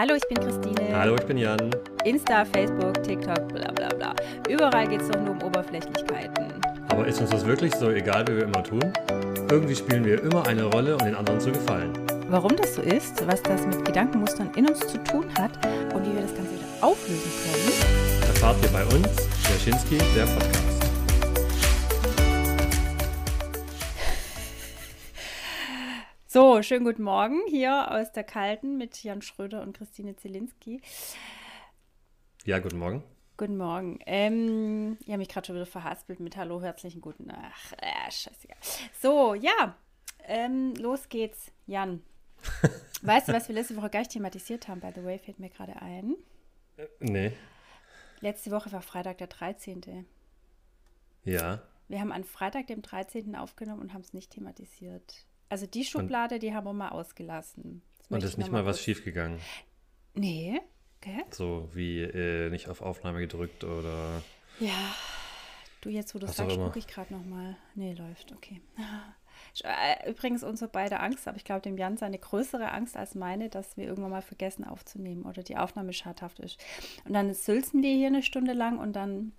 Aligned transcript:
Hallo, 0.00 0.14
ich 0.14 0.26
bin 0.28 0.40
Christine. 0.40 0.96
Hallo, 0.98 1.14
ich 1.14 1.26
bin 1.26 1.36
Jan. 1.36 1.58
Insta, 2.06 2.42
Facebook, 2.46 3.02
TikTok, 3.02 3.48
bla 3.48 3.70
bla 3.70 3.88
bla. 3.88 4.14
Überall 4.48 4.88
geht 4.88 5.02
es 5.02 5.08
doch 5.08 5.20
nur 5.20 5.32
um 5.32 5.42
Oberflächlichkeiten. 5.42 6.46
Aber 6.88 7.06
ist 7.06 7.20
uns 7.20 7.28
das 7.28 7.44
wirklich 7.44 7.74
so 7.74 7.90
egal, 7.90 8.26
wie 8.26 8.36
wir 8.36 8.44
immer 8.44 8.62
tun? 8.62 8.80
Irgendwie 9.50 9.76
spielen 9.76 10.06
wir 10.06 10.22
immer 10.22 10.46
eine 10.46 10.64
Rolle, 10.64 10.94
um 10.96 11.04
den 11.04 11.14
anderen 11.14 11.38
zu 11.38 11.52
gefallen. 11.52 11.92
Warum 12.30 12.56
das 12.56 12.76
so 12.76 12.80
ist, 12.80 13.26
was 13.26 13.42
das 13.42 13.66
mit 13.66 13.84
Gedankenmustern 13.84 14.50
in 14.56 14.70
uns 14.70 14.78
zu 14.78 14.96
tun 15.04 15.26
hat 15.38 15.50
und 15.94 16.02
wie 16.06 16.14
wir 16.14 16.22
das 16.22 16.34
Ganze 16.34 16.50
wieder 16.54 16.64
auflösen 16.80 17.30
können, 17.44 18.22
erfahrt 18.22 18.56
ihr 18.62 18.70
bei 18.70 18.84
uns, 18.84 19.06
der 19.26 19.58
Schinski, 19.62 19.98
der 20.16 20.24
Podcast. 20.24 20.69
So, 26.32 26.62
schönen 26.62 26.84
guten 26.84 27.02
Morgen 27.02 27.40
hier 27.48 27.90
aus 27.90 28.12
der 28.12 28.22
Kalten 28.22 28.76
mit 28.78 29.02
Jan 29.02 29.20
Schröder 29.20 29.62
und 29.62 29.76
Christine 29.76 30.14
Zielinski. 30.14 30.80
Ja, 32.44 32.60
guten 32.60 32.78
Morgen. 32.78 33.02
Guten 33.36 33.56
Morgen. 33.56 33.98
Ähm, 34.06 34.96
ich 35.00 35.08
habe 35.08 35.18
mich 35.18 35.28
gerade 35.28 35.48
schon 35.48 35.56
wieder 35.56 35.66
verhaspelt 35.66 36.20
mit 36.20 36.36
Hallo, 36.36 36.62
herzlichen 36.62 37.00
guten. 37.00 37.32
Ach, 37.32 37.72
äh, 37.72 38.12
scheißegal. 38.12 38.56
So, 39.00 39.34
ja, 39.34 39.76
ähm, 40.22 40.74
los 40.76 41.08
geht's, 41.08 41.50
Jan. 41.66 42.00
weißt 43.02 43.26
du, 43.26 43.32
was 43.32 43.48
wir 43.48 43.56
letzte 43.56 43.76
Woche 43.76 43.90
gar 43.90 43.98
nicht 43.98 44.12
thematisiert 44.12 44.68
haben? 44.68 44.78
By 44.78 44.92
the 44.94 45.02
way, 45.02 45.18
fällt 45.18 45.40
mir 45.40 45.50
gerade 45.50 45.82
ein. 45.82 46.14
Äh, 46.76 46.86
nee. 47.00 47.32
Letzte 48.20 48.52
Woche 48.52 48.70
war 48.70 48.82
Freitag 48.82 49.18
der 49.18 49.26
13. 49.26 50.06
Ja. 51.24 51.60
Wir 51.88 51.98
haben 51.98 52.12
an 52.12 52.22
Freitag, 52.22 52.68
dem 52.68 52.82
13. 52.82 53.34
aufgenommen 53.34 53.80
und 53.80 53.94
haben 53.94 54.02
es 54.02 54.12
nicht 54.12 54.30
thematisiert. 54.30 55.26
Also 55.50 55.66
die 55.66 55.84
Schublade, 55.84 56.36
und, 56.36 56.42
die 56.42 56.54
haben 56.54 56.64
wir 56.64 56.72
mal 56.72 56.88
ausgelassen. 56.88 57.82
Das 57.98 58.08
und 58.08 58.24
ist 58.24 58.38
nicht 58.38 58.50
mal 58.50 58.64
was 58.64 58.80
schiefgegangen? 58.80 59.38
Nee, 60.14 60.60
okay. 60.98 61.24
So 61.30 61.68
wie 61.74 62.00
äh, 62.00 62.48
nicht 62.50 62.68
auf 62.68 62.80
Aufnahme 62.80 63.20
gedrückt 63.20 63.64
oder... 63.64 64.22
Ja, 64.60 64.94
du 65.80 65.90
jetzt, 65.90 66.14
wo 66.14 66.18
du 66.18 66.26
sagst, 66.26 66.56
gucke 66.56 66.78
ich 66.78 66.86
gerade 66.86 67.12
nochmal. 67.12 67.56
Nee, 67.74 67.92
läuft, 67.92 68.32
okay. 68.32 68.62
Äh, 69.64 70.10
übrigens 70.10 70.44
unsere 70.44 70.70
beide 70.70 71.00
Angst, 71.00 71.26
aber 71.26 71.36
ich 71.36 71.44
glaube, 71.44 71.62
dem 71.62 71.76
Jan 71.76 71.96
seine 71.96 72.18
größere 72.18 72.70
Angst 72.72 72.96
als 72.96 73.14
meine, 73.14 73.48
dass 73.48 73.76
wir 73.76 73.86
irgendwann 73.86 74.10
mal 74.10 74.22
vergessen 74.22 74.64
aufzunehmen 74.64 75.24
oder 75.24 75.42
die 75.42 75.56
Aufnahme 75.56 75.92
schadhaft 75.92 76.38
ist. 76.38 76.58
Und 77.04 77.14
dann 77.14 77.32
sülzen 77.34 77.82
wir 77.82 77.90
hier 77.90 78.08
eine 78.08 78.22
Stunde 78.22 78.52
lang 78.52 78.78
und 78.78 78.94
dann 78.94 79.32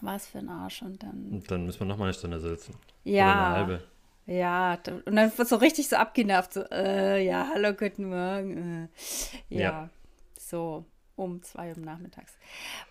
war 0.00 0.16
es 0.16 0.26
für 0.26 0.38
ein 0.38 0.48
Arsch 0.48 0.82
und 0.82 1.02
dann. 1.02 1.28
Und 1.30 1.50
dann 1.50 1.66
müssen 1.66 1.80
wir 1.80 1.86
nochmal 1.86 2.08
eine 2.08 2.14
Stunde 2.14 2.40
sülzen. 2.40 2.74
Ja. 3.04 3.24
Oder 3.24 3.46
eine 3.46 3.56
halbe. 3.56 3.84
Ja, 4.26 4.78
und 4.86 5.16
dann 5.16 5.36
wird 5.36 5.48
so 5.48 5.56
richtig 5.56 5.88
so 5.88 5.96
abgenervt, 5.96 6.52
so, 6.52 6.62
äh, 6.70 7.24
ja, 7.24 7.50
hallo, 7.52 7.72
guten 7.72 8.08
Morgen. 8.08 8.88
Äh, 9.50 9.54
ja, 9.54 9.60
ja, 9.60 9.90
so 10.38 10.84
um 11.16 11.42
zwei 11.42 11.70
Uhr 11.70 11.78
nachmittags. 11.78 12.36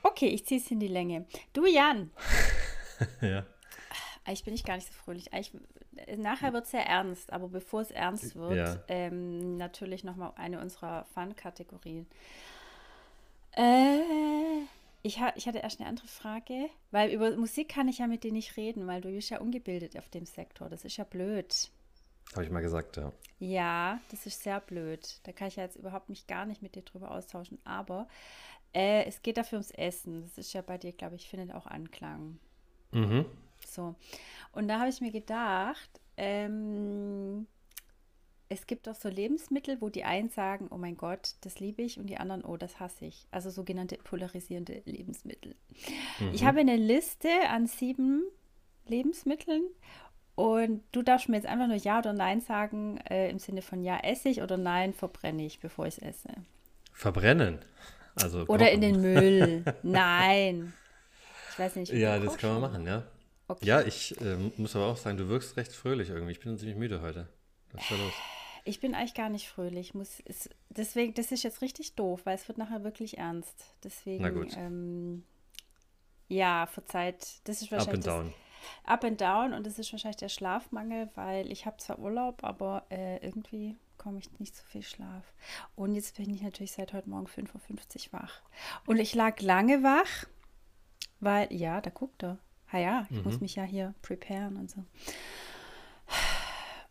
Okay, 0.03 0.27
ich 0.27 0.45
ziehe 0.45 0.59
es 0.59 0.69
in 0.71 0.79
die 0.79 0.87
Länge. 0.87 1.25
Du, 1.53 1.65
Jan. 1.65 2.11
ja. 3.21 3.45
Eigentlich 4.25 4.43
bin 4.43 4.53
ich 4.53 4.63
gar 4.63 4.75
nicht 4.75 4.87
so 4.87 4.93
fröhlich. 4.93 5.33
Eigentlich, 5.33 5.53
nachher 6.17 6.53
wird 6.53 6.65
es 6.65 6.71
sehr 6.71 6.85
ernst, 6.85 7.31
aber 7.33 7.47
bevor 7.47 7.81
es 7.81 7.91
ernst 7.91 8.35
wird, 8.35 8.57
ja. 8.57 8.83
ähm, 8.87 9.57
natürlich 9.57 10.03
nochmal 10.03 10.33
eine 10.35 10.59
unserer 10.59 11.05
Fun-Kategorien. 11.13 12.07
Äh, 13.53 14.01
ich, 15.03 15.19
ha 15.19 15.33
ich 15.35 15.47
hatte 15.47 15.59
erst 15.59 15.79
eine 15.79 15.89
andere 15.89 16.07
Frage, 16.07 16.69
weil 16.91 17.11
über 17.11 17.35
Musik 17.35 17.69
kann 17.69 17.87
ich 17.87 17.99
ja 17.99 18.07
mit 18.07 18.23
dir 18.23 18.31
nicht 18.31 18.57
reden, 18.57 18.87
weil 18.87 19.01
du 19.01 19.09
bist 19.09 19.29
ja 19.29 19.39
ungebildet 19.39 19.97
auf 19.97 20.09
dem 20.09 20.25
Sektor. 20.25 20.69
Das 20.69 20.85
ist 20.85 20.97
ja 20.97 21.03
blöd. 21.03 21.71
Habe 22.33 22.45
ich 22.45 22.51
mal 22.51 22.61
gesagt, 22.61 22.97
ja. 22.97 23.11
Ja, 23.39 23.99
das 24.09 24.25
ist 24.25 24.43
sehr 24.43 24.59
blöd. 24.61 25.19
Da 25.23 25.31
kann 25.31 25.47
ich 25.47 25.57
ja 25.57 25.63
jetzt 25.63 25.75
überhaupt 25.75 26.09
mich 26.09 26.27
gar 26.27 26.45
nicht 26.45 26.61
mit 26.61 26.75
dir 26.75 26.83
drüber 26.83 27.11
austauschen. 27.11 27.59
Aber 27.65 28.07
äh, 28.73 29.03
es 29.05 29.21
geht 29.21 29.37
dafür 29.37 29.57
ums 29.57 29.71
Essen. 29.71 30.21
Das 30.21 30.37
ist 30.37 30.53
ja 30.53 30.61
bei 30.61 30.77
dir, 30.77 30.93
glaube 30.93 31.15
ich, 31.15 31.27
findet 31.27 31.53
auch 31.53 31.65
Anklang. 31.65 32.39
Mhm. 32.91 33.25
So. 33.67 33.95
Und 34.53 34.67
da 34.67 34.79
habe 34.79 34.89
ich 34.89 35.01
mir 35.01 35.11
gedacht, 35.11 35.89
ähm, 36.15 37.47
es 38.51 38.67
gibt 38.67 38.89
auch 38.89 38.95
so 38.95 39.07
Lebensmittel, 39.07 39.79
wo 39.79 39.87
die 39.87 40.03
einen 40.03 40.29
sagen, 40.29 40.67
oh 40.71 40.77
mein 40.77 40.97
Gott, 40.97 41.35
das 41.39 41.61
liebe 41.61 41.81
ich 41.83 41.97
und 41.97 42.07
die 42.07 42.17
anderen, 42.17 42.43
oh, 42.43 42.57
das 42.57 42.81
hasse 42.81 43.05
ich. 43.05 43.25
Also 43.31 43.49
sogenannte 43.49 43.95
polarisierende 43.95 44.81
Lebensmittel. 44.83 45.55
Mhm. 46.19 46.31
Ich 46.33 46.43
habe 46.43 46.59
eine 46.59 46.75
Liste 46.75 47.29
an 47.49 47.67
sieben 47.67 48.23
Lebensmitteln 48.87 49.63
und 50.35 50.83
du 50.91 51.01
darfst 51.01 51.29
mir 51.29 51.37
jetzt 51.37 51.45
einfach 51.45 51.67
nur 51.67 51.77
Ja 51.77 51.99
oder 51.99 52.11
Nein 52.11 52.41
sagen, 52.41 52.97
äh, 53.09 53.29
im 53.29 53.39
Sinne 53.39 53.61
von 53.61 53.83
Ja 53.83 53.99
esse 53.99 54.27
ich 54.27 54.41
oder 54.41 54.57
Nein 54.57 54.93
verbrenne 54.93 55.45
ich, 55.45 55.61
bevor 55.61 55.87
ich 55.87 55.97
es 55.99 56.03
esse. 56.03 56.29
Verbrennen? 56.91 57.59
Also 58.15 58.45
oder 58.47 58.69
in 58.69 58.81
den 58.81 58.99
Müll. 58.99 59.63
Nein. 59.81 60.73
Ich 61.53 61.59
weiß 61.59 61.77
nicht. 61.77 61.93
Ja, 61.93 62.19
das 62.19 62.37
kann 62.37 62.51
man 62.51 62.69
machen, 62.69 62.85
ja. 62.85 63.03
Okay. 63.47 63.65
Ja, 63.65 63.81
ich 63.81 64.19
äh, 64.19 64.35
muss 64.57 64.75
aber 64.75 64.87
auch 64.87 64.97
sagen, 64.97 65.15
du 65.15 65.29
wirkst 65.29 65.55
recht 65.55 65.71
fröhlich 65.71 66.09
irgendwie. 66.09 66.33
Ich 66.33 66.41
bin 66.41 66.57
ziemlich 66.57 66.77
müde 66.77 67.01
heute. 67.01 67.29
Was 67.71 67.83
ist 67.83 67.91
da 67.91 67.95
los? 67.95 68.13
Ich 68.63 68.79
bin 68.79 68.95
eigentlich 68.95 69.13
gar 69.13 69.29
nicht 69.29 69.49
fröhlich. 69.49 69.93
Muss, 69.93 70.19
ist, 70.21 70.49
deswegen, 70.69 71.13
das 71.13 71.31
ist 71.31 71.43
jetzt 71.43 71.61
richtig 71.61 71.95
doof, 71.95 72.21
weil 72.25 72.35
es 72.35 72.47
wird 72.47 72.57
nachher 72.57 72.83
wirklich 72.83 73.17
ernst. 73.17 73.75
Deswegen, 73.83 74.23
Na 74.23 74.29
gut. 74.29 74.55
Ähm, 74.57 75.23
ja, 76.27 76.65
verzeiht. 76.65 77.41
Das 77.45 77.61
ist 77.61 77.71
wahrscheinlich. 77.71 78.07
Up 78.07 78.15
and 78.15 78.25
down. 78.25 78.33
Das, 78.33 78.91
up 78.91 79.03
and 79.03 79.21
down 79.21 79.53
und 79.53 79.65
das 79.65 79.79
ist 79.79 79.91
wahrscheinlich 79.91 80.17
der 80.17 80.29
Schlafmangel, 80.29 81.09
weil 81.15 81.51
ich 81.51 81.65
habe 81.65 81.77
zwar 81.77 81.99
Urlaub, 81.99 82.43
aber 82.43 82.85
äh, 82.89 83.17
irgendwie 83.25 83.75
komme 83.97 84.19
ich 84.19 84.39
nicht 84.39 84.55
so 84.55 84.63
viel 84.63 84.81
Schlaf. 84.81 85.33
Und 85.75 85.93
jetzt 85.93 86.17
bin 86.17 86.33
ich 86.33 86.41
natürlich 86.41 86.71
seit 86.71 86.93
heute 86.93 87.09
Morgen 87.09 87.27
5.50 87.27 88.07
Uhr 88.07 88.19
wach. 88.19 88.41
Und 88.87 88.97
ich 88.97 89.13
lag 89.13 89.39
lange 89.41 89.83
wach, 89.83 90.25
weil, 91.19 91.53
ja, 91.53 91.81
da 91.81 91.91
guckt 91.91 92.23
er. 92.23 92.39
Ha 92.71 92.79
ja, 92.79 93.05
ich 93.09 93.17
mhm. 93.17 93.23
muss 93.23 93.41
mich 93.41 93.55
ja 93.55 93.63
hier 93.63 93.93
preparen 94.01 94.57
und 94.57 94.71
so. 94.71 94.83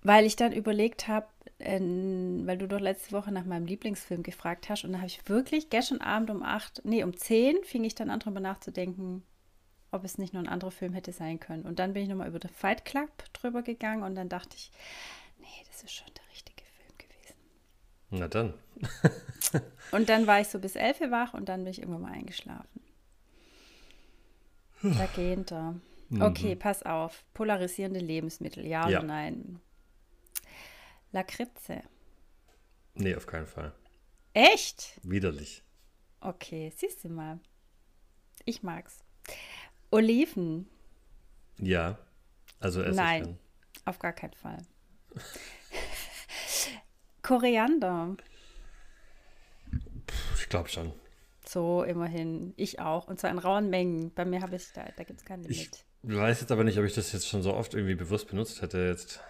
Weil 0.02 0.24
ich 0.24 0.36
dann 0.36 0.52
überlegt 0.52 1.08
habe, 1.08 1.26
äh, 1.58 1.78
weil 1.78 2.58
du 2.58 2.66
doch 2.66 2.80
letzte 2.80 3.12
Woche 3.12 3.32
nach 3.32 3.44
meinem 3.44 3.66
Lieblingsfilm 3.66 4.22
gefragt 4.22 4.68
hast, 4.68 4.84
und 4.84 4.92
da 4.92 4.98
habe 4.98 5.08
ich 5.08 5.28
wirklich 5.28 5.70
gestern 5.70 6.00
Abend 6.00 6.30
um 6.30 6.42
acht, 6.42 6.80
nee, 6.84 7.04
um 7.04 7.16
zehn 7.16 7.62
fing 7.64 7.84
ich 7.84 7.94
dann 7.94 8.10
an, 8.10 8.20
darüber 8.20 8.40
nachzudenken, 8.40 9.22
ob 9.90 10.04
es 10.04 10.18
nicht 10.18 10.32
nur 10.32 10.42
ein 10.42 10.48
anderer 10.48 10.70
Film 10.70 10.92
hätte 10.92 11.12
sein 11.12 11.40
können. 11.40 11.64
Und 11.64 11.78
dann 11.78 11.92
bin 11.92 12.02
ich 12.02 12.08
nochmal 12.08 12.28
über 12.28 12.38
den 12.38 12.50
Fight 12.50 12.84
Club 12.84 13.10
drüber 13.32 13.62
gegangen 13.62 14.02
und 14.02 14.14
dann 14.14 14.28
dachte 14.28 14.56
ich, 14.56 14.70
nee, 15.38 15.64
das 15.68 15.82
ist 15.82 15.92
schon 15.92 16.08
der 16.16 16.24
richtige 16.32 16.64
Film 16.64 16.98
gewesen. 16.98 17.34
Na 18.10 18.28
dann. 18.28 18.54
und 19.92 20.08
dann 20.08 20.26
war 20.26 20.40
ich 20.40 20.48
so 20.48 20.58
bis 20.58 20.76
elf 20.76 21.00
wach 21.00 21.34
und 21.34 21.48
dann 21.48 21.64
bin 21.64 21.72
ich 21.72 21.80
irgendwann 21.80 22.02
mal 22.02 22.12
eingeschlafen. 22.12 22.80
Da 24.82 25.06
geht 25.14 25.52
er. 25.52 25.74
Okay, 26.18 26.56
pass 26.56 26.82
auf. 26.82 27.22
Polarisierende 27.34 28.00
Lebensmittel, 28.00 28.66
ja, 28.66 28.88
ja. 28.88 28.98
oder 28.98 29.06
nein? 29.06 29.60
Lakritze. 31.12 31.82
Nee, 32.94 33.14
auf 33.14 33.26
keinen 33.26 33.46
Fall. 33.46 33.72
Echt? 34.32 35.00
Widerlich. 35.02 35.62
Okay, 36.20 36.72
siehst 36.76 37.04
du 37.04 37.08
mal. 37.08 37.40
Ich 38.44 38.62
mag's. 38.62 38.98
Oliven. 39.90 40.68
Ja. 41.58 41.98
Also 42.58 42.82
esse 42.82 42.96
Nein, 42.96 43.22
ich 43.22 43.28
dann. 43.28 43.38
auf 43.86 43.98
gar 43.98 44.12
keinen 44.12 44.34
Fall. 44.34 44.58
Koriander. 47.22 48.16
Ich 50.36 50.48
glaube 50.48 50.68
schon. 50.68 50.92
So, 51.46 51.82
immerhin. 51.82 52.52
Ich 52.56 52.80
auch. 52.80 53.08
Und 53.08 53.18
zwar 53.18 53.30
in 53.30 53.38
rauen 53.38 53.70
Mengen. 53.70 54.12
Bei 54.14 54.24
mir 54.24 54.42
habe 54.42 54.56
ich, 54.56 54.72
da, 54.72 54.84
da 54.96 55.04
gibt 55.04 55.20
es 55.20 55.24
kein 55.24 55.42
Limit. 55.42 55.84
Ich 56.02 56.16
weiß 56.16 56.40
jetzt 56.40 56.52
aber 56.52 56.64
nicht, 56.64 56.78
ob 56.78 56.84
ich 56.84 56.94
das 56.94 57.12
jetzt 57.12 57.28
schon 57.28 57.42
so 57.42 57.54
oft 57.54 57.74
irgendwie 57.74 57.94
bewusst 57.94 58.28
benutzt 58.28 58.62
hätte 58.62 58.78
jetzt. 58.78 59.20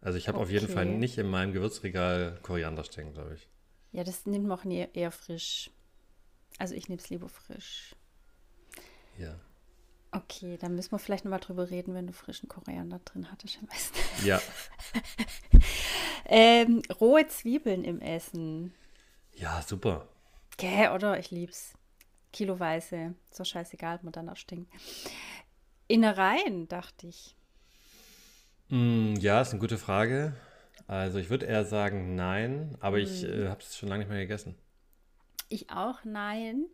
Also 0.00 0.18
ich 0.18 0.28
habe 0.28 0.38
okay. 0.38 0.44
auf 0.44 0.50
jeden 0.50 0.68
Fall 0.68 0.86
nicht 0.86 1.18
in 1.18 1.28
meinem 1.28 1.52
Gewürzregal 1.52 2.38
Koriander 2.42 2.84
stecken, 2.84 3.12
glaube 3.12 3.34
ich. 3.34 3.48
Ja, 3.92 4.04
das 4.04 4.26
nimmt 4.26 4.46
man 4.46 4.58
auch 4.58 4.64
nie, 4.64 4.86
eher 4.92 5.10
frisch. 5.10 5.70
Also 6.58 6.74
ich 6.74 6.88
nehme 6.88 7.00
es 7.00 7.10
lieber 7.10 7.28
frisch. 7.28 7.94
Ja. 9.18 9.34
Okay, 10.10 10.56
dann 10.56 10.74
müssen 10.74 10.92
wir 10.92 10.98
vielleicht 10.98 11.24
nochmal 11.24 11.40
drüber 11.40 11.70
reden, 11.70 11.94
wenn 11.94 12.06
du 12.06 12.12
frischen 12.12 12.48
Koriander 12.48 13.00
drin 13.04 13.30
hattest 13.30 13.58
am. 13.60 13.68
Ja. 14.24 14.40
ähm, 16.24 16.82
rohe 17.00 17.26
Zwiebeln 17.28 17.84
im 17.84 18.00
Essen. 18.00 18.72
Ja, 19.34 19.62
super. 19.62 20.08
Gell, 20.56 20.90
oder? 20.92 21.18
Ich 21.18 21.30
lieb's. 21.30 21.74
Kiloweise. 22.32 23.14
So 23.30 23.44
scheißegal, 23.44 23.96
ob 23.96 24.04
man 24.04 24.12
danach 24.12 24.36
stinkt. 24.36 24.72
Innereien, 25.88 26.68
dachte 26.68 27.06
ich. 27.06 27.36
Mm, 28.70 29.14
ja, 29.20 29.40
ist 29.40 29.50
eine 29.50 29.60
gute 29.60 29.78
Frage. 29.78 30.34
Also 30.86 31.18
ich 31.18 31.30
würde 31.30 31.46
eher 31.46 31.64
sagen 31.64 32.14
nein, 32.14 32.76
aber 32.80 32.98
ich 32.98 33.22
Mhm. 33.22 33.28
äh, 33.28 33.48
habe 33.48 33.60
es 33.62 33.76
schon 33.76 33.88
lange 33.88 34.00
nicht 34.04 34.10
mehr 34.10 34.20
gegessen. 34.20 34.54
Ich 35.50 35.70
auch, 35.70 36.04
nein. 36.04 36.66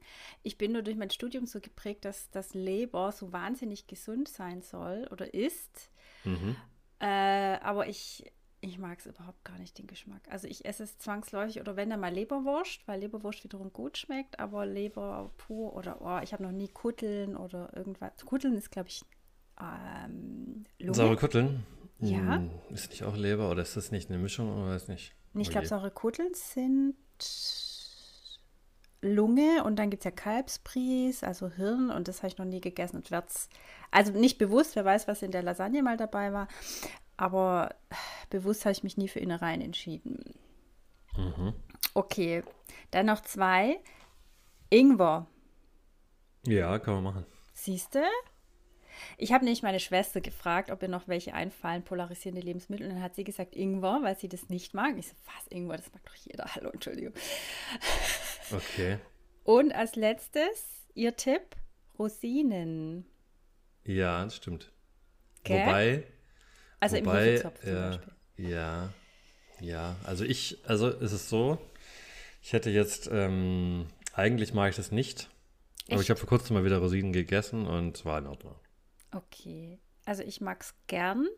Ich 0.42 0.58
bin 0.58 0.72
nur 0.72 0.82
durch 0.82 0.96
mein 0.96 1.10
Studium 1.10 1.46
so 1.46 1.60
geprägt, 1.60 2.04
dass 2.04 2.30
das 2.30 2.54
Leber 2.54 3.12
so 3.12 3.32
wahnsinnig 3.32 3.86
gesund 3.86 4.28
sein 4.28 4.62
soll 4.62 5.06
oder 5.12 5.32
ist. 5.32 5.90
Mhm. 6.24 6.56
Äh, 7.00 7.58
aber 7.60 7.88
ich, 7.88 8.32
ich 8.60 8.78
mag 8.78 8.98
es 8.98 9.06
überhaupt 9.06 9.44
gar 9.44 9.58
nicht, 9.58 9.78
den 9.78 9.86
Geschmack. 9.86 10.22
Also 10.30 10.48
ich 10.48 10.64
esse 10.64 10.84
es 10.84 10.98
zwangsläufig 10.98 11.60
oder 11.60 11.76
wenn 11.76 11.90
dann 11.90 12.00
mal 12.00 12.12
Leberwurst, 12.12 12.86
weil 12.86 13.00
Leberwurst 13.00 13.44
wiederum 13.44 13.72
gut 13.72 13.98
schmeckt, 13.98 14.38
aber 14.38 14.64
Leber 14.66 15.30
pur 15.36 15.74
oder 15.74 16.00
oh, 16.00 16.20
ich 16.22 16.32
habe 16.32 16.42
noch 16.42 16.52
nie 16.52 16.68
Kutteln 16.68 17.36
oder 17.36 17.76
irgendwas. 17.76 18.12
Kutteln 18.24 18.54
ist, 18.56 18.70
glaube 18.70 18.88
ich, 18.88 19.04
ähm, 19.60 20.64
Lunge. 20.78 20.94
Saure 20.96 21.16
Kutteln? 21.16 21.64
Ja. 21.98 22.36
Hm, 22.36 22.50
ist 22.70 22.90
nicht 22.90 23.04
auch 23.04 23.16
Leber 23.16 23.50
oder 23.50 23.62
ist 23.62 23.76
das 23.76 23.90
nicht 23.90 24.10
eine 24.10 24.18
Mischung 24.18 24.52
oder 24.52 24.72
weiß 24.72 24.88
nicht? 24.88 25.14
Ich 25.36 25.50
glaube, 25.50 25.66
saure 25.66 25.90
Kutteln 25.90 26.32
sind 26.34 26.94
Lunge 29.00 29.64
und 29.64 29.76
dann 29.76 29.90
gibt 29.90 30.02
es 30.02 30.04
ja 30.04 30.10
Kalbspries, 30.10 31.22
also 31.24 31.48
Hirn 31.48 31.90
und 31.90 32.08
das 32.08 32.18
habe 32.18 32.28
ich 32.28 32.38
noch 32.38 32.46
nie 32.46 32.60
gegessen 32.60 32.96
und 32.96 33.10
werde 33.10 33.28
also 33.90 34.12
nicht 34.12 34.38
bewusst, 34.38 34.76
wer 34.76 34.84
weiß, 34.84 35.08
was 35.08 35.22
in 35.22 35.30
der 35.30 35.42
Lasagne 35.42 35.82
mal 35.82 35.96
dabei 35.96 36.32
war, 36.32 36.48
aber 37.16 37.74
bewusst 38.30 38.64
habe 38.64 38.72
ich 38.72 38.82
mich 38.82 38.96
nie 38.96 39.08
für 39.08 39.20
Innereien 39.20 39.60
entschieden. 39.60 40.34
Mhm. 41.16 41.54
Okay, 41.94 42.42
dann 42.90 43.06
noch 43.06 43.20
zwei. 43.20 43.80
Ingwer. 44.70 45.26
Ja, 46.46 46.78
kann 46.78 46.94
man 46.94 47.04
machen. 47.04 47.26
Siehst 47.52 47.94
du? 47.94 48.02
Ich 49.18 49.32
habe 49.32 49.44
nämlich 49.44 49.62
meine 49.62 49.80
Schwester 49.80 50.20
gefragt, 50.20 50.70
ob 50.70 50.82
ihr 50.82 50.88
noch 50.88 51.08
welche 51.08 51.34
einfallen, 51.34 51.82
polarisierende 51.82 52.44
Lebensmittel. 52.44 52.86
Und 52.86 52.94
dann 52.94 53.02
hat 53.02 53.14
sie 53.14 53.24
gesagt 53.24 53.54
Ingwer, 53.54 54.00
weil 54.02 54.16
sie 54.16 54.28
das 54.28 54.48
nicht 54.48 54.74
mag. 54.74 54.96
Ich 54.98 55.08
so, 55.08 55.14
was, 55.26 55.46
Ingwer, 55.48 55.76
das 55.76 55.92
mag 55.92 56.04
doch 56.04 56.14
jeder. 56.14 56.44
Hallo, 56.54 56.70
Entschuldigung. 56.70 57.14
Okay. 58.50 58.98
Und 59.44 59.74
als 59.74 59.96
letztes, 59.96 60.86
ihr 60.94 61.16
Tipp, 61.16 61.56
Rosinen. 61.98 63.06
Ja, 63.84 64.24
das 64.24 64.36
stimmt. 64.36 64.72
Okay. 65.40 65.66
Wobei. 65.66 66.04
Also 66.80 66.96
wobei, 66.96 67.10
im 67.10 67.30
Hefezopf 67.32 67.60
zum 67.60 67.74
ja, 67.74 67.88
Beispiel. 67.88 68.12
Ja, 68.36 68.92
ja. 69.60 69.96
Also 70.04 70.24
ich, 70.24 70.58
also 70.64 70.88
ist 70.88 71.12
es 71.12 71.28
so, 71.28 71.58
ich 72.42 72.52
hätte 72.52 72.70
jetzt, 72.70 73.08
ähm, 73.12 73.86
eigentlich 74.12 74.54
mag 74.54 74.70
ich 74.70 74.76
das 74.76 74.90
nicht. 74.90 75.30
Echt? 75.84 75.92
Aber 75.92 76.02
ich 76.02 76.10
habe 76.10 76.18
vor 76.18 76.28
kurzem 76.28 76.54
mal 76.54 76.64
wieder 76.64 76.78
Rosinen 76.78 77.12
gegessen 77.12 77.66
und 77.66 78.04
war 78.04 78.18
in 78.18 78.26
Ordnung. 78.26 78.54
Okay. 79.14 79.78
Also 80.04 80.22
ich 80.22 80.40
mag 80.40 80.62
es 80.62 80.74
gern. 80.86 81.28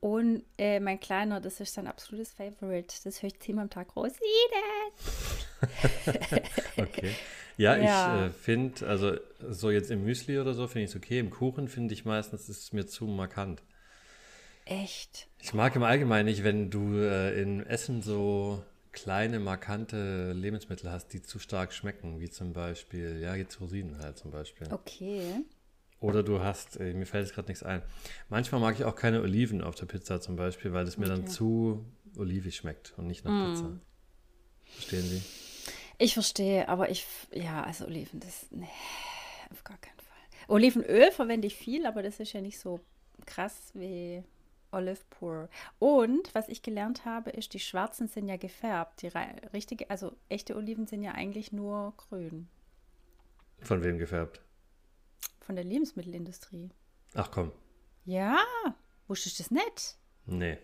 Und 0.00 0.44
äh, 0.58 0.78
mein 0.78 1.00
Kleiner, 1.00 1.40
das 1.40 1.58
ist 1.60 1.74
sein 1.74 1.86
absolutes 1.86 2.32
Favorite. 2.32 2.94
Das 3.04 3.22
höre 3.22 3.28
ich 3.28 3.40
zehnmal 3.40 3.64
am 3.64 3.70
Tag. 3.70 3.96
Rosinen! 3.96 4.20
okay. 6.76 7.14
Ja, 7.56 7.76
ja. 7.76 8.26
ich 8.26 8.26
äh, 8.26 8.30
finde, 8.30 8.86
also 8.86 9.16
so 9.48 9.70
jetzt 9.70 9.90
im 9.90 10.04
Müsli 10.04 10.38
oder 10.38 10.52
so 10.52 10.68
finde 10.68 10.84
ich 10.84 10.90
es 10.90 10.96
okay. 10.96 11.18
Im 11.18 11.30
Kuchen 11.30 11.68
finde 11.68 11.94
ich 11.94 12.04
meistens, 12.04 12.48
ist 12.48 12.62
es 12.64 12.72
mir 12.72 12.86
zu 12.86 13.06
markant. 13.06 13.62
Echt? 14.66 15.28
Ich 15.40 15.54
mag 15.54 15.74
im 15.76 15.82
Allgemeinen 15.82 16.26
nicht, 16.26 16.44
wenn 16.44 16.70
du 16.70 16.98
äh, 16.98 17.40
in 17.40 17.64
Essen 17.64 18.02
so 18.02 18.62
kleine, 18.92 19.40
markante 19.40 20.32
Lebensmittel 20.32 20.90
hast, 20.90 21.12
die 21.12 21.22
zu 21.22 21.38
stark 21.38 21.72
schmecken, 21.72 22.20
wie 22.20 22.30
zum 22.30 22.52
Beispiel, 22.52 23.20
ja, 23.20 23.34
jetzt 23.34 23.60
Rosinen 23.60 23.98
halt 23.98 24.18
zum 24.18 24.30
Beispiel. 24.30 24.72
Okay. 24.72 25.44
Oder 26.06 26.22
du 26.22 26.40
hast, 26.40 26.78
äh, 26.78 26.94
mir 26.94 27.04
fällt 27.04 27.26
jetzt 27.26 27.34
gerade 27.34 27.48
nichts 27.48 27.64
ein. 27.64 27.82
Manchmal 28.28 28.60
mag 28.60 28.76
ich 28.76 28.84
auch 28.84 28.94
keine 28.94 29.22
Oliven 29.22 29.60
auf 29.60 29.74
der 29.74 29.86
Pizza 29.86 30.20
zum 30.20 30.36
Beispiel, 30.36 30.72
weil 30.72 30.86
es 30.86 30.98
mir 30.98 31.06
okay. 31.06 31.16
dann 31.16 31.26
zu 31.26 31.84
olivig 32.16 32.54
schmeckt 32.54 32.94
und 32.96 33.08
nicht 33.08 33.24
nach 33.24 33.32
mm. 33.32 33.50
Pizza. 33.50 33.80
Verstehen 34.66 35.02
Sie? 35.02 35.22
Ich 35.98 36.14
verstehe, 36.14 36.68
aber 36.68 36.90
ich, 36.90 37.06
ja, 37.32 37.64
also 37.64 37.86
Oliven, 37.86 38.20
das, 38.20 38.46
nee, 38.50 38.68
auf 39.50 39.64
gar 39.64 39.78
keinen 39.78 39.98
Fall. 39.98 40.46
Olivenöl 40.46 41.10
verwende 41.10 41.48
ich 41.48 41.56
viel, 41.56 41.86
aber 41.86 42.04
das 42.04 42.20
ist 42.20 42.32
ja 42.32 42.40
nicht 42.40 42.60
so 42.60 42.78
krass 43.24 43.72
wie 43.74 44.22
Olive 44.70 45.00
Pur. 45.10 45.48
Und 45.80 46.32
was 46.36 46.48
ich 46.48 46.62
gelernt 46.62 47.04
habe, 47.04 47.30
ist, 47.30 47.52
die 47.52 47.58
schwarzen 47.58 48.06
sind 48.06 48.28
ja 48.28 48.36
gefärbt. 48.36 49.02
Die 49.02 49.10
richtige, 49.52 49.90
also 49.90 50.12
echte 50.28 50.54
Oliven 50.54 50.86
sind 50.86 51.02
ja 51.02 51.12
eigentlich 51.12 51.50
nur 51.50 51.94
grün. 51.96 52.46
Von 53.60 53.82
wem 53.82 53.98
gefärbt? 53.98 54.45
Von 55.46 55.54
der 55.54 55.64
Lebensmittelindustrie. 55.64 56.70
Ach 57.14 57.30
komm. 57.30 57.52
Ja, 58.04 58.36
wusstest 59.06 59.38
du 59.38 59.44
das 59.44 59.50
nicht? 59.52 59.96
Nee. 60.26 60.58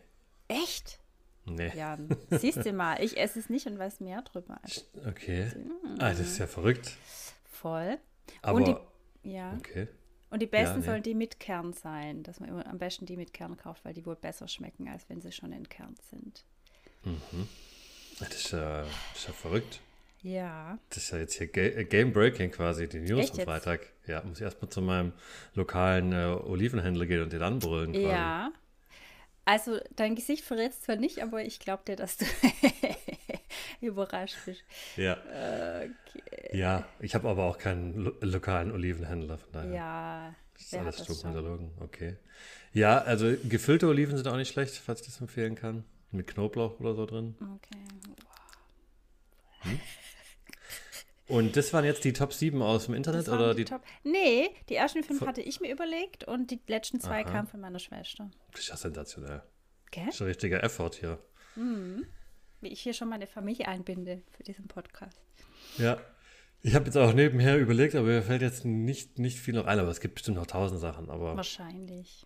Echt? 0.49 0.99
Nee. 1.45 1.71
Ja, 1.77 1.99
siehst 2.31 2.67
du 2.67 2.73
mal, 2.73 3.01
ich 3.01 3.17
esse 3.17 3.39
es 3.39 3.49
nicht 3.49 3.69
und 3.69 3.79
weiß 3.79 4.01
mehr 4.01 4.23
drüber. 4.23 4.61
Okay. 5.07 5.53
Ah, 5.99 6.11
das 6.11 6.19
ist 6.19 6.39
ja 6.39 6.49
verrückt. 6.49 6.97
Voll. 7.45 7.97
Aber, 8.43 8.59
und 8.59 8.67
die, 8.67 9.31
ja. 9.31 9.55
Okay. 9.57 9.87
Und 10.31 10.43
die 10.43 10.47
besten 10.47 10.75
ja, 10.75 10.81
nee. 10.81 10.87
sollen 10.87 11.03
die 11.05 11.15
mit 11.15 11.39
Kern 11.39 11.73
sein, 11.73 12.25
dass 12.25 12.41
man 12.41 12.49
immer 12.49 12.67
am 12.67 12.79
besten 12.79 13.07
die 13.07 13.17
mit 13.17 13.33
Kern 13.33 13.57
kauft, 13.57 13.85
weil 13.85 13.95
die 13.95 14.05
wohl 14.05 14.17
besser 14.17 14.49
schmecken, 14.49 14.89
als 14.89 15.09
wenn 15.09 15.21
sie 15.21 15.31
schon 15.31 15.53
entkernt 15.53 16.03
sind. 16.03 16.45
Mhm. 17.05 17.49
Das 18.19 18.31
ist 18.31 18.51
ja, 18.51 18.83
das 18.83 18.91
ist 19.15 19.29
ja 19.29 19.33
verrückt. 19.33 19.81
Ja. 20.23 20.79
Das 20.89 20.99
ist 20.99 21.11
ja 21.11 21.19
jetzt 21.19 21.35
hier 21.35 21.55
äh, 21.57 21.85
Game 21.85 22.13
Breaking 22.13 22.51
quasi, 22.51 22.89
die 22.89 23.01
News 23.01 23.25
Echt 23.25 23.39
am 23.39 23.45
Freitag. 23.45 23.81
Jetzt? 23.81 24.09
Ja, 24.09 24.23
muss 24.23 24.39
ich 24.39 24.45
erstmal 24.45 24.71
zu 24.71 24.81
meinem 24.81 25.13
lokalen 25.55 26.13
äh, 26.13 26.37
Olivenhändler 26.45 27.07
gehen 27.07 27.23
und 27.23 27.33
den 27.33 27.43
anbrüllen. 27.43 27.93
Quasi. 27.93 28.07
Ja. 28.07 28.53
Also 29.45 29.81
dein 29.97 30.15
Gesicht 30.15 30.45
verrät 30.45 30.73
zwar 30.75 30.97
nicht, 30.97 31.21
aber 31.21 31.43
ich 31.45 31.59
glaube 31.59 31.83
dir, 31.87 31.97
dass 31.97 32.17
du 32.17 32.25
überrascht 33.81 34.37
bist. 34.47 34.63
Ja. 34.97 35.17
Okay. 35.17 36.57
Ja, 36.57 36.87
ich 37.01 37.17
habe 37.17 37.29
aber 37.29 37.45
auch 37.45 37.59
keinen 37.59 37.95
lo 37.97 38.13
lokalen 38.21 38.71
Olivenhändler, 38.71 39.39
von 39.39 39.53
daher. 39.53 39.73
Ja. 39.73 40.35
Das 40.55 40.63
ist 40.63 40.75
alles 40.75 41.03
Strukturlogen, 41.03 41.73
okay. 41.81 42.17
Ja, 42.73 42.99
also 42.99 43.35
gefüllte 43.49 43.89
Oliven 43.89 44.17
sind 44.17 44.29
auch 44.29 44.37
nicht 44.37 44.53
schlecht, 44.53 44.77
falls 44.77 45.01
ich 45.01 45.07
das 45.07 45.21
empfehlen 45.21 45.57
kann. 45.57 45.85
Mit 46.13 46.29
Knoblauch 46.29 46.79
oder 46.79 46.95
so 46.95 47.07
drin. 47.07 47.35
Okay. 47.41 47.83
Wow. 48.21 48.33
Hm? 49.63 49.81
Und 51.29 51.57
das 51.57 51.73
waren 51.73 51.85
jetzt 51.85 52.05
die 52.05 52.13
Top 52.13 52.33
7 52.33 52.61
aus 52.63 52.87
dem 52.87 52.95
Internet 52.95 53.29
oder 53.29 53.55
die, 53.55 53.65
die 53.65 53.71
Top? 53.71 53.83
Nee, 54.03 54.51
die 54.69 54.75
ersten 54.75 55.03
fünf 55.05 55.21
hatte 55.23 55.41
ich 55.41 55.61
mir 55.61 55.73
überlegt 55.73 56.25
und 56.25 56.51
die 56.51 56.61
letzten 56.67 57.01
zwei 57.01 57.25
Aha. 57.25 57.31
kamen 57.31 57.49
von 57.49 57.61
meiner 57.61 57.79
Schwester. 57.79 58.31
Das 58.51 58.63
ist 58.63 58.69
ja 58.69 58.77
sensationell. 58.77 59.43
Gell? 59.91 60.07
Das 60.07 60.17
ist 60.17 60.21
ein 60.23 60.27
richtiger 60.27 60.63
Effort 60.65 60.93
hier. 60.99 61.19
Mhm. 61.55 62.07
Wie 62.61 62.69
ich 62.69 62.81
hier 62.81 62.95
schon 62.95 63.09
meine 63.09 63.27
Familie 63.27 63.69
einbinde 63.69 64.23
für 64.37 64.43
diesen 64.43 64.69
Podcast. 64.69 65.21
Ja. 65.79 65.99
Ich 66.65 66.75
habe 66.77 66.85
jetzt 66.85 66.97
auch 66.97 67.13
nebenher 67.13 67.59
überlegt, 67.59 67.97
aber 67.97 68.07
mir 68.07 68.23
fällt 68.23 68.43
jetzt 68.43 68.65
nicht, 68.65 69.19
nicht 69.19 69.41
viel 69.41 69.55
noch 69.55 69.67
ein, 69.67 69.81
aber 69.81 69.89
es 69.89 70.01
gibt 70.01 70.15
bestimmt 70.15 70.37
noch 70.37 70.47
tausend 70.47 70.81
Sachen. 70.81 71.11
Aber 71.11 71.37
Wahrscheinlich. 71.37 72.25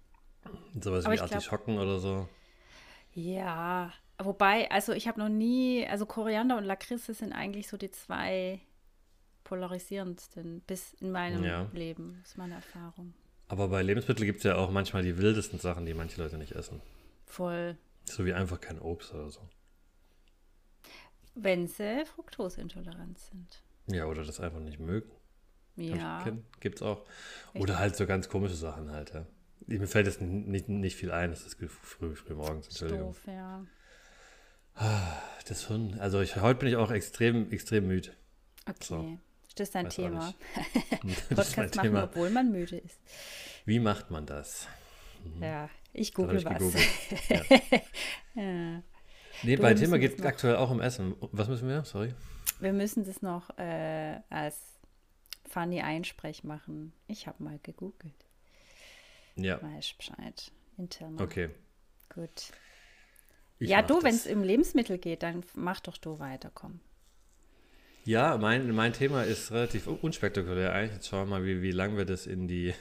Sowas 0.79 1.07
aber 1.07 1.15
wie 1.15 1.21
Artischocken 1.21 1.75
glaub, 1.75 1.87
oder 1.87 1.99
so. 1.99 2.29
Ja, 3.15 3.93
wobei, 4.19 4.71
also 4.71 4.93
ich 4.93 5.09
habe 5.09 5.19
noch 5.19 5.31
nie, 5.31 5.87
also 5.87 6.05
Koriander 6.05 6.59
und 6.59 6.65
Lakritze 6.65 7.15
sind 7.15 7.33
eigentlich 7.33 7.67
so 7.67 7.79
die 7.79 7.91
zwei 7.91 8.61
polarisierendsten 9.47 10.61
bis 10.63 10.95
in 10.95 11.13
meinem 11.13 11.45
ja. 11.45 11.71
Leben, 11.73 12.21
ist 12.25 12.37
meine 12.37 12.55
Erfahrung. 12.55 13.15
Aber 13.47 13.69
bei 13.69 13.81
Lebensmitteln 13.81 14.27
gibt 14.27 14.39
es 14.39 14.45
ja 14.45 14.57
auch 14.57 14.71
manchmal 14.71 15.05
die 15.05 15.19
wildesten 15.19 15.61
Sachen, 15.61 15.87
die 15.87 15.95
manche 15.95 16.21
Leute 16.21 16.37
nicht 16.37 16.53
essen. 16.53 16.83
Voll. 17.27 17.77
So 18.05 18.27
wie 18.27 18.33
einfach 18.33 18.61
kein 18.61 18.81
Obst 18.81 19.15
oder 19.15 19.31
so. 19.31 19.41
Wenn 21.37 21.69
sie 21.69 22.05
fruktoseintolerant 22.05 23.19
sind. 23.19 23.63
Ja, 23.87 24.07
oder 24.07 24.25
das 24.25 24.41
einfach 24.41 24.59
nicht 24.59 24.81
mögen. 24.81 25.11
Ja. 25.77 26.25
Gibt 26.59 26.77
es 26.77 26.83
auch. 26.83 27.07
Echt? 27.53 27.63
Oder 27.63 27.79
halt 27.79 27.95
so 27.95 28.07
ganz 28.07 28.29
komische 28.29 28.57
Sachen 28.57 28.91
halt, 28.91 29.15
ja. 29.15 29.27
Mir 29.69 29.87
fällt 29.87 30.07
jetzt 30.07 30.21
nicht, 30.21 30.69
nicht 30.69 30.97
viel 30.97 31.13
ein, 31.13 31.31
das 31.31 31.47
ist 31.47 31.57
früh, 31.57 32.15
früh 32.15 32.35
morgens, 32.35 32.67
Entschuldigung. 32.69 33.13
Doof, 33.13 33.27
ja. 33.27 33.65
Ah, 34.75 35.23
das 35.49 35.69
Hirn. 35.69 35.99
Also 36.01 36.21
ich, 36.21 36.37
heute 36.37 36.61
bin 36.61 36.69
ich 36.69 36.77
auch 36.77 36.91
extrem, 36.91 37.51
extrem 37.51 37.87
müde. 37.87 38.11
Okay. 38.69 38.77
So. 38.81 39.19
Das 39.59 39.69
ist 39.69 39.75
dein 39.75 39.89
Thema. 39.89 40.35
Podcast 41.29 41.57
machen, 41.57 41.71
Thema. 41.83 42.05
obwohl 42.05 42.31
man 42.31 42.53
müde 42.53 42.77
ist. 42.77 43.01
Wie 43.65 43.81
macht 43.81 44.11
man 44.11 44.27
das? 44.27 44.69
Mhm. 45.25 45.43
Ja, 45.43 45.71
ich 45.93 46.15
google 46.15 46.45
was. 46.45 46.63
ja. 47.29 48.43
ja. 48.43 48.83
Nee, 49.43 49.57
bei 49.57 49.75
Thema 49.75 49.99
geht 49.99 50.19
es 50.19 50.25
aktuell 50.25 50.57
auch 50.57 50.71
um 50.71 50.81
Essen. 50.81 51.15
Was 51.33 51.49
müssen 51.49 51.69
wir? 51.69 51.85
Sorry. 51.85 52.15
Wir 52.61 52.73
müssen 52.73 53.05
das 53.05 53.23
noch 53.23 53.57
äh, 53.59 54.21
als 54.31 54.59
funny 55.49 55.81
Einsprech 55.81 56.45
machen. 56.45 56.93
Ich 57.07 57.27
habe 57.27 57.43
mal 57.43 57.59
gegoogelt. 57.63 58.27
Ja. 59.37 59.61
Weiß 59.63 59.93
Bescheid. 59.95 60.53
Intern. 60.79 61.21
Okay. 61.21 61.51
Gut. 62.15 62.53
Ich 63.59 63.71
ja, 63.71 63.83
du, 63.83 64.03
wenn 64.03 64.15
es 64.15 64.27
um 64.27 64.43
Lebensmittel 64.43 64.99
geht, 64.99 65.23
dann 65.23 65.43
mach 65.55 65.81
doch 65.81 65.97
du 65.97 66.19
weiter, 66.19 66.51
komm. 66.53 66.81
Ja, 68.07 68.39
mein, 68.39 68.71
mein 68.73 68.93
Thema 68.93 69.25
ist 69.25 69.51
relativ 69.51 69.89
unspektakulär 69.89 70.73
eigentlich. 70.73 70.95
Jetzt 70.95 71.09
schauen 71.09 71.29
wir 71.29 71.39
mal, 71.39 71.45
wie, 71.45 71.61
wie 71.61 71.73
lang 71.73 71.97
wir 71.97 72.05
das 72.05 72.27
in 72.27 72.47
die, 72.47 72.73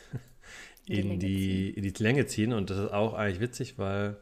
in, 0.85 1.19
die, 1.19 1.71
in 1.71 1.81
die 1.81 2.03
Länge 2.03 2.27
ziehen. 2.27 2.53
Und 2.53 2.69
das 2.69 2.77
ist 2.77 2.91
auch 2.93 3.13
eigentlich 3.15 3.39
witzig, 3.39 3.77
weil 3.79 4.17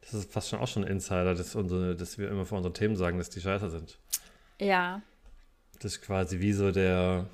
das 0.00 0.14
ist 0.14 0.32
fast 0.32 0.48
schon 0.48 0.60
auch 0.60 0.68
schon 0.68 0.84
ein 0.84 0.90
Insider, 0.90 1.34
dass, 1.34 1.56
unsere, 1.56 1.96
dass 1.96 2.16
wir 2.16 2.30
immer 2.30 2.46
vor 2.46 2.58
unseren 2.58 2.74
Themen 2.74 2.96
sagen, 2.96 3.18
dass 3.18 3.28
die 3.28 3.40
scheiße 3.40 3.70
sind. 3.70 3.98
Ja. 4.60 5.02
Das 5.80 5.96
ist 5.96 6.02
quasi 6.02 6.38
wie 6.38 6.52
so 6.52 6.70
der 6.70 7.28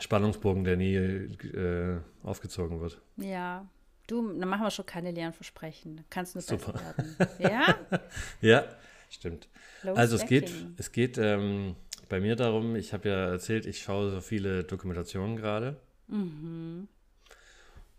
Spannungsbogen, 0.00 0.64
der 0.64 0.76
nie 0.76 0.96
äh, 0.96 2.00
aufgezogen 2.24 2.80
wird. 2.80 3.00
Ja, 3.16 3.66
Du, 4.06 4.32
dann 4.38 4.48
machen 4.48 4.62
wir 4.62 4.70
schon 4.70 4.86
keine 4.86 5.10
leeren 5.10 5.32
Versprechen. 5.32 6.04
Kannst 6.10 6.36
du 6.36 6.40
Super. 6.40 6.94
Ja? 7.38 7.74
Ja, 8.40 8.64
stimmt. 9.10 9.48
Low 9.82 9.94
Also 9.94 10.16
es 10.16 10.26
geht, 10.26 10.52
es 10.76 10.92
geht 10.92 11.18
ähm, 11.18 11.74
bei 12.08 12.20
mir 12.20 12.36
darum, 12.36 12.76
ich 12.76 12.92
habe 12.92 13.08
ja 13.08 13.30
erzählt, 13.30 13.66
ich 13.66 13.82
schaue 13.82 14.10
so 14.10 14.20
viele 14.20 14.64
Dokumentationen 14.64 15.36
gerade. 15.36 15.76
Mhm. 16.08 16.88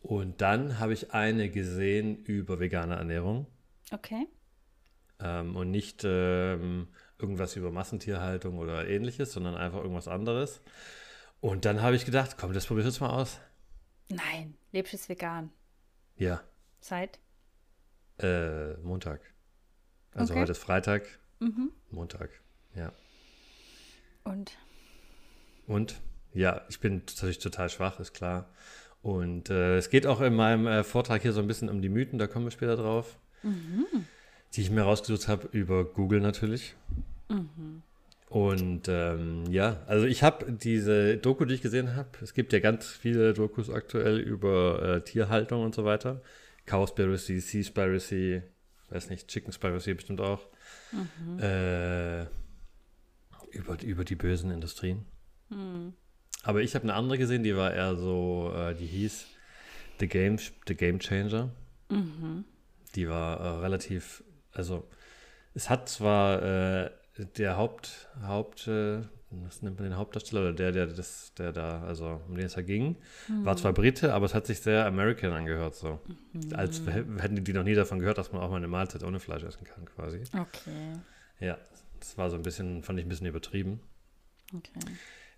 Und 0.01 0.41
dann 0.41 0.79
habe 0.79 0.93
ich 0.93 1.11
eine 1.13 1.49
gesehen 1.49 2.17
über 2.23 2.59
vegane 2.59 2.95
Ernährung 2.95 3.47
Okay. 3.91 4.27
ähm, 5.19 5.55
und 5.55 5.71
nicht 5.71 6.03
ähm, 6.05 6.87
irgendwas 7.19 7.55
über 7.55 7.71
Massentierhaltung 7.71 8.57
oder 8.59 8.87
ähnliches, 8.87 9.33
sondern 9.33 9.55
einfach 9.55 9.79
irgendwas 9.79 10.07
anderes. 10.07 10.61
Und 11.41 11.65
dann 11.65 11.81
habe 11.81 11.95
ich 11.95 12.05
gedacht, 12.05 12.37
komm, 12.39 12.53
das 12.53 12.65
probier 12.67 12.81
ich 12.81 12.87
jetzt 12.87 13.01
mal 13.01 13.09
aus. 13.09 13.39
Nein, 14.09 14.55
lebst 14.71 14.93
jetzt 14.93 15.09
vegan. 15.09 15.51
Ja, 16.15 16.41
Seit? 16.79 17.19
äh, 18.19 18.73
Montag. 18.77 19.19
Also 20.13 20.33
Okay. 20.33 20.41
heute 20.43 20.51
ist 20.53 20.59
Freitag, 20.59 21.03
Mhm. 21.39 21.71
Montag. 21.91 22.29
Ja. 22.75 22.91
Und? 24.27 24.51
Und 25.67 25.95
ja, 26.33 26.61
ich 26.69 26.79
bin 26.79 27.03
natürlich 27.07 27.39
total 27.39 27.69
schwach, 27.69 27.99
ist 27.99 28.13
klar. 28.13 28.49
Und 29.01 29.49
äh, 29.49 29.77
es 29.77 29.89
geht 29.89 30.05
auch 30.07 30.21
in 30.21 30.35
meinem 30.35 30.67
äh, 30.67 30.83
Vortrag 30.83 31.21
hier 31.21 31.33
so 31.33 31.41
ein 31.41 31.47
bisschen 31.47 31.69
um 31.69 31.81
die 31.81 31.89
Mythen, 31.89 32.19
da 32.19 32.27
kommen 32.27 32.45
wir 32.45 32.51
später 32.51 32.75
drauf, 32.75 33.17
die 34.53 34.61
ich 34.61 34.71
mir 34.71 34.81
rausgesucht 34.81 35.27
habe 35.27 35.47
über 35.51 35.85
Google 35.85 36.19
natürlich. 36.19 36.75
Und 38.29 38.87
ähm, 38.89 39.45
ja, 39.49 39.77
also 39.87 40.05
ich 40.05 40.23
habe 40.23 40.51
diese 40.51 41.17
Doku, 41.17 41.45
die 41.45 41.55
ich 41.55 41.61
gesehen 41.61 41.95
habe, 41.95 42.09
es 42.21 42.33
gibt 42.33 42.51
ja 42.51 42.59
ganz 42.59 42.87
viele 42.87 43.33
Dokus 43.33 43.69
aktuell 43.69 44.17
über 44.19 44.81
äh, 44.81 45.01
Tierhaltung 45.01 45.63
und 45.63 45.73
so 45.73 45.85
weiter. 45.85 46.21
Cowspiracy, 46.65 47.39
Seaspiracy, 47.39 48.41
weiß 48.89 49.09
nicht, 49.09 49.29
Chickenspiracy 49.29 49.93
bestimmt 49.93 50.19
auch. 50.19 50.41
Äh, 51.39 52.25
über, 53.51 53.81
über 53.83 54.03
die 54.05 54.15
bösen 54.15 54.51
Industrien. 54.51 55.05
Aber 56.43 56.61
ich 56.61 56.75
habe 56.75 56.83
eine 56.83 56.93
andere 56.93 57.17
gesehen, 57.17 57.43
die 57.43 57.55
war 57.55 57.73
eher 57.73 57.95
so, 57.95 58.51
äh, 58.55 58.73
die 58.75 58.85
hieß 58.85 59.25
The 59.99 60.07
Game, 60.07 60.37
The 60.67 60.75
Game 60.75 60.99
Changer. 60.99 61.49
Die 62.95 63.09
war 63.09 63.39
äh, 63.39 63.47
relativ, 63.59 64.23
also 64.53 64.87
es 65.53 65.69
hat 65.69 65.89
zwar 65.89 66.41
äh, 66.85 66.91
der 67.37 67.57
Haupt, 67.57 68.07
Haupt, 68.23 68.67
äh, 68.67 69.01
was 69.31 69.61
nennt 69.61 69.77
man 69.79 69.89
den 69.89 69.97
Hauptdarsteller 69.97 70.41
oder 70.41 70.53
der, 70.53 70.71
der 70.71 70.87
das, 70.87 71.33
der 71.37 71.51
da, 71.51 71.83
also 71.83 72.21
um 72.27 72.35
den 72.35 72.45
es 72.45 72.53
da 72.53 72.61
ging, 72.61 72.95
war 73.43 73.57
zwar 73.57 73.73
Brite, 73.73 74.13
aber 74.13 74.25
es 74.25 74.33
hat 74.33 74.45
sich 74.47 74.59
sehr 74.61 74.85
American 74.85 75.31
angehört, 75.33 75.75
so. 75.75 75.99
Als 76.55 76.81
h- 76.85 77.03
hätten 77.21 77.43
die 77.43 77.53
noch 77.53 77.63
nie 77.63 77.73
davon 77.73 77.99
gehört, 77.99 78.17
dass 78.19 78.31
man 78.31 78.41
auch 78.41 78.49
mal 78.49 78.57
eine 78.57 78.67
Mahlzeit 78.67 79.03
ohne 79.03 79.19
Fleisch 79.19 79.43
essen 79.43 79.65
kann, 79.65 79.85
quasi. 79.85 80.21
Okay. 80.33 80.93
Ja, 81.39 81.57
das 81.99 82.17
war 82.17 82.29
so 82.29 82.35
ein 82.35 82.41
bisschen, 82.43 82.83
fand 82.83 82.99
ich 82.99 83.05
ein 83.05 83.09
bisschen 83.09 83.27
übertrieben. 83.27 83.79
Okay. 84.55 84.79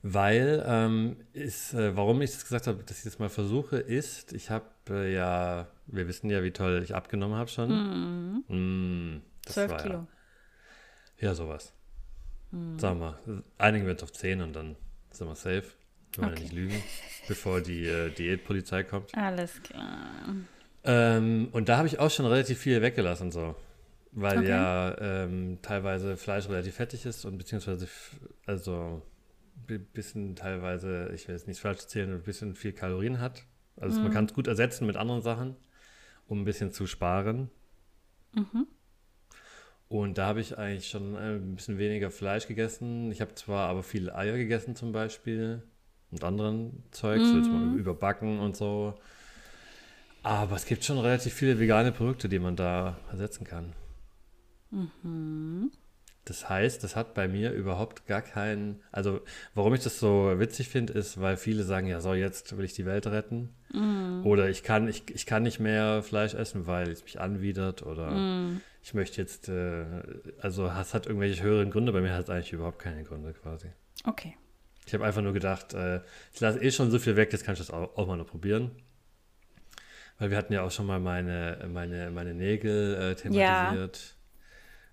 Weil, 0.01 0.63
ähm, 0.65 1.17
ist, 1.33 1.73
äh, 1.73 1.95
warum 1.97 2.21
ich 2.21 2.31
das 2.31 2.43
gesagt 2.43 2.67
habe, 2.67 2.83
dass 2.83 2.99
ich 2.99 3.03
das 3.03 3.19
mal 3.19 3.29
versuche, 3.29 3.77
ist, 3.77 4.31
ich 4.31 4.49
habe 4.49 4.65
äh, 4.89 5.13
ja, 5.13 5.67
wir 5.87 6.07
wissen 6.07 6.29
ja, 6.29 6.41
wie 6.43 6.51
toll 6.51 6.81
ich 6.83 6.95
abgenommen 6.95 7.35
habe 7.35 7.49
schon. 7.49 8.43
Mm, 8.47 9.21
das 9.43 9.55
12 9.55 9.71
war 9.71 9.77
Kilo. 9.81 10.07
Ja, 11.17 11.27
ja, 11.29 11.35
sowas. 11.35 11.73
Sagen 12.77 12.99
wir, 12.99 13.19
einigen 13.59 13.85
wir 13.85 13.91
uns 13.91 14.01
auf 14.01 14.11
10 14.11 14.41
und 14.41 14.53
dann 14.53 14.75
sind 15.11 15.27
wir 15.27 15.35
safe. 15.35 15.63
Wir 16.13 16.23
wollen 16.23 16.31
Okay. 16.31 16.35
ja 16.37 16.43
nicht 16.43 16.53
lügen, 16.53 16.83
bevor 17.27 17.61
die 17.61 17.85
äh, 17.85 18.09
Diätpolizei 18.09 18.83
kommt. 18.83 19.15
Alles 19.15 19.61
klar. 19.61 20.07
Ähm, 20.83 21.49
und 21.51 21.69
da 21.69 21.77
habe 21.77 21.87
ich 21.87 21.99
auch 21.99 22.09
schon 22.09 22.25
relativ 22.25 22.57
viel 22.57 22.81
weggelassen, 22.81 23.31
so. 23.31 23.55
Weil 24.11 24.39
Okay. 24.39 24.49
ja 24.49 24.97
ähm, 24.99 25.59
teilweise 25.61 26.17
Fleisch 26.17 26.49
relativ 26.49 26.75
fettig 26.75 27.05
ist 27.05 27.25
und 27.25 27.37
beziehungsweise, 27.37 27.87
also 28.45 29.01
ein 29.69 29.85
bisschen 29.93 30.35
teilweise, 30.35 31.11
ich 31.13 31.27
will 31.27 31.35
jetzt 31.35 31.47
nicht 31.47 31.59
falsch 31.61 31.81
erzählen, 31.81 32.11
ein 32.13 32.23
bisschen 32.23 32.55
viel 32.55 32.73
Kalorien 32.73 33.19
hat. 33.19 33.43
Also 33.77 34.01
man 34.01 34.11
kann 34.11 34.25
es 34.25 34.33
gut 34.33 34.47
ersetzen 34.47 34.87
mit 34.87 34.97
anderen 34.97 35.21
Sachen, 35.21 35.55
um 36.27 36.41
ein 36.41 36.45
bisschen 36.45 36.71
zu 36.71 36.87
sparen. 36.87 37.49
Und 39.87 40.17
da 40.17 40.27
habe 40.27 40.41
ich 40.41 40.57
eigentlich 40.57 40.87
schon 40.89 41.15
ein 41.15 41.55
bisschen 41.55 41.77
weniger 41.77 42.11
Fleisch 42.11 42.47
gegessen. 42.47 43.11
Ich 43.11 43.21
habe 43.21 43.33
zwar 43.35 43.69
aber 43.69 43.83
viele 43.83 44.15
Eier 44.15 44.37
gegessen 44.37 44.75
zum 44.75 44.91
Beispiel 44.91 45.63
und 46.11 46.23
anderen 46.23 46.83
Zeugs, 46.91 47.31
so 47.31 47.37
jetzt 47.37 47.51
mal 47.51 47.63
überbacken 47.63 48.39
und 48.39 48.55
so. 48.55 48.99
Aber 50.23 50.55
es 50.55 50.65
gibt 50.65 50.83
schon 50.83 50.99
relativ 50.99 51.33
viele 51.33 51.59
vegane 51.59 51.91
Produkte, 51.91 52.29
die 52.29 52.39
man 52.39 52.55
da 52.55 52.97
ersetzen 53.11 53.45
kann. 53.45 53.73
Das 56.25 56.47
heißt, 56.47 56.83
das 56.83 56.95
hat 56.95 57.15
bei 57.15 57.27
mir 57.27 57.51
überhaupt 57.51 58.05
gar 58.05 58.21
keinen. 58.21 58.81
Also, 58.91 59.21
warum 59.55 59.73
ich 59.73 59.81
das 59.81 59.99
so 59.99 60.33
witzig 60.37 60.69
finde, 60.69 60.93
ist, 60.93 61.19
weil 61.19 61.37
viele 61.37 61.63
sagen, 61.63 61.87
ja, 61.87 62.01
so, 62.01 62.13
jetzt 62.13 62.55
will 62.55 62.65
ich 62.65 62.73
die 62.73 62.85
Welt 62.85 63.07
retten. 63.07 63.49
Oder 64.23 64.49
ich 64.49 64.63
kann, 64.63 64.87
ich, 64.87 65.03
ich 65.13 65.25
kann 65.25 65.43
nicht 65.43 65.59
mehr 65.59 66.03
Fleisch 66.03 66.33
essen, 66.35 66.67
weil 66.67 66.89
es 66.89 67.03
mich 67.03 67.19
anwidert. 67.19 67.83
Oder 67.83 68.11
ich 68.83 68.93
möchte 68.93 69.21
jetzt, 69.21 69.49
äh, 69.49 69.85
also 70.39 70.67
es 70.67 70.93
hat 70.93 71.07
irgendwelche 71.07 71.41
höheren 71.41 71.71
Gründe. 71.71 71.91
Bei 71.91 72.01
mir 72.01 72.13
hat 72.13 72.25
es 72.25 72.29
eigentlich 72.29 72.53
überhaupt 72.53 72.79
keine 72.79 73.03
Gründe 73.03 73.33
quasi. 73.33 73.67
Okay. 74.05 74.35
Ich 74.85 74.93
habe 74.93 75.05
einfach 75.05 75.21
nur 75.21 75.33
gedacht, 75.33 75.73
äh, 75.73 76.01
ich 76.33 76.39
lasse 76.39 76.59
eh 76.61 76.71
schon 76.71 76.89
so 76.89 76.97
viel 76.99 77.15
weg, 77.15 77.31
jetzt 77.31 77.43
kann 77.43 77.53
ich 77.53 77.59
das 77.59 77.69
auch, 77.69 77.95
auch 77.95 78.07
mal 78.07 78.17
noch 78.17 78.25
probieren. 78.25 78.71
Weil 80.17 80.31
wir 80.31 80.37
hatten 80.37 80.51
ja 80.51 80.63
auch 80.63 80.71
schon 80.71 80.85
mal 80.85 80.99
meine, 80.99 81.69
meine, 81.71 82.11
meine 82.11 82.33
Nägel 82.33 82.95
äh, 82.95 83.15
thematisiert, 83.15 84.15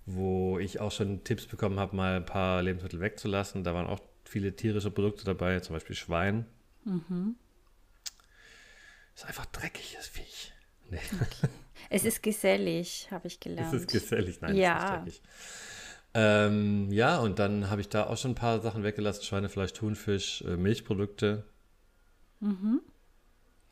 wo 0.06 0.58
ich 0.58 0.80
auch 0.80 0.92
schon 0.92 1.24
Tipps 1.24 1.46
bekommen 1.46 1.78
habe, 1.80 1.94
mal 1.96 2.16
ein 2.16 2.24
paar 2.26 2.62
Lebensmittel 2.62 3.00
wegzulassen. 3.00 3.64
Da 3.64 3.74
waren 3.74 3.86
auch 3.86 4.00
viele 4.24 4.54
tierische 4.54 4.90
Produkte 4.90 5.24
dabei, 5.24 5.60
zum 5.60 5.74
Beispiel 5.74 5.96
Schwein. 5.96 6.46
Ist 9.14 9.24
einfach 9.26 9.46
dreckiges 9.46 10.06
Viech. 10.08 10.52
Nee, 10.88 11.00
Es 11.90 12.04
ist 12.04 12.22
gesellig, 12.22 13.08
habe 13.10 13.26
ich 13.26 13.34
es 13.34 13.40
gelernt. 13.40 13.74
ist 13.74 13.88
gesellig, 13.90 14.40
nein, 14.40 14.54
Ja. 14.54 14.76
es 15.04 15.14
ist 15.16 15.20
dreckig. 15.20 15.22
Ähm, 16.14 16.92
ja, 16.92 17.18
und 17.18 17.40
dann 17.40 17.68
habe 17.70 17.80
ich 17.80 17.88
da 17.88 18.06
auch 18.06 18.16
schon 18.16 18.30
ein 18.30 18.34
paar 18.36 18.60
Sachen 18.60 18.84
weggelassen: 18.84 19.24
Schweinefleisch, 19.24 19.72
Thunfisch, 19.72 20.42
äh, 20.42 20.56
Milchprodukte. 20.56 21.44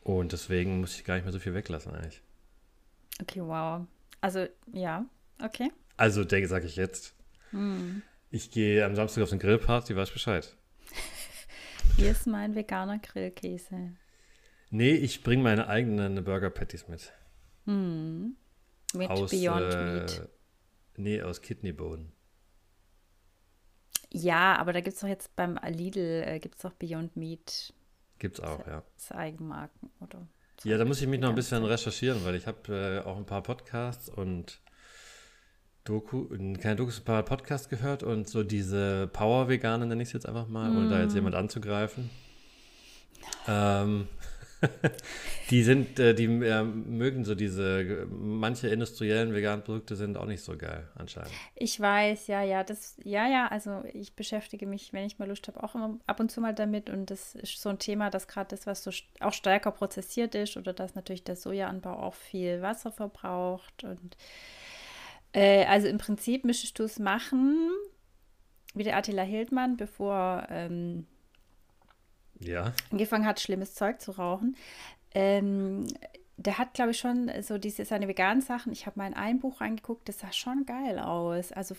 Und 0.02 0.32
deswegen 0.32 0.80
muss 0.80 0.96
ich 0.96 1.04
gar 1.04 1.14
nicht 1.14 1.22
mehr 1.24 1.32
so 1.32 1.38
viel 1.38 1.54
weglassen, 1.54 1.94
eigentlich. 1.94 2.20
okay, 3.22 3.40
wow. 3.40 3.86
Also, 4.20 4.46
ja, 4.72 5.04
okay. 5.42 5.70
Also, 5.96 6.24
denke, 6.24 6.48
sage 6.48 6.66
ich 6.66 6.76
jetzt. 6.76 7.14
Ich 8.30 8.50
gehe 8.50 8.84
am 8.84 8.96
Samstag 8.96 9.22
auf 9.22 9.30
den 9.30 9.38
Grillparty, 9.38 9.94
weiß 9.94 10.10
Bescheid. 10.10 10.56
Hier 11.96 12.10
ist 12.10 12.26
mein 12.26 12.54
veganer 12.54 12.98
Grillkäse. 12.98 13.92
Nee, 14.70 14.94
ich 14.94 15.22
bringe 15.22 15.42
meine 15.42 15.68
eigenen 15.68 16.24
Burger 16.24 16.50
Patties 16.50 16.88
mit. 16.88 17.12
Mit 17.64 19.10
aus, 19.10 19.30
Beyond 19.30 19.74
äh, 19.74 19.84
Meat. 19.84 20.28
Nee, 20.96 21.22
aus 21.22 21.42
Kidneybohnen. 21.42 22.12
Ja, 24.10 24.56
aber 24.56 24.72
da 24.72 24.80
gibt 24.80 24.94
es 24.94 25.00
doch 25.00 25.08
jetzt 25.08 25.34
beim 25.36 25.58
Lidl, 25.68 26.22
äh, 26.26 26.38
gibt 26.38 26.56
es 26.56 26.62
doch 26.62 26.72
Beyond 26.72 27.16
Meat 27.16 27.74
Gibt's 28.18 28.40
auch, 28.40 28.66
ja. 28.66 28.84
als 28.94 29.12
Eigenmarken, 29.12 29.90
oder? 30.00 30.26
Ja, 30.62 30.78
da 30.78 30.84
muss 30.84 31.00
ich 31.02 31.08
mich 31.08 31.20
noch 31.20 31.30
ein 31.30 31.34
bisschen 31.34 31.64
recherchieren, 31.64 32.24
weil 32.24 32.36
ich 32.36 32.46
habe 32.46 33.02
äh, 33.04 33.06
auch 33.06 33.16
ein 33.16 33.26
paar 33.26 33.42
Podcasts 33.42 34.08
und 34.08 34.60
Doku, 35.84 36.26
keine 36.60 36.76
Dokus, 36.76 37.00
ein 37.00 37.04
paar 37.04 37.22
Podcasts 37.22 37.68
gehört 37.68 38.02
und 38.02 38.26
so 38.26 38.42
diese 38.42 39.06
Power-Veganer 39.12 39.84
nenne 39.84 40.02
ich 40.02 40.08
es 40.08 40.12
jetzt 40.14 40.26
einfach 40.26 40.48
mal, 40.48 40.70
ohne 40.70 40.88
da 40.88 40.98
Mm. 40.98 41.02
jetzt 41.02 41.14
jemand 41.14 41.34
anzugreifen. 41.34 42.08
Ähm, 43.46 44.08
die 45.50 45.62
sind, 45.62 45.98
äh, 45.98 46.14
die 46.14 46.24
äh, 46.24 46.62
mögen 46.62 47.24
so 47.24 47.34
diese, 47.34 48.06
manche 48.10 48.68
industriellen 48.68 49.34
veganen 49.34 49.62
Produkte 49.62 49.94
sind 49.94 50.16
auch 50.16 50.24
nicht 50.24 50.42
so 50.42 50.56
geil 50.56 50.88
anscheinend. 50.96 51.32
Ich 51.54 51.78
weiß, 51.78 52.28
ja, 52.28 52.42
ja, 52.42 52.64
das, 52.64 52.96
ja, 53.04 53.28
ja, 53.28 53.48
also 53.48 53.82
ich 53.92 54.14
beschäftige 54.16 54.66
mich, 54.66 54.94
wenn 54.94 55.04
ich 55.04 55.18
mal 55.18 55.28
Lust 55.28 55.48
habe, 55.48 55.62
auch 55.62 55.74
immer 55.74 55.98
ab 56.06 56.18
und 56.18 56.30
zu 56.30 56.40
mal 56.40 56.54
damit 56.54 56.88
und 56.88 57.10
das 57.10 57.34
ist 57.34 57.60
so 57.60 57.68
ein 57.68 57.78
Thema, 57.78 58.08
dass 58.08 58.26
gerade 58.26 58.48
das, 58.56 58.66
was 58.66 58.82
so 58.82 58.90
auch 59.20 59.34
stärker 59.34 59.70
prozessiert 59.70 60.34
ist 60.34 60.56
oder 60.56 60.72
dass 60.72 60.94
natürlich 60.94 61.24
der 61.24 61.36
Sojaanbau 61.36 61.92
auch 61.98 62.14
viel 62.14 62.62
Wasser 62.62 62.90
verbraucht 62.90 63.84
und 63.84 64.16
äh, 65.34 65.66
also 65.66 65.88
im 65.88 65.98
Prinzip 65.98 66.44
müsstest 66.44 66.78
du 66.78 66.84
es 66.84 66.98
machen, 66.98 67.70
wie 68.74 68.84
der 68.84 68.96
Attila 68.96 69.22
Hildmann, 69.22 69.76
bevor 69.76 70.46
ähm, 70.48 71.06
Ja, 72.40 72.72
angefangen 72.90 73.26
hat, 73.26 73.40
schlimmes 73.40 73.74
Zeug 73.74 74.00
zu 74.00 74.12
rauchen. 74.12 74.56
Ähm, 75.14 75.86
der 76.36 76.58
hat, 76.58 76.74
glaube 76.74 76.92
ich, 76.92 76.98
schon 76.98 77.30
so 77.42 77.58
diese 77.58 77.84
seine 77.84 78.08
veganen 78.08 78.42
Sachen. 78.42 78.72
Ich 78.72 78.86
habe 78.86 78.98
mal 78.98 79.06
in 79.06 79.14
ein 79.14 79.38
Buch 79.40 79.60
reingeguckt, 79.60 80.08
das 80.08 80.20
sah 80.20 80.32
schon 80.32 80.66
geil 80.66 80.98
aus. 80.98 81.52
Also 81.52 81.76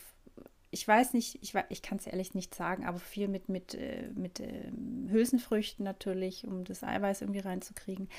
ich 0.72 0.86
weiß 0.86 1.14
nicht, 1.14 1.40
ich, 1.42 1.54
ich 1.70 1.82
kann 1.82 1.98
es 1.98 2.08
ehrlich 2.08 2.34
nicht 2.34 2.54
sagen, 2.54 2.86
aber 2.86 3.00
viel 3.00 3.30
mit, 3.30 3.48
mit, 3.48 3.76
äh, 3.76 4.10
mit 4.14 4.42
ähm, 4.42 5.08
Hülsenfrüchten 5.10 5.86
natürlich, 5.86 6.46
um 6.46 6.66
das 6.66 6.84
Eiweiß 6.84 7.22
irgendwie 7.22 7.40
reinzukriegen. 7.40 8.10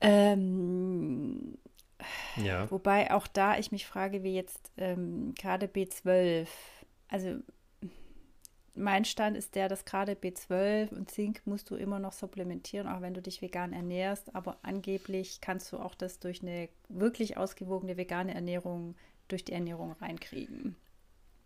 Ähm, 0.00 1.56
Ja. 2.36 2.70
wobei 2.70 3.10
auch 3.12 3.26
da 3.26 3.58
ich 3.58 3.72
mich 3.72 3.86
frage, 3.86 4.22
wie 4.22 4.34
jetzt 4.34 4.70
ähm, 4.76 5.34
gerade 5.38 5.66
B12, 5.66 6.48
also 7.08 7.36
mein 8.76 9.04
Stand 9.04 9.36
ist 9.36 9.54
der, 9.54 9.68
dass 9.68 9.84
gerade 9.84 10.12
B12 10.14 10.90
und 10.92 11.10
Zink 11.10 11.42
musst 11.44 11.70
du 11.70 11.76
immer 11.76 12.00
noch 12.00 12.12
supplementieren, 12.12 12.88
auch 12.88 13.00
wenn 13.02 13.14
du 13.14 13.22
dich 13.22 13.40
vegan 13.40 13.72
ernährst. 13.72 14.34
Aber 14.34 14.58
angeblich 14.62 15.40
kannst 15.40 15.72
du 15.72 15.78
auch 15.78 15.94
das 15.94 16.18
durch 16.18 16.42
eine 16.42 16.68
wirklich 16.88 17.36
ausgewogene 17.36 17.96
vegane 17.96 18.34
Ernährung, 18.34 18.96
durch 19.28 19.44
die 19.44 19.52
Ernährung 19.52 19.92
reinkriegen. 20.00 20.74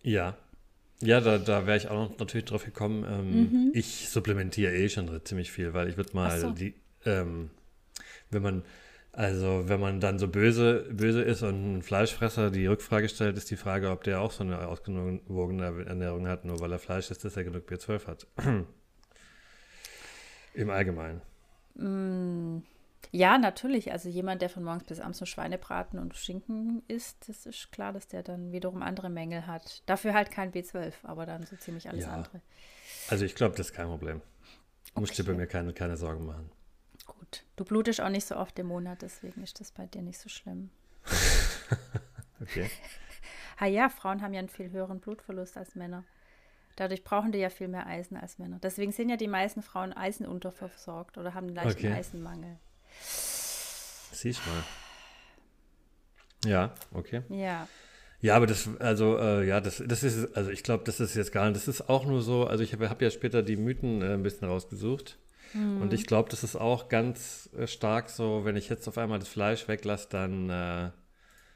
Ja. 0.02 0.36
Ja, 1.00 1.20
da, 1.20 1.38
da 1.38 1.66
wäre 1.66 1.76
ich 1.76 1.88
auch 1.88 2.08
noch 2.08 2.18
natürlich 2.18 2.46
drauf 2.46 2.64
gekommen. 2.64 3.04
Ähm, 3.04 3.70
Ich 3.74 4.08
supplementiere 4.08 4.74
eh 4.74 4.88
schon 4.88 5.20
ziemlich 5.24 5.52
viel, 5.52 5.74
weil 5.74 5.88
ich 5.90 5.96
würde 5.96 6.14
mal 6.14 6.34
Mhm. 6.38 6.40
So. 6.40 6.50
die, 6.52 6.74
ähm, 7.04 7.50
wenn 8.30 8.42
man, 8.42 8.64
also 9.12 9.68
wenn 9.68 9.80
man 9.80 10.00
dann 10.00 10.18
so 10.18 10.28
böse, 10.28 10.86
böse 10.90 11.22
ist 11.22 11.42
und 11.42 11.78
ein 11.78 11.82
Fleischfresser 11.82 12.50
die 12.50 12.66
Rückfrage 12.66 13.08
stellt, 13.08 13.36
ist 13.36 13.50
die 13.50 13.56
Frage, 13.56 13.90
ob 13.90 14.04
der 14.04 14.20
auch 14.20 14.30
so 14.32 14.44
eine 14.44 14.66
ausgewogene 14.68 15.84
Ernährung 15.86 16.28
hat, 16.28 16.44
nur 16.44 16.60
weil 16.60 16.72
er 16.72 16.78
Fleisch 16.78 17.10
isst, 17.10 17.24
dass 17.24 17.36
er 17.36 17.44
genug 17.44 17.68
B12 17.68 18.06
hat. 18.06 18.26
Im 20.54 20.70
Allgemeinen. 20.70 21.22
Ja, 23.12 23.38
natürlich. 23.38 23.92
Also 23.92 24.08
jemand, 24.08 24.42
der 24.42 24.50
von 24.50 24.64
morgens 24.64 24.84
bis 24.84 25.00
abends 25.00 25.20
nur 25.20 25.26
Schweinebraten 25.26 25.98
und 25.98 26.14
Schinken 26.16 26.82
isst, 26.88 27.28
das 27.28 27.46
ist 27.46 27.70
klar, 27.72 27.92
dass 27.92 28.08
der 28.08 28.22
dann 28.22 28.52
wiederum 28.52 28.82
andere 28.82 29.08
Mängel 29.10 29.46
hat. 29.46 29.82
Dafür 29.86 30.12
halt 30.14 30.30
kein 30.30 30.52
B12, 30.52 30.92
aber 31.04 31.24
dann 31.24 31.44
so 31.46 31.56
ziemlich 31.56 31.88
alles 31.88 32.04
Ja. 32.04 32.12
andere. 32.12 32.40
Also 33.08 33.24
ich 33.24 33.34
glaube, 33.34 33.56
das 33.56 33.68
ist 33.68 33.72
kein 33.74 33.86
Problem. 33.86 34.20
Du 34.94 35.00
musst 35.00 35.16
dir 35.16 35.24
bei 35.24 35.30
Okay. 35.30 35.40
mir 35.40 35.46
keine, 35.46 35.72
keine 35.72 35.96
Sorgen 35.96 36.26
machen. 36.26 36.50
Gut. 37.08 37.44
Du 37.56 37.64
blutest 37.64 38.00
auch 38.00 38.10
nicht 38.10 38.26
so 38.26 38.36
oft 38.36 38.58
im 38.58 38.66
Monat, 38.68 39.02
deswegen 39.02 39.42
ist 39.42 39.58
das 39.60 39.72
bei 39.72 39.86
dir 39.86 40.02
nicht 40.02 40.18
so 40.18 40.28
schlimm. 40.28 40.70
Okay. 42.40 42.70
Ah 43.60 43.66
ja, 43.66 43.88
Frauen 43.88 44.22
haben 44.22 44.32
ja 44.32 44.38
einen 44.38 44.48
viel 44.48 44.70
höheren 44.70 45.00
Blutverlust 45.00 45.56
als 45.56 45.74
Männer. 45.74 46.04
Dadurch 46.76 47.02
brauchen 47.02 47.32
die 47.32 47.40
ja 47.40 47.50
viel 47.50 47.66
mehr 47.66 47.88
Eisen 47.88 48.16
als 48.16 48.38
Männer. 48.38 48.60
Deswegen 48.62 48.92
sind 48.92 49.08
ja 49.08 49.16
die 49.16 49.26
meisten 49.26 49.62
Frauen 49.62 49.92
eisenunterversorgt 49.92 51.18
oder 51.18 51.34
haben 51.34 51.48
einen 51.48 51.56
leichten 51.56 51.86
Okay. 51.86 51.92
Eisenmangel. 51.92 52.56
Siehst 53.00 54.40
mal. 54.46 54.62
Ja, 56.48 56.72
okay. 56.94 57.22
Ja. 57.30 57.66
Ja, 58.20 58.36
aber 58.36 58.46
das, 58.46 58.68
also, 58.78 59.18
äh, 59.18 59.44
ja, 59.44 59.60
das, 59.60 59.82
das 59.84 60.04
ist, 60.04 60.36
also 60.36 60.50
ich 60.50 60.62
glaube, 60.62 60.84
das 60.84 61.00
ist 61.00 61.16
jetzt 61.16 61.32
gar 61.32 61.46
nicht, 61.46 61.56
das 61.56 61.66
ist 61.66 61.88
auch 61.88 62.06
nur 62.06 62.22
so, 62.22 62.46
also 62.46 62.62
ich 62.62 62.72
habe 62.72 62.88
hab 62.88 63.02
ja 63.02 63.10
später 63.10 63.42
die 63.42 63.56
Mythen 63.56 64.02
äh, 64.02 64.14
ein 64.14 64.22
bisschen 64.22 64.46
rausgesucht. 64.46 65.18
Und 65.54 65.92
ich 65.92 66.06
glaube, 66.06 66.28
das 66.30 66.44
ist 66.44 66.56
auch 66.56 66.88
ganz 66.88 67.48
äh, 67.56 67.66
stark 67.66 68.10
so, 68.10 68.44
wenn 68.44 68.56
ich 68.56 68.68
jetzt 68.68 68.86
auf 68.88 68.98
einmal 68.98 69.18
das 69.18 69.28
Fleisch 69.28 69.66
weglasse, 69.68 70.08
dann 70.10 70.50
äh, 70.50 70.90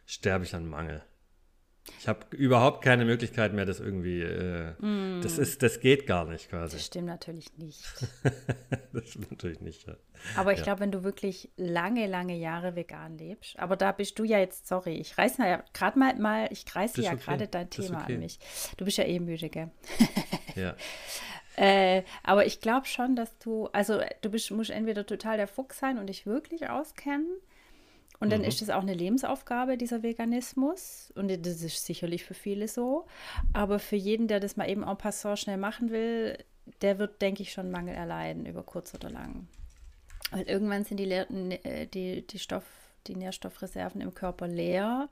sterbe 0.07 0.45
ich 0.45 0.55
an 0.55 0.67
Mangel. 0.67 1.03
Ich 1.99 2.07
habe 2.07 2.21
überhaupt 2.37 2.85
keine 2.85 3.05
Möglichkeit 3.05 3.53
mehr, 3.55 3.65
das 3.67 3.81
irgendwie, 3.81 4.23
äh, 4.23 4.75
das 5.21 5.37
ist, 5.37 5.65
das 5.65 5.81
geht 5.81 6.07
gar 6.07 6.25
nicht 6.27 6.49
quasi. 6.49 6.77
Das 6.77 6.87
stimmt 6.87 7.07
natürlich 7.09 7.57
nicht. 7.59 7.83
Das 8.93 9.09
stimmt 9.09 9.31
natürlich 9.31 9.61
nicht. 9.63 9.87
Ja. 9.89 9.97
Aber 10.37 10.53
ich 10.53 10.59
Ja. 10.59 10.65
glaube, 10.65 10.81
wenn 10.81 10.93
du 10.93 11.03
wirklich 11.03 11.51
lange, 11.57 12.07
lange 12.07 12.37
Jahre 12.37 12.77
vegan 12.77 13.17
lebst, 13.17 13.59
aber 13.59 13.75
da 13.75 13.91
bist 13.91 14.19
du 14.19 14.25
ja 14.25 14.39
jetzt, 14.39 14.69
sorry, 14.69 14.97
ich 14.97 15.17
reiße 15.17 15.43
ja 15.43 15.65
gerade 15.73 15.99
mal, 15.99 16.15
mal, 16.19 16.49
ich 16.53 16.65
reiße 16.73 17.01
ja 17.01 17.13
okay. 17.13 17.21
gerade 17.25 17.49
dein 17.49 17.71
Das 17.71 17.87
Thema 17.87 18.03
okay. 18.03 18.15
an 18.15 18.21
mich. 18.21 18.39
Du 18.77 18.85
bist 18.85 18.99
ja 18.99 19.05
eh 19.05 19.19
müde, 19.19 19.49
gell? 19.49 19.71
ja. 20.55 20.77
Äh, 21.57 22.03
aber 22.23 22.47
ich 22.47 22.61
glaube 22.61 22.87
schon, 22.87 23.17
dass 23.17 23.39
du, 23.39 23.67
also 23.69 24.01
du 24.23 24.31
bist, 24.31 24.51
musst 24.51 24.71
entweder 24.71 25.07
total 25.07 25.37
der 25.37 25.49
Fuchs 25.49 25.79
sein 25.79 25.99
und 25.99 26.07
dich 26.09 26.27
wirklich 26.27 26.69
auskennen. 26.71 27.29
Und 28.21 28.31
dann 28.31 28.45
ist 28.45 28.63
es 28.63 28.71
auch 28.71 28.83
eine 28.83 28.95
Lebensaufgabe, 28.95 29.77
dieser 29.77 30.05
Veganismus. 30.05 31.13
Und 31.17 31.29
das 31.45 31.61
ist 31.61 31.85
sicherlich 31.85 32.25
für 32.25 32.35
viele 32.35 32.69
so. 32.69 33.07
Aber 33.53 33.81
für 33.81 33.97
jeden, 33.97 34.29
der 34.29 34.39
das 34.39 34.57
mal 34.57 34.71
eben 34.71 34.85
en 34.85 34.97
passant 34.97 35.41
schnell 35.41 35.57
machen 35.57 35.91
will, 35.91 36.39
der 36.83 37.01
wird, 37.01 37.21
denke 37.21 37.43
ich, 37.43 37.51
schon 37.51 37.73
Mangel 37.73 37.97
erleiden, 37.97 38.47
über 38.47 38.63
kurz 38.63 38.95
oder 38.95 39.11
lang. 39.11 39.49
Weil 40.31 40.45
irgendwann 40.45 40.85
sind 40.85 40.99
die, 40.99 41.05
leer, 41.05 41.27
äh, 41.65 41.89
die, 41.89 42.25
die, 42.25 42.39
Stoff, 42.39 42.63
die 43.09 43.17
Nährstoffreserven 43.17 44.01
im 44.01 44.15
Körper 44.15 44.47
leer. 44.47 45.09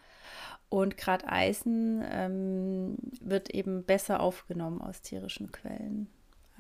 Und 0.68 0.96
gerade 0.96 1.26
Eisen 1.26 2.04
ähm, 2.08 2.96
wird 3.20 3.50
eben 3.50 3.82
besser 3.82 4.20
aufgenommen 4.20 4.80
aus 4.80 5.02
tierischen 5.02 5.50
Quellen 5.50 6.06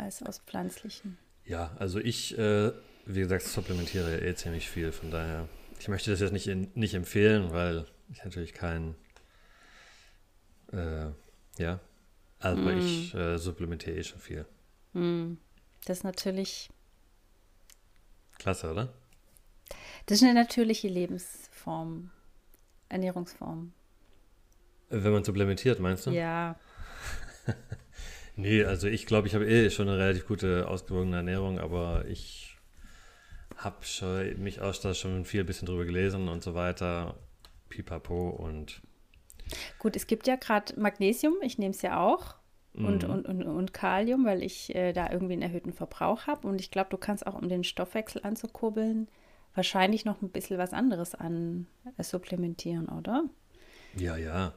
als 0.00 0.22
aus 0.22 0.38
pflanzlichen. 0.40 1.18
Ja, 1.44 1.74
also 1.78 1.98
ich, 1.98 2.36
äh, 2.38 2.72
wie 3.06 3.20
gesagt, 3.20 3.42
supplementiere 3.42 4.12
ja 4.12 4.18
eh 4.18 4.34
ziemlich 4.34 4.68
viel, 4.68 4.92
von 4.92 5.10
daher. 5.10 5.48
Ich 5.78 5.88
möchte 5.88 6.10
das 6.10 6.20
jetzt 6.20 6.32
nicht, 6.32 6.46
in, 6.46 6.70
nicht 6.74 6.94
empfehlen, 6.94 7.52
weil 7.52 7.86
ich 8.12 8.22
natürlich 8.24 8.52
kein, 8.52 8.94
äh, 10.72 11.06
ja, 11.58 11.80
aber 12.38 12.72
ich 12.74 13.14
äh, 13.14 13.38
supplementiere 13.38 13.96
eh 13.96 14.04
schon 14.04 14.20
viel. 14.20 14.46
Das 15.84 15.98
ist 15.98 16.04
natürlich, 16.04 16.70
Klasse, 18.38 18.70
oder? 18.70 18.92
das 20.06 20.18
ist 20.18 20.24
eine 20.24 20.34
natürliche 20.34 20.88
Lebensform, 20.88 22.10
Ernährungsform. 22.88 23.72
Wenn 24.88 25.12
man 25.12 25.22
supplementiert, 25.22 25.78
meinst 25.78 26.06
du? 26.06 26.10
Ja, 26.10 26.58
Nee, 28.40 28.64
also 28.64 28.86
ich 28.88 29.04
glaube, 29.04 29.28
ich 29.28 29.34
habe 29.34 29.46
eh 29.46 29.68
schon 29.68 29.88
eine 29.88 29.98
relativ 29.98 30.26
gute, 30.26 30.66
ausgewogene 30.66 31.16
Ernährung, 31.16 31.58
aber 31.58 32.06
ich 32.08 32.56
habe 33.56 34.34
mich 34.38 34.62
auch 34.62 34.74
da 34.76 34.94
schon 34.94 35.26
viel 35.26 35.44
bisschen 35.44 35.66
drüber 35.66 35.84
gelesen 35.84 36.28
und 36.28 36.42
so 36.42 36.54
weiter. 36.54 37.16
Pipapo 37.68 38.30
und 38.30 38.80
gut, 39.78 39.94
es 39.94 40.06
gibt 40.06 40.26
ja 40.26 40.36
gerade 40.36 40.78
Magnesium, 40.80 41.34
ich 41.42 41.58
nehme 41.58 41.72
es 41.72 41.82
ja 41.82 42.00
auch. 42.00 42.34
Und, 42.72 43.02
und, 43.02 43.26
und, 43.26 43.42
und 43.42 43.74
Kalium, 43.74 44.24
weil 44.24 44.44
ich 44.44 44.72
äh, 44.74 44.92
da 44.92 45.10
irgendwie 45.10 45.32
einen 45.32 45.42
erhöhten 45.42 45.72
Verbrauch 45.72 46.28
habe. 46.28 46.46
Und 46.46 46.60
ich 46.60 46.70
glaube, 46.70 46.88
du 46.88 46.96
kannst 46.96 47.26
auch, 47.26 47.34
um 47.34 47.48
den 47.48 47.64
Stoffwechsel 47.64 48.22
anzukurbeln, 48.22 49.08
wahrscheinlich 49.54 50.04
noch 50.04 50.22
ein 50.22 50.30
bisschen 50.30 50.56
was 50.56 50.72
anderes 50.72 51.16
an 51.16 51.66
äh, 51.98 52.02
supplementieren, 52.04 52.88
oder? 52.88 53.24
ja, 53.96 54.16
ja. 54.16 54.54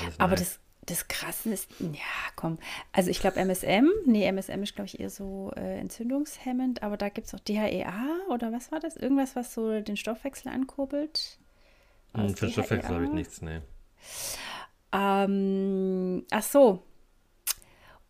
Alles 0.00 0.20
Aber 0.20 0.36
nice. 0.36 0.40
das, 0.40 0.60
das 0.86 1.08
Krasse 1.08 1.50
ist, 1.50 1.68
ja, 1.80 2.32
komm. 2.36 2.58
Also 2.92 3.10
ich 3.10 3.20
glaube 3.20 3.38
MSM, 3.38 3.88
nee, 4.06 4.24
MSM 4.26 4.62
ist, 4.62 4.74
glaube 4.74 4.86
ich, 4.86 5.00
eher 5.00 5.10
so 5.10 5.52
äh, 5.56 5.78
entzündungshemmend, 5.78 6.82
aber 6.82 6.96
da 6.96 7.08
gibt 7.08 7.26
es 7.26 7.34
auch 7.34 7.40
DHEA 7.40 8.08
oder 8.30 8.52
was 8.52 8.72
war 8.72 8.80
das? 8.80 8.96
Irgendwas, 8.96 9.36
was 9.36 9.52
so 9.52 9.80
den 9.80 9.96
Stoffwechsel 9.96 10.50
ankurbelt? 10.50 11.38
Hm, 12.14 12.34
Für 12.34 12.48
Stoffwechsel 12.50 12.94
habe 12.94 13.04
ich 13.04 13.12
nichts, 13.12 13.42
nee. 13.42 13.60
Ähm, 14.92 16.24
ach 16.30 16.42
so. 16.42 16.82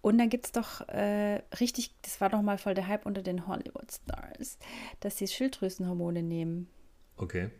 Und 0.02 0.18
dann 0.18 0.28
gibt 0.28 0.46
es 0.46 0.52
doch 0.52 0.86
äh, 0.88 1.42
richtig, 1.58 1.94
das 2.02 2.20
war 2.20 2.28
doch 2.28 2.42
mal 2.42 2.58
voll 2.58 2.74
der 2.74 2.86
Hype 2.86 3.06
unter 3.06 3.22
den 3.22 3.48
Hollywood-Stars, 3.48 4.58
dass 5.00 5.18
sie 5.18 5.26
Schilddrüsenhormone 5.26 6.22
nehmen, 6.22 6.68
Okay. 7.16 7.50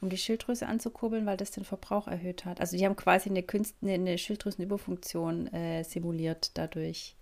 Um 0.00 0.08
die 0.10 0.16
Schilddrüse 0.18 0.66
anzukurbeln, 0.66 1.26
weil 1.26 1.36
das 1.36 1.50
den 1.50 1.64
Verbrauch 1.64 2.06
erhöht 2.06 2.44
hat. 2.44 2.60
Also 2.60 2.76
die 2.76 2.84
haben 2.84 2.96
quasi 2.96 3.30
eine, 3.30 3.42
Künst, 3.42 3.76
eine, 3.82 3.92
eine 3.94 4.18
Schilddrüsenüberfunktion 4.18 5.52
äh, 5.52 5.82
simuliert 5.84 6.50
dadurch. 6.58 7.16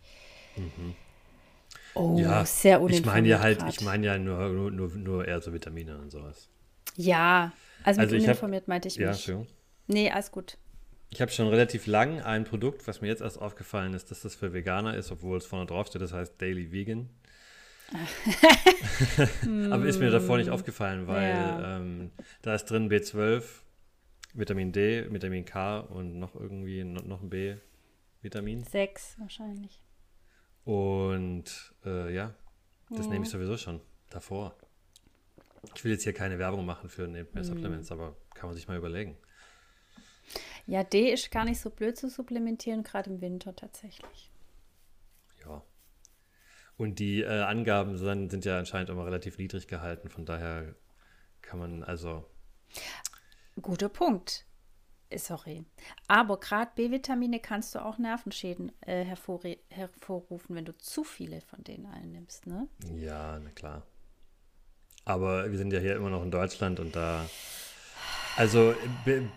Oh, 1.95 2.09
Mhm. 2.13 2.19
ja, 2.19 2.45
sehr 2.45 2.79
ich 2.79 2.83
uninformiert 2.83 3.07
meine 3.15 3.29
ja 3.29 3.41
halt, 3.41 3.59
grad. 3.61 3.69
ich 3.73 3.81
meine 3.81 4.07
ja 4.07 4.19
nur, 4.19 4.49
nur, 4.71 4.91
nur, 4.91 5.27
eher 5.27 5.41
so 5.41 5.53
Vitamine 5.53 5.97
und 5.99 6.11
sowas. 6.11 6.49
Ja, 6.97 7.53
also 7.85 8.01
mit 8.01 8.07
Also 8.07 8.17
ich 8.17 8.23
hab- 8.23 8.29
uninformiert 8.31 8.69
meinte 8.69 8.89
ich 8.89 8.97
Ja, 8.97 9.09
mich. 9.09 9.17
Entschuldigung. 9.17 9.47
Nee, 9.87 10.11
alles 10.11 10.31
gut. 10.33 10.59
Ich 11.11 11.21
habe 11.21 11.31
schon 11.31 11.47
relativ 11.47 11.87
lang 11.87 12.21
ein 12.23 12.45
Produkt, 12.45 12.89
was 12.89 13.01
mir 13.01 13.07
jetzt 13.09 13.23
erst 13.23 13.41
aufgefallen 13.41 13.95
ist, 13.95 14.11
dass 14.11 14.23
das 14.23 14.35
für 14.35 14.53
Veganer 14.53 14.97
ist, 14.97 15.13
obwohl 15.13 15.39
es 15.39 15.47
vorne 15.47 15.67
drauf 15.67 15.87
steht, 15.87 16.03
das 16.03 16.13
heißt 16.13 16.41
Daily 16.43 16.73
Vegan. 16.73 17.09
Aber 19.71 19.85
ist 19.87 19.99
mir 20.01 20.11
davor 20.11 20.39
nicht 20.39 20.51
aufgefallen, 20.51 21.07
weil 21.07 21.29
Ja. 21.31 21.77
ähm, 21.79 22.11
da 22.43 22.55
ist 22.55 22.65
drin 22.67 22.91
B12, 22.91 23.43
Vitamin 24.33 24.73
D, 24.73 25.07
Vitamin 25.13 25.45
K 25.45 25.79
und 25.81 26.19
noch 26.19 26.35
irgendwie 26.35 26.83
no- 26.85 27.03
noch 27.03 27.23
ein 27.23 27.31
B-Vitamin. 27.31 28.65
Sechs 28.65 29.17
wahrscheinlich. 29.19 29.81
Und 30.65 31.75
äh, 31.85 32.13
ja, 32.15 32.35
das 32.91 33.09
nehme 33.09 33.25
ich 33.25 33.31
sowieso 33.31 33.57
schon 33.57 33.81
davor. 34.11 34.57
Ich 35.75 35.85
will 35.85 35.93
jetzt 35.93 36.05
hier 36.05 36.13
keine 36.15 36.39
Werbung 36.39 36.65
machen 36.67 36.89
für 36.89 37.07
Nehmt 37.07 37.35
mehr 37.35 37.45
Supplements, 37.45 37.91
aber 37.93 38.17
kann 38.35 38.49
man 38.49 38.55
sich 38.57 38.67
mal 38.69 38.77
überlegen. 38.77 39.17
Ja, 40.67 40.83
D 40.83 41.13
ist 41.13 41.31
gar 41.31 41.45
nicht 41.45 41.61
so 41.61 41.69
blöd 41.71 41.97
zu 41.99 42.09
supplementieren, 42.09 42.83
gerade 42.83 43.11
im 43.11 43.21
Winter 43.21 43.55
tatsächlich. 43.55 44.31
Und 46.77 46.99
die 46.99 47.23
äh, 47.23 47.43
Angaben 47.43 47.97
sind, 47.97 48.31
sind 48.31 48.45
ja 48.45 48.59
anscheinend 48.59 48.91
immer 48.91 49.07
relativ 49.07 49.39
niedrig 49.39 49.69
gehalten, 49.69 50.09
von 50.09 50.25
daher 50.25 50.75
kann 51.41 51.59
man 51.59 51.83
also, 51.85 52.25
Guter 53.61 53.89
Punkt. 53.89 54.45
Äh, 55.11 55.19
Sorry. 55.19 55.65
Aber 56.09 56.41
gerade 56.41 56.73
B-Vitamine 56.75 57.39
kannst 57.39 57.75
du 57.75 57.85
auch 57.85 57.99
Nervenschäden 57.99 58.73
äh, 58.81 59.05
hervorre- 59.05 59.59
hervorrufen, 59.71 60.57
wenn 60.57 60.65
du 60.65 60.77
zu 60.79 61.05
viele 61.05 61.41
von 61.41 61.63
denen 61.63 61.87
einnimmst, 61.87 62.47
ne? 62.47 62.69
ja, 62.97 63.39
na 63.39 63.51
klar. 63.51 63.87
Aber 65.05 65.51
wir 65.51 65.59
sind 65.59 65.73
ja 65.73 65.81
hier 65.81 65.97
immer 65.97 66.11
noch 66.11 66.23
in 66.23 66.31
Deutschland 66.31 66.81
und 66.81 66.97
da. 66.97 67.29
Also, 68.37 68.75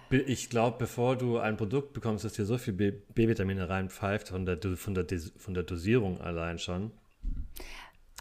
ich 0.09 0.49
glaube, 0.49 0.77
bevor 0.79 1.17
du 1.17 1.37
ein 1.37 1.57
Produkt 1.57 1.93
bekommst, 1.93 2.25
das 2.25 2.33
dir 2.33 2.45
so 2.45 2.57
viel 2.57 2.73
B-Vitamine 2.73 3.69
reinpfeift, 3.69 4.29
von 4.29 4.45
der, 4.45 4.59
von, 4.75 4.95
der, 4.95 5.05
von 5.37 5.53
der 5.53 5.63
Dosierung 5.63 6.19
allein 6.19 6.57
schon. 6.57 6.91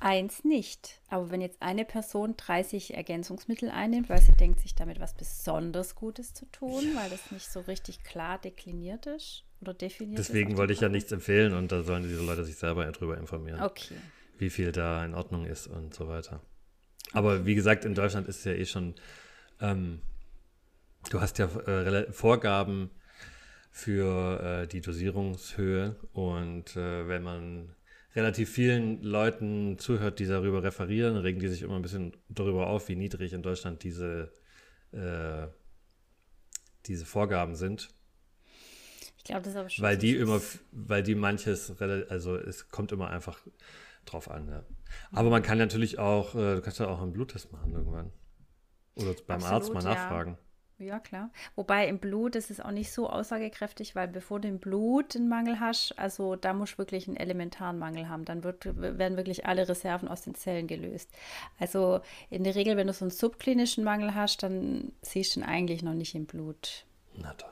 Eins 0.01 0.45
nicht. 0.45 1.01
Aber 1.09 1.31
wenn 1.31 1.41
jetzt 1.41 1.63
eine 1.63 1.85
Person 1.85 2.35
30 2.37 2.95
Ergänzungsmittel 2.95 3.71
einnimmt, 3.71 4.11
weil 4.11 4.21
sie 4.21 4.33
denkt, 4.33 4.61
sich 4.61 4.75
damit 4.75 5.01
was 5.01 5.15
besonders 5.15 5.95
Gutes 5.95 6.35
zu 6.35 6.45
tun, 6.53 6.85
weil 6.95 7.09
das 7.09 7.31
nicht 7.31 7.51
so 7.51 7.61
richtig 7.61 8.05
klar 8.05 8.39
dekliniert 8.39 9.07
ist 9.07 9.45
oder 9.61 9.73
definiert 9.73 10.19
Deswegen 10.19 10.53
ist 10.53 10.57
wollte 10.59 10.75
ich 10.75 10.81
ja 10.81 10.91
nichts 10.91 11.13
empfehlen 11.13 11.55
und 11.55 11.73
da 11.73 11.83
sollen 11.83 12.03
diese 12.03 12.23
Leute 12.23 12.45
sich 12.45 12.57
selber 12.57 12.85
darüber 12.91 13.17
informieren. 13.17 13.63
Okay. 13.63 13.97
Wie 14.39 14.51
viel 14.51 14.71
da 14.71 15.03
in 15.03 15.15
Ordnung 15.15 15.47
ist 15.47 15.67
und 15.67 15.95
so 15.95 16.09
weiter. 16.09 16.43
Aber 17.13 17.47
wie 17.47 17.55
gesagt, 17.55 17.87
in 17.87 17.95
Deutschland 17.95 18.29
ist 18.29 18.39
es 18.39 18.45
ja 18.45 18.53
eh 18.53 18.67
schon, 18.67 18.97
ähm, 19.63 20.03
du 21.09 21.23
hast 21.23 21.39
ja 21.39 21.47
äh, 21.47 22.13
Vorgaben 22.13 22.91
für 23.71 24.41
äh, 24.63 24.67
die 24.67 24.83
Dosierungshöhe 24.83 25.97
und 26.13 26.77
äh, 26.77 27.09
wenn 27.09 27.23
man 27.23 27.76
relativ 28.17 28.51
vielen 28.51 29.03
Leuten 29.03 29.79
zuhört, 29.79 30.19
die 30.19 30.27
darüber 30.27 30.63
referieren, 30.63 31.17
regen 31.17 31.39
die 31.39 31.49
sich 31.49 31.63
immer 31.63 31.77
ein 31.77 31.83
bisschen 31.83 32.17
darüber 32.29 32.67
auf, 32.67 32.89
wie 32.89 32.97
niedrig 32.97 33.35
in 33.35 33.43
Deutschland 33.43 33.83
diese, 33.83 34.33
äh, 34.93 35.47
diese 36.87 37.05
Vorgaben 37.05 37.55
sind. 37.55 37.91
Ich 39.19 39.25
glaube, 39.25 39.43
das 39.43 39.53
ist 39.53 39.57
aber 39.59 39.69
schon. 39.69 39.85
Weil 39.85 39.99
die 39.99 40.17
immer, 40.17 40.41
weil 40.73 41.03
die 41.03 41.15
manches, 41.15 41.81
also 41.81 42.37
es 42.37 42.69
kommt 42.71 42.91
immer 42.93 43.11
einfach 43.11 43.39
drauf 44.07 44.31
an, 44.31 44.49
ja. 44.49 44.65
Aber 45.13 45.31
man 45.31 45.43
kann 45.43 45.59
natürlich 45.59 45.99
auch, 45.99 46.35
äh, 46.35 46.55
du 46.57 46.63
kannst 46.63 46.79
ja 46.79 46.89
auch 46.89 47.03
einen 47.03 47.13
Bluttest 47.13 47.53
machen 47.53 47.73
irgendwann. 47.73 48.13
Oder 48.95 49.15
beim 49.27 49.43
Absolut, 49.43 49.53
Arzt 49.53 49.75
mal 49.75 49.83
nachfragen. 49.83 50.33
Ja. 50.33 50.46
Ja, 50.79 50.99
klar. 50.99 51.31
Wobei 51.55 51.89
im 51.89 51.99
Blut 51.99 52.37
ist 52.37 52.51
es 52.51 52.61
auch 52.61 52.71
nicht 52.71 52.93
so 52.93 53.09
aussagekräftig, 53.09 53.95
weil 53.95 54.09
bevor 54.09 54.41
du 54.41 54.49
im 54.49 54.59
Blut 54.59 55.17
einen 55.17 55.29
Mangel 55.29 55.59
hast, 55.59 55.99
also 55.99 56.37
da 56.37 56.53
musst 56.53 56.75
du 56.75 56.79
wirklich 56.79 57.09
einen 57.09 57.17
elementaren 57.17 57.79
Mangel 57.79 58.11
haben. 58.11 58.27
Dann 58.27 58.45
wird, 58.45 58.67
werden 58.77 59.17
wirklich 59.17 59.47
alle 59.47 59.67
Reserven 59.67 60.07
aus 60.07 60.23
den 60.23 60.35
Zellen 60.35 60.67
gelöst. 60.67 61.11
Also 61.59 62.01
in 62.29 62.45
der 62.45 62.55
Regel, 62.55 62.77
wenn 62.77 62.89
du 62.89 62.93
so 62.93 63.07
einen 63.07 63.11
subklinischen 63.11 63.85
Mangel 63.85 64.15
hast, 64.15 64.43
dann 64.43 64.93
siehst 65.01 65.35
du 65.35 65.41
ihn 65.41 65.47
eigentlich 65.47 65.83
noch 65.83 65.95
nicht 65.95 66.15
im 66.15 66.27
Blut. 66.27 66.85
Na 67.15 67.33
toll. 67.33 67.51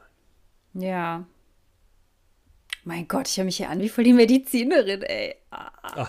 Ja. 0.74 1.24
Mein 2.82 3.08
Gott, 3.08 3.26
ich 3.28 3.38
höre 3.38 3.46
mich 3.46 3.56
hier 3.56 3.70
an 3.70 3.80
wie 3.80 3.88
voll 3.88 4.04
die 4.04 4.12
Medizinerin, 4.12 5.00
ey. 5.02 5.36
Ah. 5.50 5.70
ah. 5.82 6.08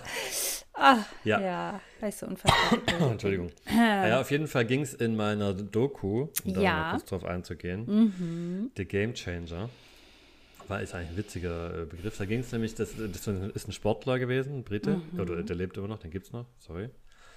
Ah, 0.77 1.05
ja. 1.23 1.39
ja, 1.39 1.81
du, 2.09 2.27
unfassbar. 2.27 2.79
Entschuldigung. 3.11 3.51
ja, 3.73 4.19
auf 4.21 4.31
jeden 4.31 4.47
Fall 4.47 4.65
ging 4.65 4.81
es 4.81 4.93
in 4.93 5.15
meiner 5.15 5.53
Doku, 5.53 6.27
um 6.43 6.53
da 6.53 6.61
ja. 6.61 6.73
mal 6.73 6.91
kurz 6.91 7.05
drauf 7.05 7.25
einzugehen, 7.25 7.85
mhm. 7.85 8.71
The 8.77 8.85
Game 8.85 9.13
Changer. 9.13 9.69
War 10.67 10.81
ist 10.81 10.95
eigentlich 10.95 11.11
ein 11.11 11.17
witziger 11.17 11.81
äh, 11.81 11.85
Begriff. 11.85 12.17
Da 12.17 12.25
ging 12.25 12.39
es 12.39 12.51
nämlich, 12.51 12.73
das, 12.73 12.95
das, 12.97 13.27
ist 13.27 13.67
ein 13.67 13.71
Sportler 13.71 14.17
gewesen, 14.17 14.59
ein 14.59 14.63
Brite, 14.63 15.01
mhm. 15.11 15.19
oder 15.19 15.43
der 15.43 15.55
lebt 15.55 15.77
immer 15.77 15.87
noch, 15.87 15.99
den 15.99 16.11
gibt 16.11 16.25
es 16.25 16.33
noch, 16.33 16.47
sorry. 16.57 16.89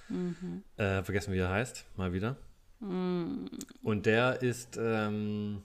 Mhm. 0.09 0.63
Äh, 0.77 1.03
vergessen, 1.03 1.33
wie 1.33 1.37
er 1.37 1.49
heißt, 1.49 1.85
mal 1.95 2.13
wieder. 2.13 2.37
Mhm. 2.79 3.49
Und 3.83 4.05
der 4.05 4.41
ist 4.41 4.79
ähm, 4.81 5.61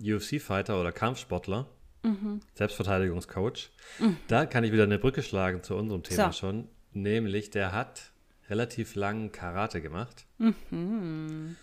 UFC-Fighter 0.00 0.80
oder 0.80 0.92
Kampfsportler. 0.92 1.66
Mhm. 2.04 2.40
Selbstverteidigungscoach. 2.54 3.70
Mhm. 3.98 4.16
Da 4.28 4.46
kann 4.46 4.62
ich 4.64 4.72
wieder 4.72 4.84
eine 4.84 4.98
Brücke 4.98 5.22
schlagen 5.22 5.62
zu 5.62 5.74
unserem 5.74 6.02
Thema 6.02 6.32
so. 6.32 6.38
schon. 6.38 6.68
Nämlich, 6.92 7.50
der 7.50 7.72
hat 7.72 8.12
relativ 8.48 8.94
lang 8.94 9.32
Karate 9.32 9.80
gemacht 9.80 10.26
mhm. 10.38 11.56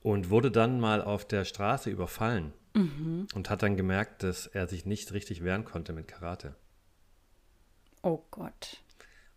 und 0.00 0.30
wurde 0.30 0.50
dann 0.50 0.80
mal 0.80 1.02
auf 1.02 1.26
der 1.26 1.44
Straße 1.44 1.90
überfallen 1.90 2.52
mhm. 2.74 3.28
und 3.34 3.50
hat 3.50 3.62
dann 3.62 3.76
gemerkt, 3.76 4.22
dass 4.22 4.46
er 4.46 4.66
sich 4.66 4.86
nicht 4.86 5.12
richtig 5.12 5.44
wehren 5.44 5.64
konnte 5.64 5.92
mit 5.92 6.08
Karate. 6.08 6.56
Oh 8.02 8.22
Gott. 8.30 8.82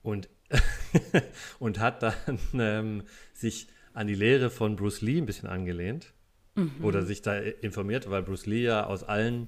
Und, 0.01 0.29
und 1.59 1.79
hat 1.79 2.03
dann 2.03 2.39
ähm, 2.53 3.03
sich 3.33 3.67
an 3.93 4.07
die 4.07 4.15
Lehre 4.15 4.49
von 4.49 4.75
Bruce 4.75 5.01
Lee 5.01 5.17
ein 5.17 5.25
bisschen 5.25 5.49
angelehnt 5.49 6.13
mhm. 6.55 6.83
oder 6.83 7.03
sich 7.03 7.21
da 7.21 7.37
informiert, 7.37 8.09
weil 8.09 8.23
Bruce 8.23 8.45
Lee 8.45 8.63
ja 8.63 8.85
aus 8.85 9.03
allen 9.03 9.47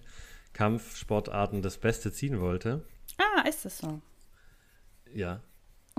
Kampfsportarten 0.54 1.62
das 1.62 1.78
Beste 1.78 2.12
ziehen 2.12 2.40
wollte. 2.40 2.86
Ah, 3.18 3.48
ist 3.48 3.66
das 3.66 3.78
so? 3.80 4.02
Ja. 5.14 5.42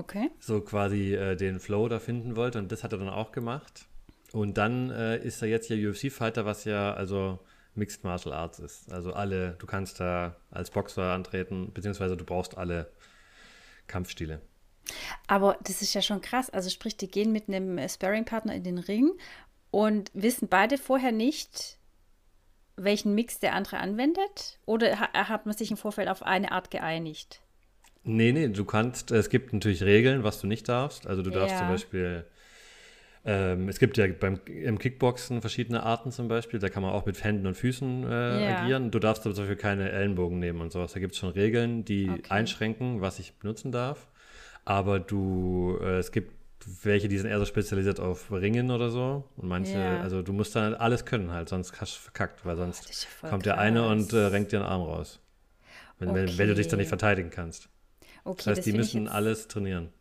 Okay. 0.01 0.31
So 0.41 0.63
quasi 0.63 1.15
äh, 1.15 1.37
den 1.37 1.61
Flow 1.61 1.87
da 1.89 1.99
finden 1.99 2.35
wollte 2.35 2.59
und 2.59 2.73
das 2.73 2.83
hat 2.83 2.93
er 2.93 2.99
dann 2.99 3.11
auch 3.11 3.33
gemacht. 3.33 3.87
Und 4.33 4.57
dann 4.57 4.91
äh, 4.91 5.19
ist 5.19 5.43
er 5.43 5.49
jetzt 5.49 5.67
hier 5.67 5.91
UFC-Fighter, 5.91 6.47
was 6.47 6.65
ja 6.65 6.95
also 6.95 7.39
Mixed 7.75 8.03
Martial 8.03 8.35
Arts 8.35 8.61
ist. 8.61 8.91
Also 8.91 9.13
alle, 9.13 9.57
du 9.59 9.67
kannst 9.67 10.01
da 10.01 10.37
als 10.51 10.71
Boxer 10.71 11.13
antreten, 11.13 11.73
beziehungsweise 11.75 12.17
du 12.17 12.25
brauchst 12.25 12.57
alle 12.57 12.91
Kampfstile. 13.89 14.41
Aber 15.27 15.59
das 15.63 15.83
ist 15.83 15.93
ja 15.93 16.01
schon 16.01 16.23
krass. 16.23 16.49
Also 16.49 16.71
sprich, 16.71 16.97
die 16.97 17.09
gehen 17.09 17.31
mit 17.31 17.49
einem 17.49 17.87
Sparring-Partner 17.87 18.55
in 18.55 18.65
den 18.65 18.79
Ring 18.79 19.11
und 19.71 20.11
wissen 20.15 20.49
beide 20.49 20.79
vorher 20.79 21.13
nicht, 21.13 21.79
welchen 22.77 23.15
Mix 23.15 23.39
der 23.39 23.55
andere 23.55 23.79
anwendet? 23.79 24.59
Oder 24.65 24.99
hat 24.99 25.45
man 25.45 25.55
sich 25.55 25.71
im 25.71 25.77
Vorfeld 25.77 26.09
auf 26.09 26.23
eine 26.23 26.53
Art 26.53 26.71
geeinigt? 26.71 27.43
Nee, 28.05 28.33
nee, 28.33 28.49
du 28.49 28.65
kannst, 28.65 29.11
es 29.11 29.29
gibt 29.29 29.53
natürlich 29.53 29.83
Regeln, 29.83 30.25
was 30.25 30.41
du 30.41 30.47
nicht 30.47 30.69
darfst. 30.69 31.07
Also 31.07 31.23
du 31.23 31.31
darfst 31.31 31.53
ja. 31.53 31.59
zum 31.59 31.69
Beispiel, 31.69 32.25
ähm, 33.25 33.69
es 33.69 33.79
gibt 33.79 33.99
ja 33.99 34.07
beim, 34.09 34.41
im 34.47 34.79
Kickboxen 34.79 35.43
verschiedene 35.43 35.83
Arten 35.83 36.11
zum 36.11 36.29
Beispiel, 36.29 36.59
da 36.59 36.71
kann 36.71 36.83
man 36.83 36.93
auch 36.93 37.05
mit 37.05 37.23
Händen 37.23 37.47
und 37.47 37.57
Füßen 37.57 38.05
äh, 38.05 38.45
ja. 38.45 38.59
agieren. 38.59 38.91
Du 38.91 38.99
darfst 38.99 39.27
aber 39.27 39.35
zum 39.35 39.45
Beispiel 39.45 39.61
keine 39.61 39.91
Ellenbogen 39.93 40.39
nehmen 40.39 40.61
und 40.61 40.73
sowas. 40.73 40.93
Da 40.93 41.01
gibt 41.01 41.13
es 41.13 41.19
schon 41.19 41.31
Regeln, 41.31 41.85
die 41.85 42.09
okay. 42.09 42.23
einschränken, 42.31 43.03
was 43.03 43.19
ich 43.19 43.35
benutzen 43.35 43.71
darf. 43.71 44.09
Aber 44.65 44.99
du, 44.99 45.79
äh, 45.83 45.99
es 45.99 46.11
gibt 46.11 46.33
welche, 46.83 47.09
die 47.09 47.19
sind 47.19 47.31
eher 47.31 47.39
so 47.39 47.45
spezialisiert 47.45 48.01
auf 48.01 48.31
Ringen 48.31 48.71
oder 48.71 48.91
so. 48.91 49.25
Und 49.37 49.49
manche, 49.49 49.79
ja. 49.79 50.01
also 50.01 50.23
du 50.23 50.33
musst 50.33 50.55
dann 50.55 50.75
alles 50.75 51.05
können 51.05 51.33
halt, 51.33 51.49
sonst 51.49 51.81
hast 51.81 51.97
du 51.97 52.01
verkackt, 52.01 52.45
weil 52.45 52.57
sonst 52.57 53.09
ja 53.23 53.29
kommt 53.29 53.47
der 53.47 53.59
eine 53.59 53.87
und 53.87 54.13
äh, 54.13 54.19
renkt 54.19 54.53
dir 54.53 54.59
den 54.59 54.67
Arm 54.67 54.83
raus. 54.83 55.21
Wenn, 55.99 56.11
okay. 56.11 56.27
wenn, 56.27 56.39
wenn, 56.39 56.49
du 56.49 56.55
dich 56.55 56.69
dann 56.69 56.79
nicht 56.79 56.89
verteidigen 56.89 57.31
kannst. 57.31 57.70
Okay, 58.25 58.43
das 58.45 58.59
heißt, 58.59 58.67
die 58.67 58.73
müssen 58.73 59.09
alles 59.09 59.49
trainieren. 59.49 59.93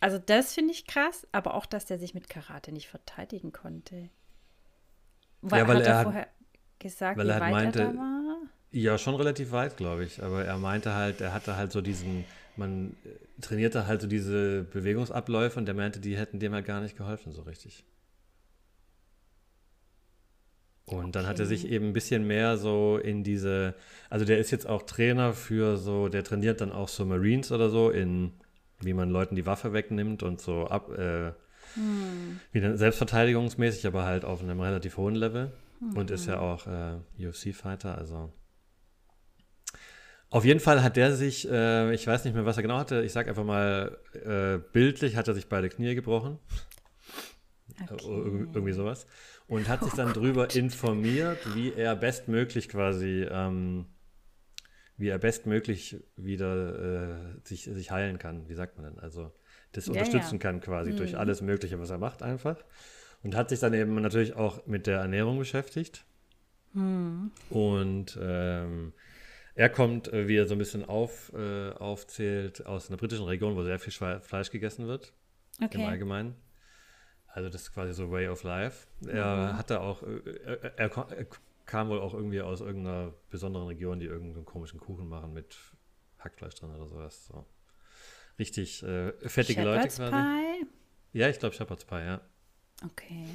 Also 0.00 0.18
das 0.18 0.54
finde 0.54 0.72
ich 0.72 0.86
krass, 0.86 1.26
aber 1.32 1.54
auch, 1.54 1.66
dass 1.66 1.86
der 1.86 1.98
sich 1.98 2.14
mit 2.14 2.28
Karate 2.28 2.72
nicht 2.72 2.88
verteidigen 2.88 3.52
konnte. 3.52 4.10
Weil, 5.40 5.60
ja, 5.60 5.68
weil 5.68 5.76
hat 5.78 5.86
er, 5.86 5.94
er 5.94 6.02
vorher 6.02 6.28
gesagt, 6.78 7.18
weil 7.18 7.26
wie 7.26 7.30
er 7.30 7.40
weit 7.40 7.50
meinte, 7.50 7.80
er 7.80 7.92
da 7.92 7.98
war? 7.98 8.36
Ja, 8.72 8.98
schon 8.98 9.14
relativ 9.14 9.52
weit, 9.52 9.76
glaube 9.76 10.04
ich. 10.04 10.22
Aber 10.22 10.44
er 10.44 10.58
meinte 10.58 10.94
halt, 10.94 11.20
er 11.20 11.32
hatte 11.32 11.56
halt 11.56 11.72
so 11.72 11.80
diesen, 11.80 12.24
man 12.56 12.94
trainierte 13.40 13.86
halt 13.86 14.02
so 14.02 14.06
diese 14.06 14.64
Bewegungsabläufe 14.64 15.58
und 15.58 15.66
der 15.66 15.74
meinte, 15.74 16.00
die 16.00 16.16
hätten 16.16 16.40
dem 16.40 16.52
halt 16.52 16.66
gar 16.66 16.80
nicht 16.80 16.96
geholfen 16.96 17.32
so 17.32 17.42
richtig. 17.42 17.84
Und 20.86 21.16
dann 21.16 21.26
hat 21.26 21.40
er 21.40 21.46
sich 21.46 21.68
eben 21.68 21.88
ein 21.88 21.92
bisschen 21.92 22.26
mehr 22.28 22.56
so 22.56 22.96
in 22.96 23.24
diese, 23.24 23.74
also 24.08 24.24
der 24.24 24.38
ist 24.38 24.52
jetzt 24.52 24.68
auch 24.68 24.82
Trainer 24.82 25.32
für 25.32 25.76
so, 25.76 26.08
der 26.08 26.22
trainiert 26.22 26.60
dann 26.60 26.70
auch 26.70 26.88
so 26.88 27.04
Marines 27.04 27.50
oder 27.50 27.70
so 27.70 27.90
in, 27.90 28.32
wie 28.80 28.94
man 28.94 29.10
Leuten 29.10 29.34
die 29.34 29.46
Waffe 29.46 29.72
wegnimmt 29.72 30.22
und 30.22 30.40
so 30.40 30.68
ab, 30.68 30.96
äh, 30.96 31.32
hm. 31.74 32.38
wieder 32.52 32.76
selbstverteidigungsmäßig, 32.76 33.84
aber 33.88 34.04
halt 34.04 34.24
auf 34.24 34.42
einem 34.42 34.60
relativ 34.60 34.96
hohen 34.96 35.16
Level. 35.16 35.50
Mhm. 35.80 35.96
Und 35.96 36.10
ist 36.10 36.26
ja 36.26 36.38
auch 36.38 36.66
äh, 36.66 37.26
UFC-Fighter, 37.26 37.98
also. 37.98 38.32
Auf 40.30 40.44
jeden 40.44 40.60
Fall 40.60 40.82
hat 40.82 40.96
der 40.96 41.14
sich, 41.14 41.50
äh, 41.50 41.92
ich 41.94 42.06
weiß 42.06 42.24
nicht 42.24 42.34
mehr, 42.34 42.46
was 42.46 42.56
er 42.56 42.62
genau 42.62 42.78
hatte, 42.78 43.02
ich 43.02 43.12
sag 43.12 43.28
einfach 43.28 43.44
mal, 43.44 43.98
äh, 44.14 44.58
bildlich 44.72 45.16
hat 45.16 45.26
er 45.28 45.34
sich 45.34 45.48
beide 45.48 45.68
Knie 45.68 45.96
gebrochen. 45.96 46.38
Okay. 47.82 48.06
irgendwie 48.06 48.72
sowas 48.72 49.06
und 49.48 49.68
hat 49.68 49.84
sich 49.84 49.92
dann 49.94 50.10
oh 50.10 50.14
darüber 50.14 50.54
informiert, 50.54 51.38
wie 51.54 51.72
er 51.72 51.94
bestmöglich 51.96 52.68
quasi, 52.68 53.26
ähm, 53.30 53.86
wie 54.96 55.08
er 55.08 55.18
bestmöglich 55.18 56.02
wieder 56.16 57.14
äh, 57.14 57.38
sich, 57.44 57.64
sich 57.64 57.90
heilen 57.90 58.18
kann. 58.18 58.48
Wie 58.48 58.54
sagt 58.54 58.76
man 58.76 58.86
denn? 58.86 58.98
Also 58.98 59.32
das 59.72 59.86
ja, 59.86 59.92
unterstützen 59.92 60.36
ja. 60.36 60.40
kann 60.40 60.60
quasi 60.60 60.92
mhm. 60.92 60.96
durch 60.96 61.16
alles 61.16 61.42
Mögliche, 61.42 61.78
was 61.78 61.90
er 61.90 61.98
macht 61.98 62.22
einfach. 62.22 62.56
Und 63.22 63.34
hat 63.34 63.48
sich 63.48 63.60
dann 63.60 63.74
eben 63.74 64.00
natürlich 64.00 64.34
auch 64.34 64.66
mit 64.66 64.86
der 64.86 64.98
Ernährung 64.98 65.38
beschäftigt. 65.38 66.04
Mhm. 66.72 67.30
Und 67.50 68.18
ähm, 68.20 68.92
er 69.54 69.70
kommt, 69.70 70.12
äh, 70.12 70.28
wie 70.28 70.36
er 70.36 70.46
so 70.46 70.54
ein 70.54 70.58
bisschen 70.58 70.84
auf, 70.84 71.32
äh, 71.34 71.70
aufzählt, 71.70 72.66
aus 72.66 72.88
einer 72.88 72.98
britischen 72.98 73.24
Region, 73.24 73.56
wo 73.56 73.62
sehr 73.62 73.78
viel 73.78 73.92
Fleisch 74.20 74.50
gegessen 74.50 74.86
wird. 74.86 75.12
Okay. 75.62 75.78
Im 75.78 75.88
Allgemeinen. 75.88 76.34
Also 77.36 77.50
das 77.50 77.62
ist 77.64 77.74
quasi 77.74 77.92
so 77.92 78.10
Way 78.10 78.28
of 78.28 78.44
Life. 78.44 78.86
Er 79.06 79.52
mhm. 79.52 79.58
hatte 79.58 79.82
auch, 79.82 80.02
äh, 80.02 80.38
er, 80.46 80.78
er, 80.78 81.10
er, 81.10 81.26
kam 81.66 81.90
wohl 81.90 82.00
auch 82.00 82.14
irgendwie 82.14 82.40
aus 82.40 82.62
irgendeiner 82.62 83.12
besonderen 83.28 83.66
Region, 83.66 84.00
die 84.00 84.06
irgendeinen 84.06 84.46
komischen 84.46 84.80
Kuchen 84.80 85.06
machen 85.06 85.34
mit 85.34 85.54
Hackfleisch 86.18 86.54
drin 86.54 86.70
oder 86.70 86.86
sowas. 86.86 87.26
So. 87.26 87.44
Richtig 88.38 88.82
äh, 88.82 89.12
fettige 89.28 89.60
Shepherd's 89.60 89.98
Leute 89.98 90.10
quasi. 90.10 90.62
Pie? 90.62 90.66
Ja, 91.12 91.28
ich 91.28 91.38
glaube 91.38 91.54
Shepherd's 91.54 91.84
Pie, 91.84 92.06
ja. 92.06 92.20
Okay. 92.82 93.26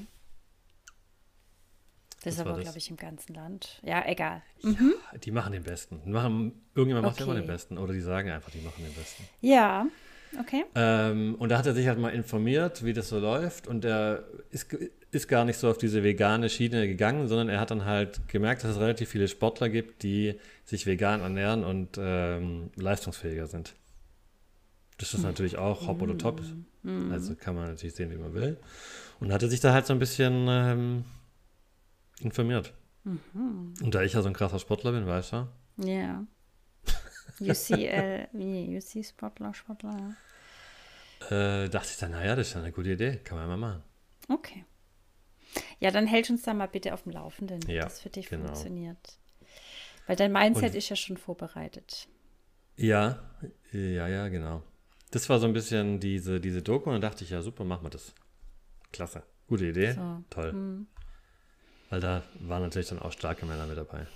Das, 2.10 2.24
Das 2.24 2.34
ist 2.34 2.40
aber, 2.40 2.60
glaube 2.60 2.80
ich, 2.80 2.90
im 2.90 2.98
ganzen 2.98 3.36
Land. 3.36 3.82
Ja, 3.84 4.04
egal. 4.08 4.42
Ja, 4.64 5.18
die 5.24 5.30
machen 5.32 5.54
den 5.54 5.64
Besten. 5.64 6.02
Die 6.06 6.12
machen, 6.12 6.60
irgendjemand 6.74 7.06
macht 7.06 7.20
ja 7.20 7.26
immer 7.26 7.34
Okay. 7.34 7.44
den 7.44 7.48
Besten. 7.48 7.78
Oder 7.78 7.94
die 7.94 8.02
sagen 8.02 8.32
einfach, 8.32 8.50
die 8.50 8.62
machen 8.62 8.84
den 8.84 8.94
Besten. 8.96 9.28
Ja, 9.42 9.86
okay. 10.40 10.64
Ähm, 10.76 11.36
und 11.36 11.50
da 11.50 11.58
hat 11.58 11.66
er 11.66 11.74
sich 11.74 11.88
halt 11.88 12.00
mal 12.00 12.10
informiert, 12.10 12.84
wie 12.86 12.94
das 12.94 13.10
so 13.10 13.20
läuft. 13.20 13.68
Und 13.68 13.86
er 13.86 14.24
ist, 14.50 14.74
ist 15.12 15.28
gar 15.28 15.46
nicht 15.46 15.58
so 15.58 15.70
auf 15.70 15.78
diese 15.78 16.04
vegane 16.04 16.50
Schiene 16.50 16.88
gegangen, 16.88 17.28
sondern 17.28 17.50
er 17.50 17.60
hat 17.60 17.72
dann 17.72 17.86
halt 17.86 18.28
gemerkt, 18.28 18.64
dass 18.64 18.72
es 18.72 18.80
relativ 18.80 19.10
viele 19.10 19.28
Sportler 19.28 19.70
gibt, 19.70 20.04
die 20.04 20.36
sich 20.66 20.86
vegan 20.86 21.22
ernähren 21.22 21.64
und 21.64 21.98
ähm, 22.00 22.70
leistungsfähiger 22.76 23.48
sind. 23.48 23.74
Das 24.98 25.14
ist 25.16 25.24
natürlich 25.24 25.58
auch 25.58 25.88
hopp 25.88 26.02
oder 26.04 26.18
top. 26.18 26.42
Also 27.12 27.36
kann 27.36 27.56
man 27.56 27.70
natürlich 27.70 27.96
sehen, 27.96 28.12
wie 28.12 28.18
man 28.18 28.34
will. 28.34 28.58
Und 29.20 29.34
hatte 29.34 29.50
sich 29.50 29.60
da 29.60 29.74
halt 29.74 29.86
so 29.88 29.94
ein 29.94 30.00
bisschen 30.00 30.46
ähm, 30.48 31.06
informiert. 32.20 32.74
Und 33.84 33.96
da 33.96 34.04
ich 34.04 34.14
ja 34.14 34.22
so 34.22 34.28
ein 34.28 34.34
krasser 34.34 34.60
Sportler 34.60 34.92
bin, 34.92 35.08
weißt 35.08 35.34
du, 35.34 35.48
Ja. 35.78 36.24
UCL, 37.40 38.28
wie 38.34 38.78
UC 38.78 39.06
Sportler, 39.06 39.54
Sportler. 39.54 40.16
ja. 41.30 41.64
äh, 41.64 41.70
dachte 41.70 41.90
ich 41.92 41.98
dann, 41.98 42.12
naja, 42.12 42.36
das 42.36 42.50
ist 42.50 42.56
eine 42.56 42.72
gute 42.72 42.92
Idee, 42.92 43.18
kann 43.24 43.38
man 43.38 43.48
mal 43.48 43.58
machen. 43.58 43.84
Okay. 44.30 44.66
Ja, 45.80 45.92
dann 45.92 46.08
hält 46.08 46.30
uns 46.30 46.44
da 46.44 46.54
mal 46.54 46.68
bitte 46.68 46.94
auf 46.94 47.04
dem 47.04 47.12
Laufenden, 47.12 47.62
Ja, 47.70 47.84
das 47.84 48.02
für 48.02 48.10
dich 48.10 48.30
genau. 48.30 48.46
funktioniert. 48.46 49.18
Weil 50.08 50.16
dein 50.16 50.32
Mindset 50.32 50.72
Und- 50.72 50.76
ist 50.76 50.90
ja 50.90 50.96
schon 50.96 51.18
vorbereitet. 51.18 52.08
Ja, 52.78 53.20
ja, 53.72 54.08
ja, 54.08 54.28
genau. 54.30 54.64
Das 55.12 55.28
war 55.30 55.40
so 55.40 55.46
ein 55.48 55.54
bisschen 55.54 56.00
diese, 56.00 56.40
diese 56.40 56.62
Doku 56.62 56.90
und 56.90 56.94
dann 56.96 57.02
dachte 57.02 57.24
ich, 57.24 57.30
ja, 57.32 57.42
super, 57.42 57.66
machen 57.66 57.84
wir 57.86 57.90
das. 57.90 58.14
Klasse. 58.94 59.24
Gute 59.48 59.66
Idee. 59.68 59.92
So. 59.94 60.24
Toll. 60.30 60.52
Hm. 60.52 60.88
Weil 61.90 62.00
da 62.00 62.24
waren 62.40 62.62
natürlich 62.62 62.88
dann 62.88 63.00
auch 63.00 63.12
starke 63.12 63.46
Männer 63.46 63.68
mit 63.68 63.78
dabei. 63.78 64.08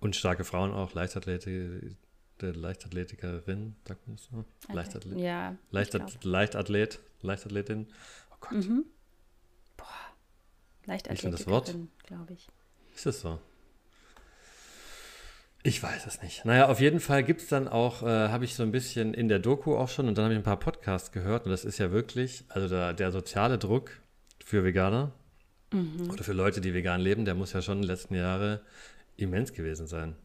Und 0.00 0.14
starke 0.16 0.44
Frauen 0.44 0.72
auch, 0.72 0.92
Leichtathletik, 0.94 1.96
der 2.40 2.54
Leichtathletikerin, 2.54 3.76
sagt 3.88 4.06
man 4.06 4.16
das 4.16 4.26
so? 4.26 4.44
Leichtathlet, 4.72 5.18
Ja. 5.18 5.52
ich 5.52 5.72
Leichtat, 5.72 6.06
glaub. 6.06 6.24
Leichtathlet, 6.24 6.98
Leichtathletin. 7.22 7.86
Oh 8.30 8.36
Gott, 8.40 8.52
Mhm. 8.52 8.84
Boah. 9.76 9.86
Ich 11.12 11.20
finde 11.20 11.36
das 11.36 11.46
Wort. 11.46 11.68
Leichtathletikerin, 11.68 11.88
glaube 12.06 12.32
ich. 12.34 12.48
ist 12.94 13.06
das 13.06 13.20
so? 13.20 13.38
Ich 15.62 15.82
weiß 15.82 16.06
es 16.06 16.22
nicht. 16.22 16.44
Naja, 16.44 16.68
auf 16.68 16.80
jeden 16.80 17.00
Fall 17.00 17.24
gibt 17.24 17.40
es 17.40 17.48
dann 17.48 17.66
auch, 17.66 18.02
äh, 18.02 18.06
habe 18.28 18.44
ich 18.44 18.54
so 18.54 18.62
ein 18.62 18.70
bisschen 18.70 19.14
in 19.14 19.26
der 19.28 19.40
Doku 19.40 19.74
auch 19.76 19.88
schon 19.88 20.06
und 20.06 20.16
dann 20.16 20.26
habe 20.26 20.34
ich 20.34 20.38
ein 20.38 20.44
paar 20.44 20.60
Podcasts 20.60 21.10
gehört 21.10 21.44
und 21.44 21.50
das 21.50 21.64
ist 21.64 21.78
ja 21.78 21.90
wirklich, 21.90 22.44
also 22.48 22.68
der, 22.68 22.92
der 22.92 23.10
soziale 23.10 23.58
Druck 23.58 23.90
für 24.44 24.62
Veganer 24.62 25.12
Mhm. 25.72 26.10
oder 26.12 26.22
für 26.22 26.32
Leute, 26.34 26.60
die 26.60 26.72
vegan 26.72 27.00
leben, 27.00 27.24
der 27.24 27.34
muss 27.34 27.52
ja 27.52 27.60
schon 27.60 27.78
in 27.78 27.82
den 27.82 27.88
letzten 27.88 28.14
Jahren 28.14 28.60
immens 29.16 29.52
gewesen 29.52 29.86
sein. 29.86 30.16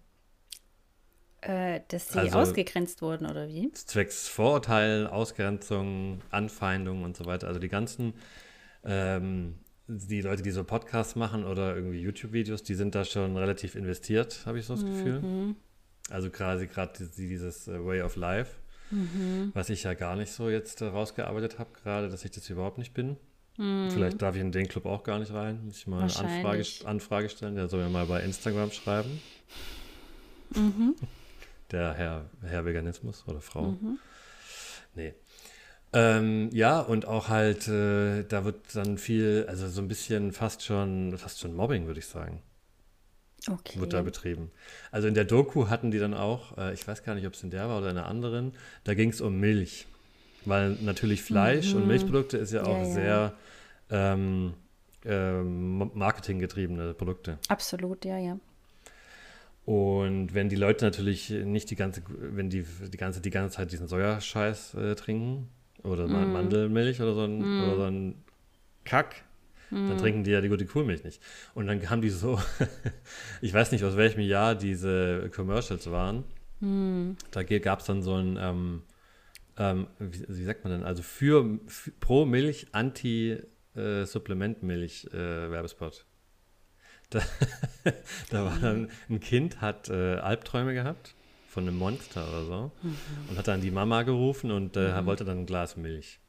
Äh, 1.41 1.81
dass 1.87 2.09
sie 2.13 2.19
Also- 2.19 2.37
ausgegrenzt 2.37 3.01
wurden, 3.01 3.25
oder 3.25 3.47
wie? 3.47 3.71
Zwecks 3.71 4.27
Vorurteilen, 4.27 5.07
Ausgrenzung, 5.07 6.21
Anfeindungen 6.29 7.03
und 7.03 7.17
so 7.17 7.25
weiter. 7.25 7.47
Also 7.47 7.59
die 7.59 7.67
ganzen, 7.69 8.13
ähm, 8.83 9.55
die 9.87 10.21
Leute, 10.21 10.43
die 10.43 10.51
so 10.51 10.63
Podcasts 10.63 11.15
machen 11.15 11.43
oder 11.43 11.75
irgendwie 11.75 11.99
YouTube-Videos, 11.99 12.61
die 12.61 12.75
sind 12.75 12.93
da 12.93 13.03
schon 13.05 13.35
relativ 13.37 13.75
investiert, 13.75 14.43
habe 14.45 14.59
ich 14.59 14.65
so 14.65 14.75
das 14.75 14.85
Gefühl. 14.85 15.19
Mhm. 15.21 15.55
Also 16.11 16.29
quasi 16.29 16.67
gerade 16.67 16.93
dieses 17.17 17.67
äh, 17.67 17.83
Way 17.83 18.03
of 18.03 18.15
Life, 18.17 18.57
Mhm. 18.91 19.51
was 19.55 19.69
ich 19.71 19.83
ja 19.83 19.95
gar 19.95 20.15
nicht 20.15 20.31
so 20.31 20.47
jetzt 20.49 20.81
äh, 20.81 20.85
rausgearbeitet 20.85 21.57
habe, 21.57 21.71
gerade, 21.81 22.09
dass 22.09 22.23
ich 22.23 22.31
das 22.31 22.49
überhaupt 22.51 22.77
nicht 22.77 22.93
bin. 22.93 23.17
Mhm. 23.57 23.91
Vielleicht 23.91 24.21
darf 24.21 24.35
ich 24.35 24.41
in 24.41 24.51
den 24.51 24.67
Club 24.67 24.85
auch 24.85 25.03
gar 25.03 25.19
nicht 25.19 25.33
rein. 25.33 25.59
Muss 25.65 25.77
ich 25.77 25.87
mal 25.87 26.03
eine 26.03 26.15
Anfrage. 26.15 26.63
Anfrage 26.85 27.29
stellen. 27.29 27.55
Der 27.55 27.67
soll 27.67 27.83
mir 27.83 27.89
mal 27.89 28.05
bei 28.05 28.21
Instagram 28.21 28.71
schreiben. 28.71 29.21
Mhm. 30.55 30.95
Der 31.71 31.93
Herr, 31.93 32.25
Herr 32.41 32.65
Veganismus 32.65 33.23
oder 33.27 33.39
Frau. 33.39 33.71
Mhm. 33.71 33.97
Nee. 34.93 35.13
Ähm, 35.93 36.49
ja, 36.53 36.79
und 36.79 37.05
auch 37.05 37.29
halt, 37.29 37.67
äh, 37.67 38.23
da 38.23 38.45
wird 38.45 38.75
dann 38.75 38.97
viel, 38.97 39.45
also 39.47 39.67
so 39.69 39.81
ein 39.81 39.87
bisschen 39.87 40.31
fast 40.31 40.63
schon, 40.63 41.17
fast 41.17 41.39
schon 41.39 41.53
Mobbing, 41.53 41.85
würde 41.87 41.99
ich 41.99 42.07
sagen, 42.07 42.41
Okay. 43.49 43.79
wird 43.79 43.93
da 43.93 44.01
betrieben. 44.01 44.51
Also 44.91 45.07
in 45.07 45.13
der 45.13 45.25
Doku 45.25 45.67
hatten 45.69 45.91
die 45.91 45.99
dann 45.99 46.13
auch, 46.13 46.57
äh, 46.57 46.73
ich 46.73 46.87
weiß 46.87 47.03
gar 47.03 47.15
nicht, 47.15 47.27
ob 47.27 47.33
es 47.33 47.43
in 47.43 47.51
der 47.51 47.67
war 47.67 47.79
oder 47.79 47.89
in 47.89 47.97
einer 47.97 48.07
anderen, 48.07 48.53
da 48.85 48.93
ging 48.93 49.09
es 49.09 49.19
um 49.19 49.39
Milch. 49.39 49.85
Weil 50.45 50.71
natürlich 50.81 51.21
Fleisch 51.21 51.75
und 51.75 51.81
Mhm. 51.83 51.87
Milchprodukte 51.87 52.37
ist 52.37 52.51
ja 52.51 52.63
auch 52.63 52.77
Ja, 52.77 52.83
ja. 52.83 52.85
sehr 52.85 53.33
ähm, 53.91 54.53
ähm, 55.05 55.91
marketinggetriebene 55.93 56.93
Produkte. 56.93 57.37
Absolut, 57.47 58.05
ja, 58.05 58.17
ja. 58.17 58.37
Und 59.65 60.33
wenn 60.33 60.49
die 60.49 60.55
Leute 60.55 60.85
natürlich 60.85 61.29
nicht 61.29 61.69
die 61.69 61.75
ganze, 61.75 62.01
wenn 62.07 62.49
die 62.49 62.65
die 62.91 62.97
ganze, 62.97 63.21
die 63.21 63.29
ganze 63.29 63.55
Zeit 63.57 63.71
diesen 63.71 63.87
Sojascheiß 63.87 64.73
äh, 64.75 64.95
trinken 64.95 65.49
oder 65.83 66.07
Mm. 66.07 66.33
Mandelmilch 66.33 66.99
oder 67.01 67.13
so 67.13 67.21
ein, 67.25 67.39
Mm. 67.39 67.61
oder 67.63 67.75
so 67.75 67.83
ein 67.83 68.15
Kack, 68.85 69.23
dann 69.69 69.97
trinken 69.97 70.23
die 70.25 70.31
ja 70.31 70.41
die 70.41 70.49
gute 70.49 70.65
Kuhmilch 70.65 71.03
nicht. 71.03 71.21
Und 71.53 71.67
dann 71.67 71.89
haben 71.89 72.01
die 72.01 72.09
so, 72.09 72.39
ich 73.41 73.53
weiß 73.53 73.71
nicht 73.71 73.83
aus 73.85 73.95
welchem 73.95 74.21
Jahr 74.21 74.55
diese 74.55 75.29
Commercials 75.33 75.89
waren. 75.91 76.23
Hm. 76.59 77.15
Da 77.31 77.43
gab 77.43 77.79
es 77.79 77.85
dann 77.85 78.01
so 78.03 78.15
ein, 78.15 78.37
ähm, 78.41 78.81
ähm, 79.61 79.87
wie, 79.99 80.25
wie 80.27 80.43
sagt 80.43 80.63
man 80.63 80.73
denn, 80.73 80.83
also 80.83 81.03
für, 81.03 81.59
für 81.67 81.91
pro 81.91 82.25
Milch 82.25 82.65
Anti-Supplementmilch 82.71 85.09
äh, 85.13 85.51
Werbespot. 85.51 86.07
Da, 87.11 87.21
da 88.31 88.45
war 88.45 88.57
dann 88.59 88.89
ein 89.09 89.19
Kind, 89.19 89.61
hat 89.61 89.89
äh, 89.89 90.15
Albträume 90.15 90.73
gehabt 90.73 91.13
von 91.47 91.67
einem 91.67 91.77
Monster 91.77 92.27
oder 92.27 92.45
so 92.45 92.71
und 93.29 93.37
hat 93.37 93.47
dann 93.47 93.61
die 93.61 93.69
Mama 93.71 94.01
gerufen 94.03 94.51
und 94.51 94.77
äh, 94.77 95.05
wollte 95.05 95.25
dann 95.25 95.39
ein 95.39 95.45
Glas 95.45 95.75
Milch. 95.77 96.19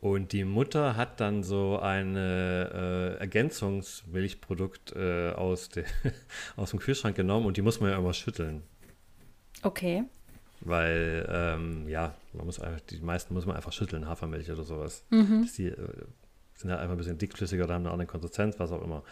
Und 0.00 0.32
die 0.32 0.44
Mutter 0.44 0.96
hat 0.96 1.20
dann 1.20 1.44
so 1.44 1.78
ein 1.78 2.16
äh, 2.16 3.14
Ergänzungsmilchprodukt 3.16 4.96
äh, 4.96 5.30
aus, 5.30 5.68
de, 5.68 5.84
aus 6.56 6.70
dem 6.70 6.80
Kühlschrank 6.80 7.14
genommen 7.14 7.46
und 7.46 7.56
die 7.56 7.62
muss 7.62 7.78
man 7.80 7.90
ja 7.90 7.98
immer 7.98 8.14
schütteln. 8.14 8.64
Okay. 9.62 10.02
Weil, 10.60 11.28
ähm, 11.30 11.88
ja, 11.88 12.14
man 12.32 12.46
muss 12.46 12.58
einfach, 12.60 12.80
die 12.80 12.98
meisten 12.98 13.34
muss 13.34 13.46
man 13.46 13.56
einfach 13.56 13.72
schütteln, 13.72 14.06
Hafermilch 14.08 14.50
oder 14.50 14.62
sowas. 14.64 15.04
Mhm. 15.10 15.48
Die 15.56 15.66
äh, 15.66 15.76
sind 16.54 16.70
halt 16.70 16.80
einfach 16.80 16.94
ein 16.94 16.98
bisschen 16.98 17.18
dickflüssiger 17.18 17.64
oder 17.64 17.74
haben 17.74 17.82
eine 17.82 17.92
andere 17.92 18.06
Konsistenz, 18.06 18.58
was 18.58 18.72
auch 18.72 18.82
immer. 18.82 19.02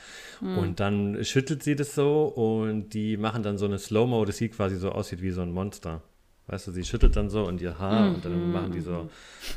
Und 0.40 0.80
dann 0.80 1.22
schüttelt 1.24 1.62
sie 1.62 1.76
das 1.76 1.94
so 1.94 2.24
und 2.24 2.90
die 2.94 3.16
machen 3.18 3.42
dann 3.42 3.58
so 3.58 3.66
eine 3.66 3.78
Slow-Mo, 3.78 4.24
das 4.24 4.38
sieht 4.38 4.52
quasi 4.56 4.76
so 4.76 4.90
aussieht 4.92 5.20
wie 5.20 5.30
so 5.30 5.42
ein 5.42 5.52
Monster. 5.52 6.02
Weißt 6.46 6.66
du, 6.66 6.72
sie 6.72 6.84
schüttelt 6.84 7.16
dann 7.16 7.28
so 7.30 7.46
und 7.46 7.60
ihr 7.60 7.78
Haar 7.78 8.14
und 8.14 8.24
dann 8.24 8.52
machen 8.52 8.72
die 8.72 8.80
so 8.80 9.08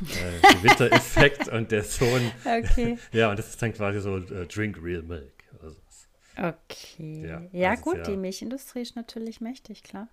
äh, 0.02 0.54
Gewittereffekt 0.54 1.48
und 1.52 1.70
der 1.70 1.82
Sohn, 1.84 2.30
Okay. 2.44 2.98
ja, 3.12 3.30
und 3.30 3.38
das 3.38 3.48
ist 3.50 3.60
dann 3.62 3.72
quasi 3.72 4.00
so 4.00 4.16
äh, 4.18 4.46
Drink 4.46 4.78
Real 4.82 5.02
Milk. 5.02 5.32
Okay. 6.36 7.26
Ja, 7.26 7.42
Ja, 7.52 7.74
gut, 7.74 7.96
sehr- 7.96 8.04
die 8.04 8.16
Milchindustrie 8.16 8.80
ist 8.82 8.96
natürlich 8.96 9.40
mächtig, 9.40 9.82
klar. 9.82 10.08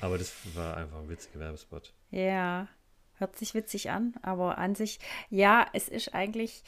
Aber 0.00 0.18
das 0.18 0.32
war 0.54 0.76
einfach 0.76 0.98
ein 0.98 1.08
witziger 1.08 1.40
Werbespot. 1.40 1.92
Ja, 2.10 2.68
hört 3.14 3.36
sich 3.36 3.54
witzig 3.54 3.90
an, 3.90 4.14
aber 4.22 4.58
an 4.58 4.74
sich, 4.74 4.98
ja, 5.28 5.66
es 5.72 5.88
ist 5.88 6.14
eigentlich, 6.14 6.64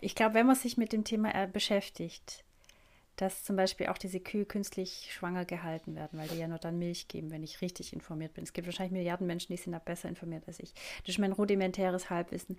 ich 0.00 0.14
glaube, 0.14 0.34
wenn 0.34 0.46
man 0.46 0.56
sich 0.56 0.76
mit 0.76 0.92
dem 0.92 1.04
Thema 1.04 1.34
äh, 1.34 1.46
beschäftigt, 1.46 2.44
dass 3.16 3.44
zum 3.44 3.56
Beispiel 3.56 3.88
auch 3.88 3.98
diese 3.98 4.20
Kühe 4.20 4.46
künstlich 4.46 5.10
schwanger 5.12 5.44
gehalten 5.44 5.94
werden, 5.94 6.18
weil 6.18 6.28
die 6.28 6.38
ja 6.38 6.48
nur 6.48 6.58
dann 6.58 6.78
Milch 6.78 7.06
geben, 7.06 7.30
wenn 7.30 7.42
ich 7.42 7.60
richtig 7.60 7.92
informiert 7.92 8.32
bin. 8.32 8.44
Es 8.44 8.54
gibt 8.54 8.66
wahrscheinlich 8.66 8.92
Milliarden 8.92 9.26
Menschen, 9.26 9.52
die 9.52 9.60
sind 9.60 9.72
da 9.72 9.78
besser 9.78 10.08
informiert 10.08 10.44
als 10.46 10.58
ich. 10.58 10.72
Das 11.00 11.10
ist 11.10 11.18
mein 11.18 11.32
rudimentäres 11.32 12.08
Halbwissen. 12.08 12.58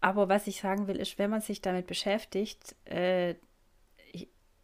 Aber 0.00 0.28
was 0.28 0.46
ich 0.46 0.60
sagen 0.60 0.86
will, 0.86 0.96
ist, 0.96 1.18
wenn 1.18 1.30
man 1.30 1.42
sich 1.42 1.60
damit 1.60 1.86
beschäftigt, 1.86 2.74
äh, 2.86 3.34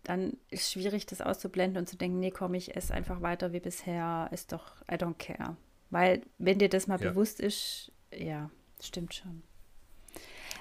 dann 0.05 0.37
ist 0.51 0.63
es 0.63 0.73
schwierig, 0.73 1.07
das 1.07 1.21
auszublenden 1.21 1.79
und 1.81 1.87
zu 1.89 1.97
denken, 1.97 2.19
nee, 2.21 2.31
komm, 2.31 2.55
ich 2.55 2.77
esse 2.77 2.95
einfach 2.95 3.21
weiter 3.23 3.53
wie 3.53 3.61
bisher, 3.61 4.29
ist 4.33 4.53
doch, 4.53 4.77
I 4.91 4.95
don't 4.95 5.19
care. 5.19 5.57
Weil, 5.91 6.23
wenn 6.39 6.59
dir 6.59 6.69
das 6.69 6.87
mal 6.87 7.01
Ja. 7.01 7.11
bewusst 7.11 7.41
ist, 7.41 7.93
ja, 8.17 8.51
stimmt 8.81 9.15
schon. 9.15 9.43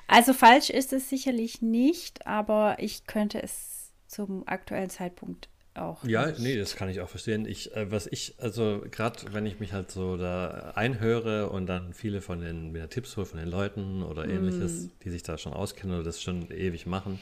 Also 0.07 0.33
falsch 0.33 0.69
ist 0.69 0.91
es 0.91 1.09
sicherlich 1.09 1.61
nicht, 1.61 2.25
aber 2.25 2.77
ich 2.79 3.05
könnte 3.05 3.41
es 3.41 3.91
zum 4.07 4.47
aktuellen 4.47 4.89
Zeitpunkt 4.89 5.49
auch. 5.75 6.03
Ja, 6.03 6.25
nicht. 6.25 6.39
nee, 6.39 6.57
das 6.57 6.75
kann 6.75 6.89
ich 6.89 6.99
auch 6.99 7.09
verstehen. 7.09 7.45
Ich, 7.45 7.75
äh, 7.75 7.91
was 7.91 8.07
ich, 8.07 8.35
also 8.39 8.83
gerade 8.89 9.33
wenn 9.33 9.45
ich 9.45 9.59
mich 9.59 9.71
halt 9.71 9.91
so 9.91 10.17
da 10.17 10.71
einhöre 10.75 11.49
und 11.49 11.67
dann 11.67 11.93
viele 11.93 12.21
von 12.21 12.41
den 12.41 12.71
mir 12.71 12.89
Tipps 12.89 13.15
hole 13.17 13.25
von 13.27 13.39
den 13.39 13.49
Leuten 13.49 14.01
oder 14.03 14.27
ähnliches, 14.27 14.89
die 15.03 15.09
sich 15.11 15.23
da 15.23 15.37
schon 15.37 15.53
auskennen 15.53 15.95
oder 15.95 16.03
das 16.03 16.21
schon 16.21 16.49
ewig 16.51 16.85
machen, 16.87 17.19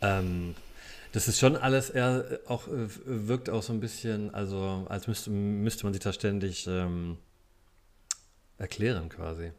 ähm, 0.00 0.54
das 1.12 1.28
ist 1.28 1.38
schon 1.38 1.56
alles 1.56 1.90
eher 1.90 2.30
äh, 2.30 2.38
auch, 2.46 2.68
äh, 2.68 2.88
wirkt 3.04 3.50
auch 3.50 3.62
so 3.62 3.72
ein 3.72 3.80
bisschen, 3.80 4.34
also 4.34 4.86
als 4.88 5.06
müsste, 5.06 5.30
müsste 5.30 5.84
man 5.84 5.92
sich 5.92 6.02
da 6.02 6.12
ständig 6.12 6.66
ähm, 6.66 7.18
erklären 8.58 9.08
quasi. 9.08 9.52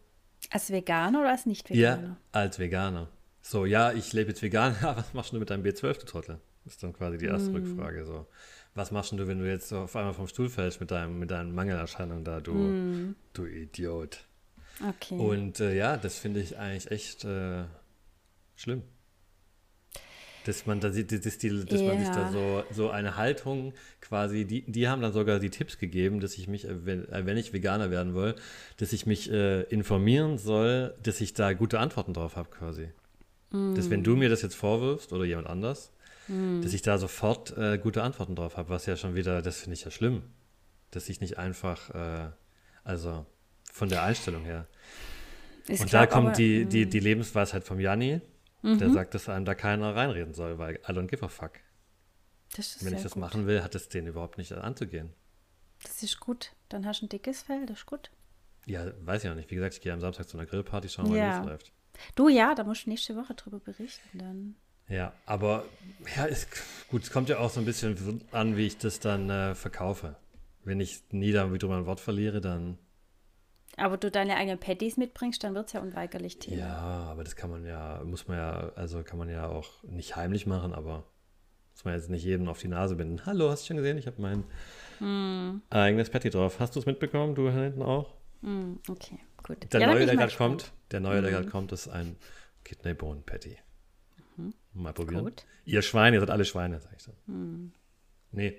Als 0.49 0.71
Veganer 0.71 1.21
oder 1.21 1.31
als 1.31 1.45
Nicht-Veganer? 1.45 2.03
Ja, 2.03 2.17
als 2.31 2.59
Veganer. 2.59 3.09
So, 3.41 3.65
ja, 3.65 3.93
ich 3.93 4.11
lebe 4.13 4.29
jetzt 4.29 4.41
vegan. 4.41 4.75
Was 4.81 5.13
machst 5.13 5.31
du 5.31 5.39
mit 5.39 5.49
deinem 5.49 5.63
B12, 5.63 5.99
du 5.99 6.05
Trottel? 6.05 6.39
Ist 6.65 6.83
dann 6.83 6.91
quasi 6.91 7.17
die 7.17 7.27
erste 7.27 7.49
mm. 7.49 7.55
Rückfrage. 7.55 8.05
So, 8.05 8.27
was 8.73 8.91
machst 8.91 9.13
du, 9.13 9.25
wenn 9.25 9.39
du 9.39 9.49
jetzt 9.49 9.71
auf 9.71 9.95
einmal 9.95 10.13
vom 10.13 10.27
Stuhl 10.27 10.49
fällst 10.49 10.81
mit, 10.81 10.91
deinem, 10.91 11.17
mit 11.17 11.31
deinen 11.31 11.55
Mangelerscheinungen 11.55 12.25
da, 12.25 12.41
du, 12.41 12.53
mm. 12.53 13.15
du 13.31 13.45
Idiot? 13.45 14.25
Okay. 14.85 15.15
Und 15.15 15.61
äh, 15.61 15.73
ja, 15.75 15.95
das 15.95 16.19
finde 16.19 16.41
ich 16.41 16.57
eigentlich 16.57 16.91
echt 16.91 17.23
äh, 17.23 17.63
schlimm. 18.57 18.83
Dass 20.47 20.65
man 20.65 20.79
da 20.79 20.91
sieht, 20.91 21.11
dass, 21.11 21.37
die, 21.37 21.49
dass 21.65 21.81
yeah. 21.81 21.93
man 21.93 21.99
sich 21.99 22.09
da 22.09 22.31
so, 22.31 22.63
so 22.71 22.89
eine 22.89 23.17
Haltung 23.17 23.73
quasi, 23.99 24.45
die, 24.45 24.61
die 24.61 24.87
haben 24.87 25.01
dann 25.01 25.11
sogar 25.11 25.39
die 25.39 25.49
Tipps 25.49 25.77
gegeben, 25.77 26.21
dass 26.21 26.37
ich 26.37 26.47
mich, 26.47 26.65
äh, 26.65 26.85
wenn, 26.85 27.11
äh, 27.11 27.25
wenn 27.25 27.35
ich 27.35 27.51
Veganer 27.51 27.91
werden 27.91 28.15
will, 28.15 28.33
dass 28.77 28.93
ich 28.93 29.05
mich 29.05 29.29
äh, 29.29 29.63
informieren 29.63 30.37
soll, 30.37 30.95
dass 31.03 31.19
ich 31.19 31.33
da 31.33 31.51
gute 31.51 31.79
Antworten 31.79 32.13
drauf 32.13 32.37
habe 32.37 32.49
quasi. 32.49 32.87
Mm. 33.51 33.75
Dass 33.75 33.89
wenn 33.89 34.03
du 34.03 34.15
mir 34.15 34.29
das 34.29 34.41
jetzt 34.41 34.55
vorwirfst 34.55 35.11
oder 35.11 35.25
jemand 35.25 35.47
anders, 35.47 35.91
mm. 36.29 36.61
dass 36.61 36.73
ich 36.73 36.81
da 36.81 36.97
sofort 36.97 37.57
äh, 37.57 37.77
gute 37.77 38.01
Antworten 38.01 38.35
drauf 38.35 38.55
habe, 38.55 38.69
was 38.69 38.85
ja 38.85 38.95
schon 38.95 39.15
wieder, 39.15 39.41
das 39.41 39.59
finde 39.59 39.73
ich 39.73 39.83
ja 39.83 39.91
schlimm. 39.91 40.23
Dass 40.91 41.09
ich 41.09 41.19
nicht 41.19 41.37
einfach, 41.37 41.89
äh, 41.93 42.29
also 42.85 43.25
von 43.73 43.89
der 43.89 44.03
Einstellung 44.03 44.45
her. 44.45 44.65
Ich 45.67 45.81
Und 45.81 45.89
glaub, 45.89 46.03
da 46.03 46.07
kommt 46.07 46.27
aber, 46.27 46.37
die, 46.37 46.63
die, 46.63 46.85
mm. 46.85 46.89
die 46.89 46.99
Lebensweisheit 47.01 47.65
vom 47.65 47.81
Janni, 47.81 48.21
Mhm. 48.67 48.79
Der 48.79 48.89
sagt, 48.91 49.13
dass 49.13 49.29
einem 49.29 49.45
da 49.45 49.55
keiner 49.55 49.95
reinreden 49.95 50.33
soll, 50.33 50.57
weil 50.57 50.75
I 50.75 50.91
don't 50.91 51.07
give 51.07 51.23
a 51.23 51.27
fuck. 51.27 51.53
Wenn 52.81 52.93
ich 52.93 53.03
das 53.03 53.13
gut. 53.13 53.21
machen 53.21 53.45
will, 53.45 53.63
hat 53.63 53.75
es 53.75 53.89
denen 53.89 54.07
überhaupt 54.07 54.37
nicht 54.37 54.51
anzugehen. 54.51 55.13
Das 55.83 56.01
ist 56.01 56.19
gut. 56.19 56.53
Dann 56.69 56.85
hast 56.85 57.01
du 57.01 57.05
ein 57.05 57.09
dickes 57.09 57.43
Fell, 57.43 57.65
das 57.65 57.79
ist 57.79 57.85
gut. 57.85 58.09
Ja, 58.65 58.91
weiß 59.01 59.23
ich 59.23 59.29
auch 59.29 59.35
nicht. 59.35 59.49
Wie 59.51 59.55
gesagt, 59.55 59.75
ich 59.75 59.81
gehe 59.81 59.93
am 59.93 60.01
Samstag 60.01 60.27
zu 60.27 60.37
einer 60.37 60.45
Grillparty, 60.45 60.89
schauen, 60.89 61.13
ja. 61.13 61.37
wie 61.37 61.41
es 61.41 61.45
läuft. 61.45 61.71
Du 62.15 62.29
ja, 62.29 62.55
da 62.55 62.63
musst 62.63 62.85
du 62.85 62.89
nächste 62.89 63.15
Woche 63.15 63.33
drüber 63.33 63.59
berichten 63.59 64.17
dann. 64.17 64.55
Ja, 64.89 65.13
aber 65.25 65.65
ja, 66.15 66.25
ist, 66.25 66.47
gut, 66.89 67.03
es 67.03 67.11
kommt 67.11 67.29
ja 67.29 67.39
auch 67.39 67.49
so 67.49 67.59
ein 67.59 67.65
bisschen 67.65 68.21
an, 68.31 68.55
wie 68.55 68.67
ich 68.67 68.77
das 68.77 68.99
dann 68.99 69.29
äh, 69.29 69.55
verkaufe. 69.55 70.15
Wenn 70.63 70.79
ich 70.79 71.01
nie 71.11 71.31
da 71.31 71.51
wieder 71.51 71.69
ein 71.69 71.85
Wort 71.85 71.99
verliere, 71.99 72.41
dann 72.41 72.77
aber 73.77 73.97
du 73.97 74.11
deine 74.11 74.35
eigenen 74.35 74.59
Patties 74.59 74.97
mitbringst, 74.97 75.43
dann 75.43 75.53
wird 75.53 75.67
es 75.67 75.73
ja 75.73 75.81
unweigerlich 75.81 76.39
Thema. 76.39 76.57
Ja, 76.57 76.77
aber 77.11 77.23
das 77.23 77.35
kann 77.35 77.49
man 77.49 77.65
ja, 77.65 78.01
muss 78.03 78.27
man 78.27 78.37
ja, 78.37 78.71
also 78.75 79.03
kann 79.03 79.19
man 79.19 79.29
ja 79.29 79.47
auch 79.47 79.83
nicht 79.83 80.15
heimlich 80.15 80.47
machen, 80.47 80.73
aber 80.73 81.05
muss 81.73 81.85
man 81.85 81.93
jetzt 81.93 82.09
nicht 82.09 82.23
jedem 82.23 82.47
auf 82.47 82.59
die 82.59 82.67
Nase 82.67 82.95
binden. 82.95 83.25
Hallo, 83.27 83.51
hast 83.51 83.63
du 83.63 83.67
schon 83.67 83.77
gesehen? 83.77 83.99
Ich 83.99 84.07
habe 84.07 84.19
mein 84.19 84.43
mm. 84.99 85.61
eigenes 85.69 86.09
Patty 86.09 86.31
drauf. 86.31 86.59
Hast 86.59 86.75
du 86.75 86.79
es 86.79 86.87
mitbekommen? 86.87 87.35
Du 87.35 87.51
hinten 87.51 87.83
auch? 87.83 88.15
Mm, 88.41 88.73
okay, 88.89 89.19
gut. 89.43 89.71
Der 89.71 89.81
ja, 89.81 89.87
neue, 89.93 90.07
der 90.07 90.15
gerade 90.15 90.35
kommt, 90.35 90.71
der 90.89 90.99
neue, 90.99 91.21
mm. 91.21 91.23
der 91.23 91.31
gerade 91.31 91.47
kommt, 91.47 91.71
ist 91.71 91.87
ein 91.87 92.17
Kidney 92.63 92.95
Bone 92.95 93.21
Patty. 93.23 93.57
Mhm. 94.37 94.55
Mal 94.73 94.93
probieren. 94.93 95.23
Gut. 95.23 95.45
Ihr 95.65 95.83
Schweine, 95.83 96.17
ihr 96.17 96.19
seid 96.19 96.31
alle 96.31 96.45
Schweine, 96.45 96.79
sag 96.79 96.93
ich 96.95 97.03
so. 97.03 97.11
Mm. 97.27 97.71
Nee. 98.31 98.57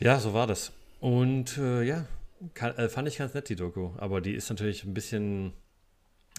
Ja, 0.00 0.20
so 0.20 0.34
war 0.34 0.46
das. 0.46 0.72
Und 1.00 1.56
äh, 1.56 1.82
ja, 1.82 2.04
kann, 2.54 2.76
äh, 2.76 2.88
fand 2.88 3.08
ich 3.08 3.18
ganz 3.18 3.34
nett, 3.34 3.48
die 3.48 3.56
Doku. 3.56 3.92
Aber 3.98 4.20
die 4.20 4.34
ist 4.34 4.48
natürlich 4.50 4.84
ein 4.84 4.94
bisschen, 4.94 5.52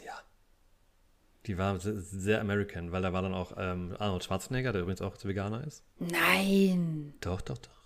ja, 0.05 0.19
die 1.45 1.57
war 1.57 1.79
sehr, 1.79 2.41
American, 2.41 2.91
weil 2.91 3.01
da 3.01 3.13
war 3.13 3.21
dann 3.21 3.33
auch 3.33 3.53
ähm, 3.57 3.95
Arnold 3.99 4.23
Schwarzenegger, 4.23 4.71
der 4.71 4.81
übrigens 4.81 5.01
auch 5.01 5.15
Veganer 5.23 5.65
ist. 5.65 5.83
Nein. 5.99 7.13
Doch, 7.21 7.41
doch, 7.41 7.57
doch. 7.57 7.81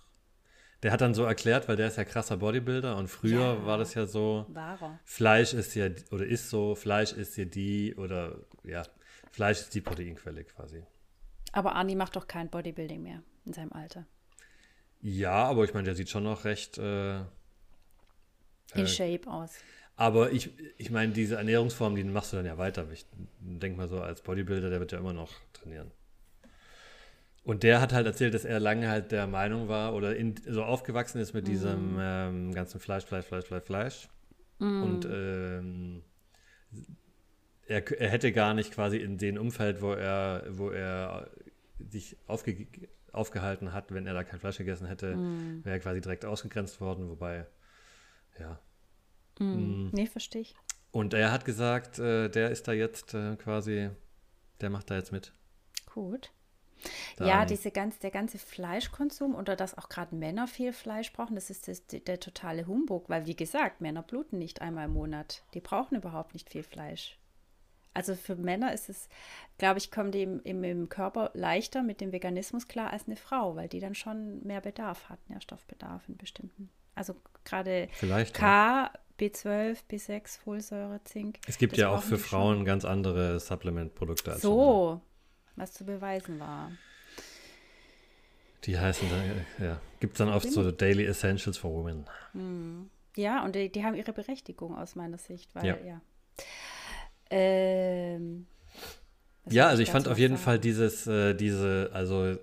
Der 0.82 0.92
hat 0.92 1.00
dann 1.00 1.14
so 1.14 1.24
erklärt, 1.24 1.68
weil 1.68 1.76
der 1.76 1.88
ist 1.88 1.96
ja 1.96 2.04
krasser 2.04 2.36
Bodybuilder 2.36 2.96
und 2.96 3.08
früher 3.08 3.54
ja, 3.54 3.66
war 3.66 3.78
das 3.78 3.94
ja 3.94 4.06
so, 4.06 4.46
Wahrer. 4.50 5.00
Fleisch 5.04 5.54
ist 5.54 5.74
ja, 5.74 5.88
oder 6.10 6.26
ist 6.26 6.50
so, 6.50 6.74
Fleisch 6.74 7.12
ist 7.12 7.36
ja 7.36 7.46
die, 7.46 7.94
oder 7.96 8.44
ja, 8.62 8.82
Fleisch 9.32 9.60
ist 9.60 9.74
die 9.74 9.80
Proteinquelle 9.80 10.44
quasi. 10.44 10.84
Aber 11.52 11.74
Arnie 11.74 11.96
macht 11.96 12.16
doch 12.16 12.26
kein 12.26 12.50
Bodybuilding 12.50 13.02
mehr 13.02 13.22
in 13.46 13.54
seinem 13.54 13.72
Alter. 13.72 14.06
Ja, 15.00 15.44
aber 15.44 15.64
ich 15.64 15.72
meine, 15.72 15.84
der 15.84 15.94
sieht 15.94 16.10
schon 16.10 16.24
noch 16.24 16.44
recht 16.44 16.76
äh, 16.78 17.20
in 18.74 18.84
äh, 18.84 18.86
Shape 18.86 19.30
aus. 19.30 19.52
Aber 19.96 20.30
ich, 20.30 20.50
ich 20.76 20.90
meine, 20.90 21.12
diese 21.12 21.36
Ernährungsform, 21.36 21.96
die 21.96 22.04
machst 22.04 22.32
du 22.32 22.36
dann 22.36 22.46
ja 22.46 22.58
weiter. 22.58 22.86
Ich 22.92 23.06
denke 23.38 23.78
mal 23.78 23.88
so, 23.88 24.00
als 24.00 24.20
Bodybuilder, 24.20 24.68
der 24.68 24.78
wird 24.78 24.92
ja 24.92 24.98
immer 24.98 25.14
noch 25.14 25.32
trainieren. 25.54 25.90
Und 27.44 27.62
der 27.62 27.80
hat 27.80 27.92
halt 27.92 28.06
erzählt, 28.06 28.34
dass 28.34 28.44
er 28.44 28.58
lange 28.60 28.88
halt 28.88 29.12
der 29.12 29.26
Meinung 29.26 29.68
war 29.68 29.94
oder 29.94 30.16
in, 30.16 30.34
so 30.48 30.64
aufgewachsen 30.64 31.20
ist 31.20 31.32
mit 31.32 31.44
mm. 31.44 31.48
diesem 31.48 31.96
ähm, 31.98 32.52
ganzen 32.52 32.80
Fleisch, 32.80 33.04
Fleisch, 33.04 33.24
Fleisch, 33.24 33.46
Fleisch, 33.46 33.64
Fleisch. 33.64 34.08
Mm. 34.58 34.82
Und 34.82 35.04
ähm, 35.04 36.02
er, 37.68 38.00
er 38.00 38.10
hätte 38.10 38.32
gar 38.32 38.52
nicht 38.52 38.72
quasi 38.72 38.96
in 38.96 39.16
dem 39.16 39.38
Umfeld, 39.38 39.80
wo 39.80 39.92
er, 39.92 40.44
wo 40.50 40.70
er 40.70 41.30
sich 41.88 42.16
aufge, 42.26 42.66
aufgehalten 43.12 43.72
hat, 43.72 43.94
wenn 43.94 44.06
er 44.06 44.14
da 44.14 44.24
kein 44.24 44.40
Fleisch 44.40 44.58
gegessen 44.58 44.88
hätte, 44.88 45.14
mm. 45.14 45.64
wäre 45.64 45.76
er 45.76 45.80
quasi 45.80 46.00
direkt 46.00 46.24
ausgegrenzt 46.24 46.80
worden, 46.80 47.08
wobei 47.08 47.46
ja. 48.38 48.60
Mm, 49.38 49.90
nee, 49.92 50.06
verstehe 50.06 50.42
ich. 50.42 50.56
Und 50.92 51.12
er 51.14 51.30
hat 51.30 51.44
gesagt, 51.44 51.98
äh, 51.98 52.28
der 52.28 52.50
ist 52.50 52.68
da 52.68 52.72
jetzt 52.72 53.14
äh, 53.14 53.36
quasi, 53.36 53.90
der 54.60 54.70
macht 54.70 54.90
da 54.90 54.96
jetzt 54.96 55.12
mit. 55.12 55.32
Gut. 55.92 56.30
Dann. 57.16 57.28
Ja, 57.28 57.44
diese 57.46 57.70
ganz, 57.70 57.98
der 57.98 58.10
ganze 58.10 58.38
Fleischkonsum 58.38 59.34
oder 59.34 59.56
dass 59.56 59.76
auch 59.76 59.88
gerade 59.88 60.14
Männer 60.14 60.46
viel 60.46 60.72
Fleisch 60.72 61.12
brauchen, 61.12 61.34
das 61.34 61.50
ist 61.50 61.68
das, 61.68 61.86
der 61.86 62.20
totale 62.20 62.66
Humbug, 62.66 63.08
weil 63.08 63.26
wie 63.26 63.36
gesagt, 63.36 63.80
Männer 63.80 64.02
bluten 64.02 64.38
nicht 64.38 64.60
einmal 64.60 64.86
im 64.86 64.92
Monat. 64.92 65.42
Die 65.54 65.60
brauchen 65.60 65.96
überhaupt 65.96 66.34
nicht 66.34 66.50
viel 66.50 66.62
Fleisch. 66.62 67.18
Also 67.94 68.14
für 68.14 68.36
Männer 68.36 68.74
ist 68.74 68.90
es, 68.90 69.08
glaube 69.56 69.78
ich, 69.78 69.90
kommt 69.90 70.14
die 70.14 70.22
im, 70.22 70.42
im, 70.42 70.62
im, 70.64 70.88
Körper 70.90 71.30
leichter 71.32 71.82
mit 71.82 72.02
dem 72.02 72.12
Veganismus 72.12 72.68
klar 72.68 72.90
als 72.90 73.06
eine 73.06 73.16
Frau, 73.16 73.56
weil 73.56 73.68
die 73.68 73.80
dann 73.80 73.94
schon 73.94 74.46
mehr 74.46 74.60
Bedarf 74.60 75.08
hat, 75.08 75.18
Nährstoffbedarf 75.30 76.06
in 76.06 76.18
bestimmten 76.18 76.68
also 76.96 77.14
gerade 77.44 77.88
K, 78.32 78.40
ja. 78.40 78.92
B12, 79.20 79.78
B6, 79.88 80.40
Folsäure, 80.40 81.00
Zink. 81.04 81.38
Es 81.46 81.58
gibt 81.58 81.76
ja 81.76 81.90
auch 81.90 82.02
für 82.02 82.18
Frauen 82.18 82.56
schon. 82.56 82.64
ganz 82.64 82.84
andere 82.84 83.38
Supplement-Produkte. 83.38 84.32
Als 84.32 84.42
so, 84.42 85.00
was 85.54 85.72
zu 85.72 85.84
beweisen 85.84 86.40
war. 86.40 86.72
Die 88.64 88.78
heißen 88.78 89.08
dann, 89.08 89.66
ja, 89.66 89.80
gibt 90.00 90.14
es 90.14 90.18
dann 90.18 90.28
oft 90.28 90.50
so 90.50 90.70
Daily 90.72 91.04
Essentials 91.04 91.56
for 91.56 91.72
Women. 91.72 92.04
Hm. 92.32 92.90
Ja, 93.16 93.44
und 93.44 93.54
die, 93.54 93.70
die, 93.70 93.84
haben 93.84 93.94
ihre 93.94 94.12
Berechtigung 94.12 94.76
aus 94.76 94.96
meiner 94.96 95.18
Sicht, 95.18 95.54
weil, 95.54 95.66
ja. 95.66 95.76
ja. 95.86 96.00
Ähm, 97.30 98.46
ja, 99.48 99.68
also 99.68 99.82
ich 99.82 99.90
fand 99.90 100.08
auf 100.08 100.18
jeden 100.18 100.34
sagen? 100.34 100.44
Fall 100.44 100.58
dieses, 100.58 101.06
äh, 101.06 101.34
diese, 101.34 101.90
also 101.92 102.36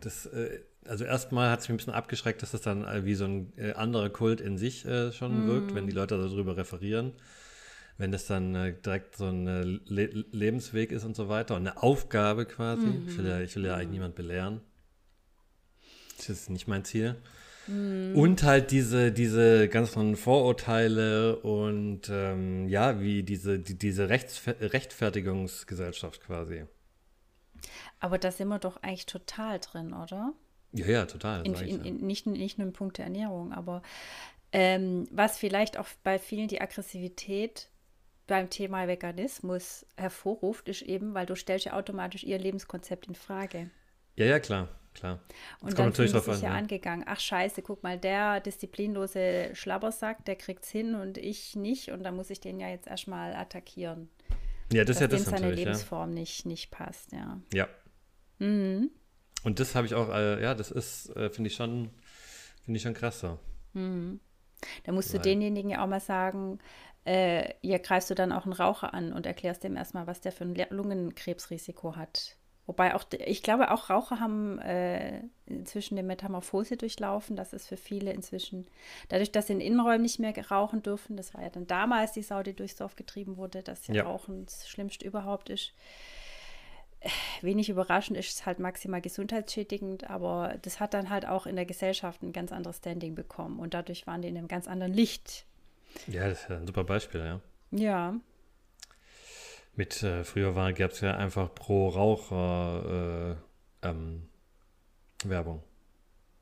das 0.00 0.26
äh, 0.26 0.60
also 0.88 1.04
erstmal 1.04 1.50
hat 1.50 1.60
es 1.60 1.68
mich 1.68 1.74
ein 1.74 1.76
bisschen 1.76 1.92
abgeschreckt, 1.92 2.42
dass 2.42 2.52
das 2.52 2.62
dann 2.62 2.84
äh, 2.84 3.04
wie 3.04 3.14
so 3.14 3.24
ein 3.24 3.52
äh, 3.56 3.72
anderer 3.72 4.10
Kult 4.10 4.40
in 4.40 4.58
sich 4.58 4.84
äh, 4.84 5.12
schon 5.12 5.46
mm. 5.46 5.48
wirkt, 5.48 5.74
wenn 5.74 5.86
die 5.86 5.92
Leute 5.92 6.18
darüber 6.18 6.56
referieren. 6.56 7.12
Wenn 7.96 8.12
das 8.12 8.26
dann 8.26 8.54
äh, 8.54 8.74
direkt 8.74 9.16
so 9.16 9.26
ein 9.26 9.46
äh, 9.46 9.62
Le 9.62 10.24
Lebensweg 10.30 10.92
ist 10.92 11.04
und 11.04 11.16
so 11.16 11.28
weiter 11.28 11.56
und 11.56 11.66
eine 11.66 11.82
Aufgabe 11.82 12.46
quasi. 12.46 12.86
Mm. 12.86 13.08
Ich, 13.08 13.18
will 13.18 13.26
ja, 13.26 13.40
ich 13.40 13.54
will 13.56 13.66
ja 13.66 13.74
eigentlich 13.74 13.90
niemand 13.90 14.14
belehren. 14.14 14.60
Das 16.16 16.28
ist 16.28 16.50
nicht 16.50 16.68
mein 16.68 16.84
Ziel. 16.84 17.16
Mm. 17.66 18.16
Und 18.16 18.42
halt 18.42 18.70
diese, 18.70 19.12
diese 19.12 19.68
ganzen 19.68 20.16
Vorurteile 20.16 21.36
und 21.36 22.08
ähm, 22.10 22.68
ja, 22.68 23.00
wie 23.00 23.22
diese, 23.22 23.58
die, 23.58 23.76
diese 23.76 24.08
Rechts 24.08 24.42
Rechtfertigungsgesellschaft 24.46 26.22
quasi. 26.22 26.64
Aber 28.00 28.18
da 28.18 28.30
sind 28.30 28.48
wir 28.48 28.58
doch 28.58 28.82
eigentlich 28.82 29.06
total 29.06 29.58
drin, 29.58 29.92
oder? 29.92 30.32
Ja, 30.72 30.86
ja, 30.86 31.06
total. 31.06 31.46
In, 31.46 31.54
in, 31.54 31.84
in, 31.84 32.06
nicht, 32.06 32.26
nicht 32.26 32.58
nur 32.58 32.66
im 32.66 32.72
Punkt 32.72 32.98
der 32.98 33.06
Ernährung, 33.06 33.52
aber 33.52 33.82
ähm, 34.52 35.06
was 35.10 35.38
vielleicht 35.38 35.78
auch 35.78 35.86
bei 36.02 36.18
vielen 36.18 36.48
die 36.48 36.60
Aggressivität 36.60 37.68
beim 38.26 38.50
Thema 38.50 38.86
Veganismus 38.86 39.86
hervorruft, 39.96 40.68
ist 40.68 40.82
eben, 40.82 41.14
weil 41.14 41.26
du 41.26 41.34
stellst 41.34 41.66
ja 41.66 41.72
automatisch 41.72 42.24
ihr 42.24 42.38
Lebenskonzept 42.38 43.06
in 43.06 43.14
Frage. 43.14 43.70
Ja, 44.16 44.26
ja, 44.26 44.38
klar, 44.38 44.68
klar. 44.94 45.20
Das 45.60 45.70
und 45.70 45.78
dann 45.78 45.86
natürlich 45.86 46.12
drauf 46.12 46.24
sich 46.24 46.42
ja 46.42 46.50
angegangen. 46.50 47.04
Ach 47.08 47.20
scheiße, 47.20 47.62
guck 47.62 47.82
mal, 47.82 47.98
der 47.98 48.40
disziplinlose 48.40 49.50
Schlabbersack, 49.54 50.24
der 50.26 50.36
kriegt's 50.36 50.70
hin 50.70 50.94
und 50.94 51.16
ich 51.18 51.56
nicht 51.56 51.90
und 51.90 52.02
da 52.02 52.12
muss 52.12 52.30
ich 52.30 52.40
den 52.40 52.60
ja 52.60 52.68
jetzt 52.68 52.86
erstmal 52.86 53.34
attackieren. 53.34 54.10
Ja, 54.72 54.84
das 54.84 54.96
ist 54.96 55.00
ja 55.00 55.08
das 55.08 55.24
seine 55.24 55.40
natürlich, 55.40 55.64
Lebensform 55.64 56.10
ja. 56.10 56.20
nicht, 56.20 56.46
nicht 56.46 56.70
passt, 56.70 57.12
ja. 57.12 57.40
Ja. 57.52 57.68
Mhm. 58.38 58.90
Und 59.44 59.60
das 59.60 59.74
habe 59.74 59.86
ich 59.86 59.94
auch, 59.94 60.08
äh, 60.10 60.42
ja, 60.42 60.54
das 60.54 60.70
ist, 60.70 61.14
äh, 61.16 61.30
finde 61.30 61.48
ich 61.48 61.54
schon, 61.54 61.90
finde 62.64 62.76
ich 62.76 62.82
schon 62.82 62.94
krass 62.94 63.20
so. 63.20 63.38
Mhm. 63.72 64.20
Da 64.84 64.92
musst 64.92 65.12
Weil. 65.12 65.20
du 65.20 65.28
denjenigen 65.28 65.70
ja 65.70 65.84
auch 65.84 65.88
mal 65.88 66.00
sagen, 66.00 66.58
äh, 67.04 67.54
hier 67.62 67.78
greifst 67.78 68.10
du 68.10 68.14
dann 68.14 68.32
auch 68.32 68.44
einen 68.44 68.52
Raucher 68.52 68.92
an 68.92 69.12
und 69.12 69.26
erklärst 69.26 69.64
dem 69.64 69.76
erstmal, 69.76 70.06
was 70.06 70.20
der 70.20 70.32
für 70.32 70.44
ein 70.44 70.54
Lungenkrebsrisiko 70.70 71.96
hat. 71.96 72.36
Wobei 72.68 72.94
auch, 72.94 73.04
ich 73.24 73.42
glaube, 73.42 73.70
auch 73.70 73.88
Raucher 73.88 74.20
haben 74.20 74.58
äh, 74.58 75.22
inzwischen 75.46 75.96
eine 75.96 76.06
Metamorphose 76.06 76.76
durchlaufen. 76.76 77.34
Das 77.34 77.54
ist 77.54 77.66
für 77.66 77.78
viele 77.78 78.12
inzwischen, 78.12 78.66
dadurch, 79.08 79.32
dass 79.32 79.46
sie 79.46 79.54
in 79.54 79.62
Innenräumen 79.62 80.02
nicht 80.02 80.18
mehr 80.18 80.34
rauchen 80.50 80.82
dürfen, 80.82 81.16
das 81.16 81.32
war 81.32 81.42
ja 81.42 81.48
dann 81.48 81.66
damals 81.66 82.12
die 82.12 82.22
Sau, 82.22 82.42
die 82.42 82.52
durchs 82.52 82.76
Dorf 82.76 82.94
getrieben 82.94 83.38
wurde, 83.38 83.62
dass 83.62 83.86
ja, 83.86 83.94
ja. 83.94 84.02
Rauchen 84.02 84.44
das 84.44 84.68
Schlimmste 84.68 85.06
überhaupt 85.06 85.48
ist. 85.48 85.72
Wenig 87.42 87.68
überraschend 87.68 88.18
ist 88.18 88.34
es 88.34 88.46
halt 88.46 88.58
maximal 88.58 89.00
gesundheitsschädigend, 89.00 90.10
aber 90.10 90.56
das 90.62 90.80
hat 90.80 90.94
dann 90.94 91.10
halt 91.10 91.26
auch 91.26 91.46
in 91.46 91.56
der 91.56 91.66
Gesellschaft 91.66 92.22
ein 92.22 92.32
ganz 92.32 92.52
anderes 92.52 92.78
Standing 92.78 93.14
bekommen 93.14 93.60
und 93.60 93.74
dadurch 93.74 94.06
waren 94.06 94.22
die 94.22 94.28
in 94.28 94.36
einem 94.36 94.48
ganz 94.48 94.66
anderen 94.66 94.92
Licht. 94.92 95.46
Ja, 96.06 96.28
das 96.28 96.42
ist 96.42 96.50
ein 96.50 96.66
super 96.66 96.84
Beispiel, 96.84 97.20
ja. 97.20 97.40
Ja, 97.70 98.14
mit 99.78 100.02
äh, 100.02 100.24
früher 100.24 100.56
war 100.56 100.72
gab 100.72 100.90
es 100.90 101.00
ja 101.02 101.16
einfach 101.16 101.54
pro 101.54 101.88
Raucher 101.88 103.36
äh, 103.84 103.88
ähm, 103.88 104.28
Werbung. 105.22 105.62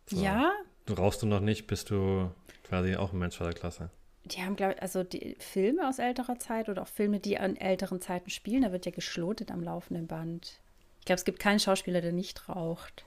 So. 0.06 0.16
Ja. 0.16 0.52
Du 0.86 0.94
rauchst 0.94 1.20
du 1.20 1.26
noch 1.26 1.40
nicht, 1.40 1.66
bist 1.66 1.90
du 1.90 2.30
quasi 2.64 2.96
auch 2.96 3.12
ein 3.12 3.18
Mensch 3.18 3.36
der 3.36 3.52
Klasse. 3.52 3.90
Die 4.26 4.42
haben, 4.42 4.56
glaube 4.56 4.74
ich, 4.74 4.82
also 4.82 5.04
die 5.04 5.36
Filme 5.38 5.88
aus 5.88 5.98
älterer 5.98 6.38
Zeit 6.38 6.68
oder 6.68 6.82
auch 6.82 6.88
Filme, 6.88 7.20
die 7.20 7.38
an 7.38 7.56
älteren 7.56 8.00
Zeiten 8.00 8.30
spielen, 8.30 8.62
da 8.62 8.72
wird 8.72 8.84
ja 8.86 8.92
geschlotet 8.92 9.50
am 9.50 9.62
laufenden 9.62 10.06
Band. 10.06 10.60
Ich 11.00 11.06
glaube, 11.06 11.18
es 11.18 11.24
gibt 11.24 11.38
keinen 11.38 11.60
Schauspieler, 11.60 12.00
der 12.00 12.12
nicht 12.12 12.48
raucht. 12.48 13.06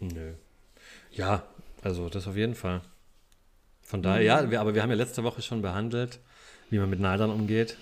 Nö. 0.00 0.32
Ja, 1.12 1.42
also 1.82 2.08
das 2.08 2.26
auf 2.26 2.36
jeden 2.36 2.54
Fall. 2.54 2.80
Von 3.82 4.02
daher, 4.02 4.20
mhm. 4.20 4.26
ja, 4.26 4.50
wir, 4.50 4.60
aber 4.60 4.74
wir 4.74 4.82
haben 4.82 4.90
ja 4.90 4.96
letzte 4.96 5.22
Woche 5.24 5.42
schon 5.42 5.62
behandelt, 5.62 6.20
wie 6.70 6.78
man 6.78 6.88
mit 6.88 7.00
Neidern 7.00 7.30
umgeht. 7.30 7.76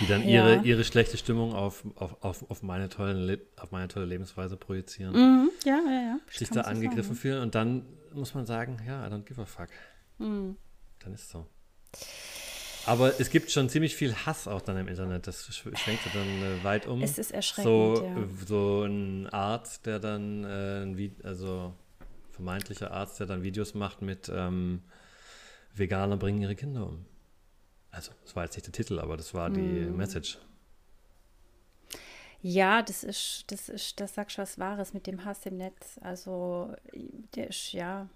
Die 0.00 0.06
dann 0.06 0.22
ihre, 0.22 0.56
ja. 0.56 0.62
ihre 0.62 0.84
schlechte 0.84 1.16
Stimmung 1.16 1.54
auf, 1.54 1.84
auf, 1.94 2.22
auf, 2.22 2.50
auf, 2.50 2.62
meine 2.62 2.88
tollen 2.90 3.40
auf 3.56 3.70
meine 3.70 3.88
tolle 3.88 4.04
Lebensweise 4.04 4.56
projizieren. 4.56 5.14
Mhm. 5.14 5.50
Ja, 5.64 5.80
ja, 5.86 6.00
ja. 6.02 6.18
Sich 6.30 6.50
da 6.50 6.62
angegriffen 6.62 7.14
sagen. 7.14 7.16
fühlen 7.16 7.42
und 7.42 7.54
dann 7.54 7.86
muss 8.12 8.34
man 8.34 8.44
sagen, 8.44 8.78
ja, 8.86 9.06
I 9.06 9.10
don't 9.10 9.24
give 9.24 9.40
a 9.40 9.46
fuck. 9.46 9.68
Mhm. 10.18 10.56
Dann 11.00 11.14
ist 11.14 11.24
es 11.24 11.30
so. 11.30 11.46
Aber 12.86 13.18
es 13.20 13.30
gibt 13.30 13.50
schon 13.50 13.68
ziemlich 13.68 13.96
viel 13.96 14.14
Hass 14.14 14.46
auch 14.46 14.62
dann 14.62 14.76
im 14.76 14.86
Internet. 14.86 15.26
Das 15.26 15.54
schwenkt 15.56 16.06
dann 16.14 16.42
äh, 16.42 16.62
weit 16.62 16.86
um. 16.86 17.02
Es 17.02 17.18
ist 17.18 17.32
erschreckend. 17.32 17.64
So, 17.64 18.04
ja. 18.04 18.28
so 18.46 18.82
ein 18.84 19.28
Arzt, 19.30 19.86
der 19.86 19.98
dann, 19.98 20.44
äh, 20.44 20.82
ein 20.82 21.16
also 21.24 21.74
vermeintlicher 22.30 22.92
Arzt, 22.92 23.18
der 23.18 23.26
dann 23.26 23.42
Videos 23.42 23.74
macht 23.74 24.02
mit 24.02 24.30
ähm, 24.32 24.82
Veganer 25.74 26.16
bringen 26.16 26.40
ihre 26.40 26.54
Kinder 26.54 26.86
um. 26.86 27.04
Also, 27.90 28.12
das 28.22 28.36
war 28.36 28.44
jetzt 28.44 28.56
nicht 28.56 28.66
der 28.66 28.72
Titel, 28.72 29.00
aber 29.00 29.16
das 29.16 29.34
war 29.34 29.50
die 29.50 29.60
mm. 29.60 29.96
Message. 29.96 30.38
Ja, 32.42 32.82
das 32.82 33.02
ist, 33.02 33.44
das 33.48 33.68
ist, 33.68 33.98
das 33.98 34.14
sagst 34.14 34.38
du 34.38 34.42
was 34.42 34.58
Wahres 34.58 34.92
mit 34.94 35.06
dem 35.06 35.24
Hass 35.24 35.44
im 35.46 35.56
Netz. 35.56 35.98
Also, 36.02 36.74
der 37.34 37.48
ist, 37.48 37.72
ja, 37.72 38.08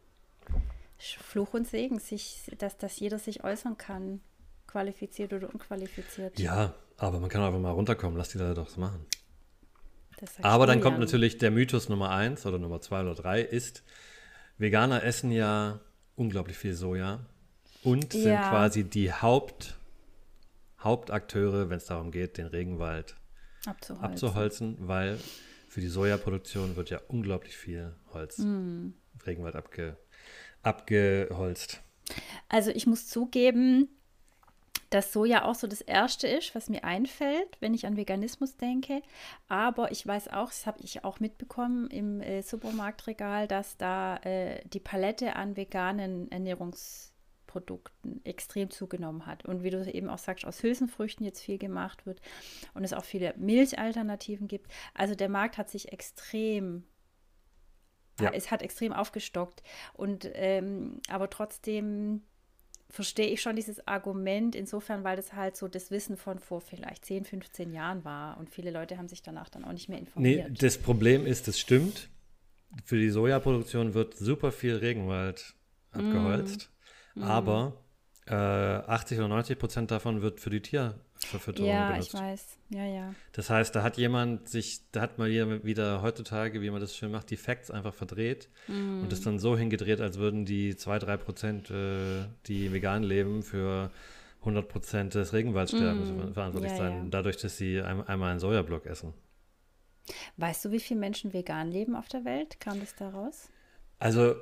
Fluch 1.00 1.54
und 1.54 1.66
Segen, 1.66 1.98
sich, 1.98 2.50
dass, 2.58 2.76
dass 2.76 2.98
jeder 3.00 3.18
sich 3.18 3.44
äußern 3.44 3.76
kann, 3.78 4.20
qualifiziert 4.66 5.32
oder 5.32 5.52
unqualifiziert. 5.52 6.38
Ja, 6.38 6.74
aber 6.96 7.18
man 7.18 7.30
kann 7.30 7.42
einfach 7.42 7.58
mal 7.58 7.70
runterkommen, 7.70 8.16
lass 8.16 8.30
die 8.30 8.38
Leute 8.38 8.54
doch 8.54 8.76
machen. 8.76 9.06
Aber 10.42 10.66
dann 10.66 10.80
kommt 10.80 10.98
natürlich 10.98 11.38
der 11.38 11.50
Mythos 11.50 11.88
Nummer 11.88 12.10
eins 12.10 12.44
oder 12.44 12.58
Nummer 12.58 12.80
zwei 12.80 13.00
oder 13.00 13.14
drei 13.14 13.40
ist, 13.40 13.82
Veganer 14.58 15.02
essen 15.02 15.32
ja 15.32 15.80
unglaublich 16.16 16.58
viel 16.58 16.74
Soja 16.74 17.24
und 17.82 18.12
sind 18.12 18.32
ja. 18.32 18.50
quasi 18.50 18.84
die 18.84 19.12
Haupt, 19.12 19.78
Hauptakteure, 20.80 21.70
wenn 21.70 21.78
es 21.78 21.86
darum 21.86 22.10
geht, 22.10 22.36
den 22.36 22.46
Regenwald 22.46 23.16
abzuholzen. 23.64 24.04
abzuholzen, 24.04 24.76
weil 24.80 25.18
für 25.68 25.80
die 25.80 25.88
Sojaproduktion 25.88 26.76
wird 26.76 26.90
ja 26.90 27.00
unglaublich 27.08 27.56
viel 27.56 27.94
Holz, 28.12 28.38
mm. 28.38 28.88
Regenwald 29.26 29.56
abge, 29.56 29.96
abgeholzt. 30.62 31.82
Also 32.48 32.70
ich 32.70 32.86
muss 32.86 33.06
zugeben, 33.06 33.88
dass 34.90 35.12
Soja 35.12 35.44
auch 35.44 35.54
so 35.54 35.68
das 35.68 35.80
Erste 35.80 36.26
ist, 36.26 36.54
was 36.56 36.68
mir 36.68 36.82
einfällt, 36.82 37.56
wenn 37.60 37.74
ich 37.74 37.86
an 37.86 37.96
Veganismus 37.96 38.56
denke. 38.56 39.02
Aber 39.48 39.92
ich 39.92 40.04
weiß 40.04 40.28
auch, 40.28 40.48
das 40.48 40.66
habe 40.66 40.80
ich 40.82 41.04
auch 41.04 41.20
mitbekommen 41.20 41.86
im 41.88 42.20
äh, 42.20 42.42
Supermarktregal, 42.42 43.46
dass 43.46 43.76
da 43.76 44.16
äh, 44.18 44.60
die 44.68 44.80
Palette 44.80 45.36
an 45.36 45.56
veganen 45.56 46.30
Ernährungs 46.32 47.10
Produkten 47.50 48.20
extrem 48.24 48.70
zugenommen 48.70 49.26
hat. 49.26 49.44
Und 49.44 49.64
wie 49.64 49.70
du 49.70 49.84
eben 49.92 50.08
auch 50.08 50.18
sagst, 50.18 50.44
aus 50.44 50.62
Hülsenfrüchten 50.62 51.26
jetzt 51.26 51.40
viel 51.42 51.58
gemacht 51.58 52.06
wird 52.06 52.20
und 52.74 52.84
es 52.84 52.92
auch 52.92 53.04
viele 53.04 53.34
Milchalternativen 53.36 54.46
gibt. 54.46 54.70
Also 54.94 55.16
der 55.16 55.28
Markt 55.28 55.58
hat 55.58 55.68
sich 55.68 55.90
extrem, 55.92 56.84
ja. 58.20 58.30
es 58.32 58.50
hat 58.50 58.62
extrem 58.62 58.92
aufgestockt. 58.92 59.62
Und 59.94 60.28
ähm, 60.34 61.00
aber 61.08 61.30
trotzdem 61.30 62.22
verstehe 62.90 63.28
ich 63.28 63.40
schon 63.40 63.56
dieses 63.56 63.86
Argument 63.86 64.54
insofern, 64.54 65.04
weil 65.04 65.16
das 65.16 65.32
halt 65.32 65.56
so 65.56 65.68
das 65.68 65.90
Wissen 65.90 66.16
von 66.16 66.38
vor 66.38 66.60
vielleicht 66.60 67.04
10, 67.04 67.24
15 67.24 67.72
Jahren 67.72 68.04
war 68.04 68.38
und 68.38 68.50
viele 68.50 68.70
Leute 68.70 68.98
haben 68.98 69.08
sich 69.08 69.22
danach 69.22 69.48
dann 69.48 69.64
auch 69.64 69.72
nicht 69.72 69.88
mehr 69.88 69.98
informiert. 69.98 70.50
Nee, 70.50 70.56
das 70.58 70.78
Problem 70.78 71.26
ist, 71.26 71.48
das 71.48 71.58
stimmt. 71.58 72.08
Für 72.84 72.96
die 72.96 73.10
Sojaproduktion 73.10 73.94
wird 73.94 74.16
super 74.16 74.52
viel 74.52 74.76
Regenwald 74.76 75.54
abgeholzt. 75.92 76.70
Mm. 77.14 77.20
Mhm. 77.20 77.24
Aber 77.24 77.84
äh, 78.26 78.34
80 78.34 79.18
oder 79.18 79.28
90 79.28 79.58
Prozent 79.58 79.90
davon 79.90 80.22
wird 80.22 80.40
für 80.40 80.50
die 80.50 80.60
Tierverfütterung 81.20 81.70
ja, 81.70 81.90
benutzt. 81.90 82.12
Ja, 82.12 82.18
ich 82.18 82.24
weiß. 82.24 82.58
Ja, 82.70 82.86
ja. 82.86 83.14
Das 83.32 83.50
heißt, 83.50 83.74
da 83.74 83.82
hat 83.82 83.96
jemand 83.96 84.48
sich, 84.48 84.80
da 84.92 85.02
hat 85.02 85.18
mal 85.18 85.30
wieder 85.64 86.02
heutzutage, 86.02 86.62
wie 86.62 86.70
man 86.70 86.80
das 86.80 86.96
schön 86.96 87.10
macht, 87.10 87.30
die 87.30 87.36
Facts 87.36 87.70
einfach 87.70 87.94
verdreht 87.94 88.48
mhm. 88.68 89.02
und 89.02 89.12
das 89.12 89.20
dann 89.20 89.38
so 89.38 89.56
hingedreht, 89.56 90.00
als 90.00 90.18
würden 90.18 90.44
die 90.44 90.76
2, 90.76 90.98
3 90.98 91.16
Prozent, 91.18 91.70
äh, 91.70 92.24
die 92.46 92.72
vegan 92.72 93.02
leben, 93.02 93.42
für 93.42 93.90
100 94.40 94.68
Prozent 94.68 95.14
des 95.14 95.32
Regenwaldsterbens 95.34 96.10
mm. 96.10 96.32
verantwortlich 96.32 96.72
ja, 96.72 96.78
sein, 96.78 96.92
ja. 96.92 97.08
dadurch, 97.10 97.36
dass 97.36 97.58
sie 97.58 97.82
ein, 97.82 98.06
einmal 98.06 98.30
einen 98.30 98.40
Sojablock 98.40 98.86
essen. 98.86 99.12
Weißt 100.38 100.64
du, 100.64 100.70
wie 100.70 100.80
viele 100.80 100.98
Menschen 100.98 101.34
vegan 101.34 101.70
leben 101.70 101.94
auf 101.94 102.08
der 102.08 102.24
Welt? 102.24 102.58
Kam 102.58 102.80
das 102.80 102.94
da 102.94 103.10
raus? 103.10 103.50
Also 103.98 104.36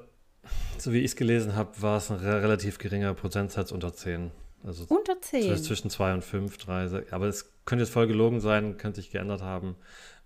so 0.79 0.93
wie 0.93 0.99
ich 0.99 1.07
es 1.07 1.17
gelesen 1.17 1.57
habe, 1.57 1.83
war 1.83 1.99
es 1.99 2.11
ein 2.11 2.19
re 2.19 2.43
relativ 2.43 2.79
geringer 2.79 3.13
Prozentsatz 3.15 3.73
unter 3.73 3.93
10. 3.93 4.31
Also 4.65 4.85
unter 4.89 5.21
10? 5.21 5.57
Zwischen 5.59 5.91
2 5.91 6.15
und 6.15 6.25
5, 6.25 6.59
3, 6.59 6.89
6. 6.89 7.13
Aber 7.13 7.27
es 7.27 7.53
könnte 7.65 7.85
jetzt 7.85 7.93
voll 7.93 8.07
gelogen 8.07 8.41
sein, 8.41 8.77
könnte 8.77 9.01
sich 9.01 9.11
geändert 9.11 9.43
haben. 9.43 9.77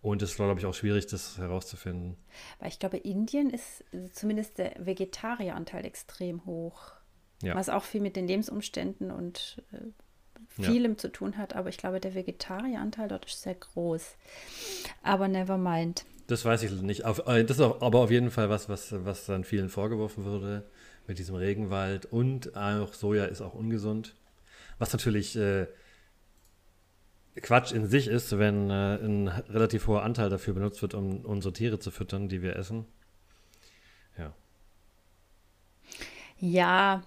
Und 0.01 0.21
es 0.23 0.39
war, 0.39 0.47
glaube 0.47 0.61
ich, 0.61 0.67
auch 0.67 0.75
schwierig, 0.75 1.07
das 1.07 1.39
herauszufinden. 1.39 2.17
Weil 2.59 2.69
ich 2.69 2.79
glaube, 2.79 2.97
Indien 2.97 3.51
ist 3.51 3.85
zumindest 4.13 4.59
der 4.59 4.75
Vegetarieranteil 4.79 5.85
extrem 5.85 6.45
hoch. 6.45 6.93
Ja. 7.43 7.55
Was 7.55 7.69
auch 7.69 7.85
viel 7.85 8.01
mit 8.01 8.17
den 8.17 8.27
Lebensumständen 8.27 9.11
und 9.11 9.63
äh, 9.73 10.63
vielem 10.63 10.93
ja. 10.93 10.99
zu 10.99 11.13
tun 11.13 11.39
hat. 11.39 11.55
Aber 11.55 11.69
ich 11.69 11.77
glaube, 11.77 12.01
der 12.01 12.15
Vegetarieranteil 12.15 13.09
dort 13.09 13.27
ist 13.27 13.43
sehr 13.43 13.55
groß. 13.55 14.17
Aber 15.03 15.29
never 15.29 15.59
mind. 15.59 16.05
Das 16.27 16.45
weiß 16.45 16.63
ich 16.63 16.73
nicht. 16.83 17.05
Auf, 17.05 17.27
äh, 17.27 17.45
das 17.45 17.59
ist 17.59 17.63
aber 17.63 18.01
auf 18.01 18.11
jeden 18.11 18.31
Fall 18.31 18.49
was, 18.49 18.69
was, 18.69 18.93
was 19.05 19.27
dann 19.27 19.45
vielen 19.45 19.69
vorgeworfen 19.69 20.25
würde 20.25 20.69
mit 21.07 21.19
diesem 21.19 21.35
Regenwald. 21.37 22.07
Und 22.07 22.57
auch 22.57 22.95
Soja 22.95 23.27
ist 23.27 23.41
auch 23.41 23.55
ungesund. 23.55 24.15
Was 24.79 24.93
natürlich 24.93 25.37
äh, 25.37 25.67
Quatsch 27.41 27.73
in 27.73 27.87
sich 27.87 28.09
ist, 28.09 28.39
wenn 28.39 28.71
äh, 28.71 28.97
ein 28.97 29.29
relativ 29.29 29.87
hoher 29.87 30.03
Anteil 30.03 30.29
dafür 30.29 30.55
benutzt 30.55 30.83
wird, 30.83 30.95
um 30.95 31.25
unsere 31.25 31.53
Tiere 31.53 31.79
zu 31.79 31.91
füttern, 31.91 32.29
die 32.29 32.43
wir 32.43 32.57
essen. 32.57 32.85
Ja. 34.19 34.35
Ja, 36.39 37.03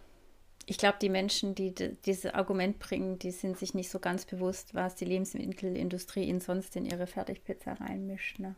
ich 0.66 0.78
glaube, 0.78 0.98
die 1.00 1.10
Menschen, 1.10 1.54
die 1.54 1.76
dieses 2.06 2.34
Argument 2.34 2.80
bringen, 2.80 3.20
die 3.20 3.32
sind 3.32 3.58
sich 3.58 3.76
nicht 3.76 3.92
so 3.92 4.00
ganz 4.00 4.26
bewusst, 4.26 4.74
was 4.74 4.96
die 4.96 5.06
Lebensmittelindustrie 5.06 6.24
ihnen 6.24 6.40
sonst 6.40 6.76
in 6.76 6.86
ihre 6.86 7.06
Fertigpizza 7.06 7.74
reinmischt. 7.74 8.40
Ne? 8.40 8.56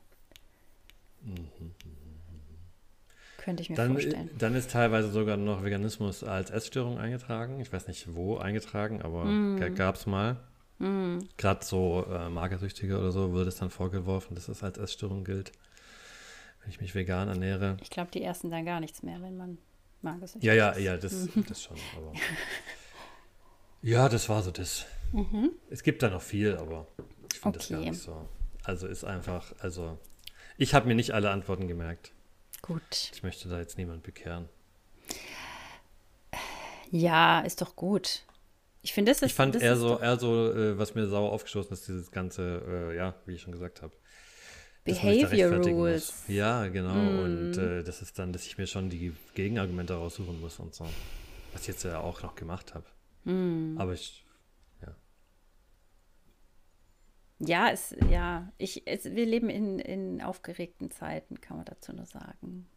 Könnte 3.47 3.63
ich 3.63 3.69
mir 3.69 3.77
dann, 3.77 3.93
vorstellen. 3.93 4.29
Dann 4.37 4.55
ist 4.55 4.71
teilweise 4.71 5.09
sogar 5.09 5.37
noch 5.37 5.63
Veganismus 5.63 6.21
als 6.21 6.51
Essstörung 6.51 6.97
eingetragen. 6.97 7.61
Ich 7.61 7.71
weiß 7.71 7.87
nicht 7.87 8.13
wo 8.13 8.35
eingetragen, 8.35 9.01
aber 9.01 9.23
mm. 9.23 9.73
gab 9.73 9.95
es 9.95 10.05
mal. 10.05 10.35
Mm. 10.79 11.19
Gerade 11.37 11.63
so 11.63 12.05
äh, 12.11 12.27
Magersüchtige 12.27 12.99
oder 12.99 13.13
so 13.13 13.31
wird 13.31 13.47
es 13.47 13.55
dann 13.55 13.69
vorgeworfen, 13.69 14.35
dass 14.35 14.49
es 14.49 14.63
als 14.63 14.77
Essstörung 14.77 15.23
gilt, 15.23 15.53
wenn 16.59 16.71
ich 16.71 16.81
mich 16.81 16.93
vegan 16.93 17.29
ernähre. 17.29 17.77
Ich 17.81 17.89
glaube, 17.89 18.11
die 18.11 18.21
ersten 18.21 18.51
dann 18.51 18.65
gar 18.65 18.81
nichts 18.81 19.01
mehr, 19.01 19.21
wenn 19.21 19.37
man 19.37 19.59
magersüchtig 20.01 20.43
ja, 20.43 20.53
ja, 20.53 20.71
ist. 20.71 20.79
Ja, 20.79 20.91
ja, 20.91 20.97
das, 20.97 21.29
das 21.47 21.63
schon. 21.63 21.77
Aber 21.95 22.11
ja, 23.81 24.09
das 24.09 24.27
war 24.27 24.43
so 24.43 24.51
das. 24.51 24.85
Mhm. 25.13 25.51
Es 25.69 25.83
gibt 25.83 26.03
da 26.03 26.09
noch 26.09 26.21
viel, 26.21 26.57
aber 26.57 26.85
ich 27.31 27.39
finde 27.39 27.59
okay. 27.59 27.69
das 27.69 27.69
gar 27.69 27.79
nicht 27.79 28.01
so. 28.01 28.27
Also 28.65 28.87
ist 28.87 29.05
einfach, 29.05 29.53
also 29.59 29.97
ich 30.57 30.73
habe 30.73 30.89
mir 30.89 30.95
nicht 30.95 31.11
alle 31.11 31.29
Antworten 31.29 31.69
gemerkt. 31.69 32.11
Gut. 32.61 33.11
Ich 33.13 33.23
möchte 33.23 33.49
da 33.49 33.59
jetzt 33.59 33.77
niemand 33.77 34.03
bekehren. 34.03 34.49
Ja, 36.91 37.41
ist 37.41 37.61
doch 37.61 37.75
gut. 37.75 38.23
Ich 38.81 38.93
finde, 38.93 39.11
das 39.11 39.21
ist. 39.21 39.31
Ich 39.31 39.33
fand 39.33 39.55
eher 39.55 39.75
so, 39.75 39.99
eher 39.99 40.17
so 40.17 40.51
äh, 40.51 40.77
was 40.77 40.95
mir 40.95 41.07
sauer 41.07 41.31
aufgestoßen 41.31 41.73
ist, 41.73 41.87
dieses 41.87 42.11
ganze, 42.11 42.91
äh, 42.91 42.95
ja, 42.95 43.15
wie 43.25 43.33
ich 43.33 43.41
schon 43.41 43.51
gesagt 43.51 43.81
habe, 43.81 43.93
Behavior 44.87 45.51
Rules. 45.57 46.13
Muss. 46.27 46.35
Ja, 46.35 46.67
genau. 46.67 46.93
Mm. 46.93 47.19
Und 47.19 47.57
äh, 47.57 47.83
das 47.83 48.01
ist 48.01 48.17
dann, 48.17 48.31
dass 48.31 48.45
ich 48.45 48.57
mir 48.57 48.67
schon 48.67 48.89
die 48.89 49.13
Gegenargumente 49.35 49.93
raussuchen 49.93 50.39
muss 50.39 50.59
und 50.59 50.73
so. 50.73 50.85
Was 51.53 51.61
ich 51.61 51.67
jetzt 51.67 51.83
ja 51.83 51.99
auch 51.99 52.23
noch 52.23 52.35
gemacht 52.35 52.73
habe. 52.73 52.85
Mm. 53.25 53.77
Aber 53.77 53.93
ich, 53.93 54.25
ja. 54.81 54.95
Ja, 57.39 57.69
es, 57.69 57.95
ja, 58.09 58.51
ich, 58.57 58.87
es, 58.87 59.05
wir 59.05 59.25
leben 59.25 59.49
in, 59.49 59.79
in 59.79 60.21
aufgeregten 60.21 60.89
Zeiten, 60.89 61.39
kann 61.39 61.57
man 61.57 61.65
dazu 61.65 61.93
nur 61.93 62.05
sagen. 62.05 62.67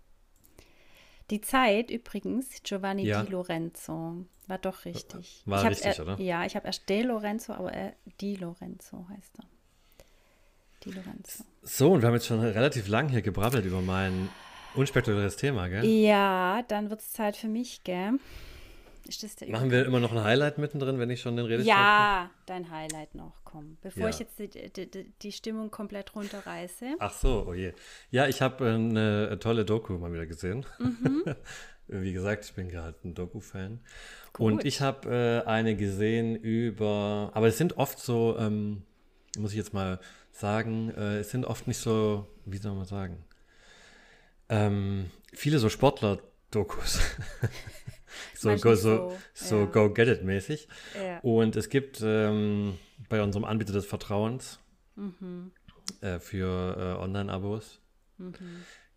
Die 1.31 1.41
Zeit 1.41 1.91
übrigens, 1.91 2.63
Giovanni 2.63 3.05
ja. 3.05 3.23
Di 3.23 3.31
Lorenzo, 3.31 4.27
war 4.49 4.59
doch 4.59 4.85
richtig. 4.85 5.43
War 5.47 5.65
richtig, 5.65 5.99
er, 5.99 6.01
oder? 6.01 6.21
Ja, 6.21 6.45
ich 6.45 6.57
habe 6.57 6.67
erst 6.67 6.89
De 6.89 7.03
Lorenzo, 7.03 7.53
aber 7.53 7.73
er, 7.73 7.95
Di 8.21 8.35
Lorenzo 8.35 9.07
heißt 9.09 9.39
er. 9.39 9.45
Di 10.85 10.91
Lorenzo. 10.91 11.45
So, 11.63 11.93
und 11.93 12.03
wir 12.03 12.09
haben 12.09 12.15
jetzt 12.15 12.27
schon 12.27 12.41
relativ 12.41 12.89
lang 12.89 13.09
hier 13.09 13.23
gebrabbelt 13.23 13.65
über 13.65 13.81
mein 13.81 14.29
unspektakuläres 14.75 15.37
Thema, 15.37 15.69
gell? 15.69 15.85
Ja, 15.85 16.63
dann 16.69 16.91
wird 16.91 17.01
es 17.01 17.13
Zeit 17.13 17.37
für 17.37 17.49
mich, 17.49 17.85
gell? 17.85 18.19
Machen 19.49 19.71
wir 19.71 19.85
immer 19.85 20.01
noch 20.01 20.13
ein 20.13 20.23
Highlight 20.23 20.59
mittendrin, 20.59 20.99
wenn 20.99 21.11
ich 21.11 21.21
schon 21.21 21.37
den 21.37 21.47
Redestab 21.47 21.69
Ja, 21.69 22.21
habe? 22.23 22.31
dein 22.47 22.71
Highlight 22.71 23.15
noch, 23.15 23.35
komm. 23.45 23.77
Bevor 23.83 24.05
ja. 24.05 24.09
ich 24.11 24.19
jetzt 24.19 24.39
die, 24.39 24.49
die, 24.49 25.13
die, 25.23 25.33
Stimmung 25.33 25.71
komplett 25.71 26.15
runterreiße. 26.15 26.97
Ach 26.99 27.13
so, 27.13 27.47
oh 27.49 27.55
je. 27.55 27.73
Ja, 28.11 28.27
ich 28.29 28.41
habe 28.43 28.67
eine 28.67 29.39
tolle 29.41 29.65
Doku 29.65 29.95
mal 29.99 30.13
wieder 30.13 30.27
gesehen. 30.27 30.65
Mhm. 30.79 31.25
Wie 31.89 32.13
gesagt, 32.13 32.45
ich 32.45 32.55
bin 32.55 32.69
gerade 32.69 32.97
ein 33.05 33.15
Doku-Fan. 33.15 33.81
Und 34.39 34.65
ich 34.65 34.81
habe 34.81 35.43
äh, 35.45 35.49
eine 35.49 35.75
gesehen 35.75 36.37
über, 36.37 37.33
aber 37.35 37.49
es 37.49 37.59
sind 37.59 37.79
oft 37.79 37.99
so, 37.99 38.37
ähm, 38.39 38.85
muss 39.37 39.51
ich 39.51 39.57
jetzt 39.57 39.75
mal 39.75 39.99
sagen, 40.31 40.91
äh, 40.97 41.19
es 41.19 41.31
sind 41.31 41.45
oft 41.45 41.67
nicht 41.67 41.79
so, 41.79 42.29
wie 42.45 42.59
soll 42.59 42.75
man 42.75 42.85
sagen, 42.85 43.25
ähm, 44.49 45.11
viele 45.33 45.59
so 45.59 45.69
Sportler-Dokus. 45.69 47.01
so, 48.35 48.57
go, 48.57 48.75
so, 48.75 49.17
so 49.35 49.61
ja. 49.61 49.65
Go 49.67 49.91
Get 49.91 50.09
It 50.09 50.25
mäßig. 50.25 50.69
Ja. 51.03 51.19
Und 51.21 51.57
es 51.57 51.69
gibt 51.69 52.01
ähm, 52.03 52.79
bei 53.09 53.23
unserem 53.23 53.45
Anbieter 53.45 53.73
des 53.73 53.87
Vertrauens 53.87 54.59
mhm. 54.97 55.53
äh, 56.01 56.19
für 56.19 56.77
äh, 56.99 57.03
Online-Abos 57.03 57.81
mhm. 58.19 58.35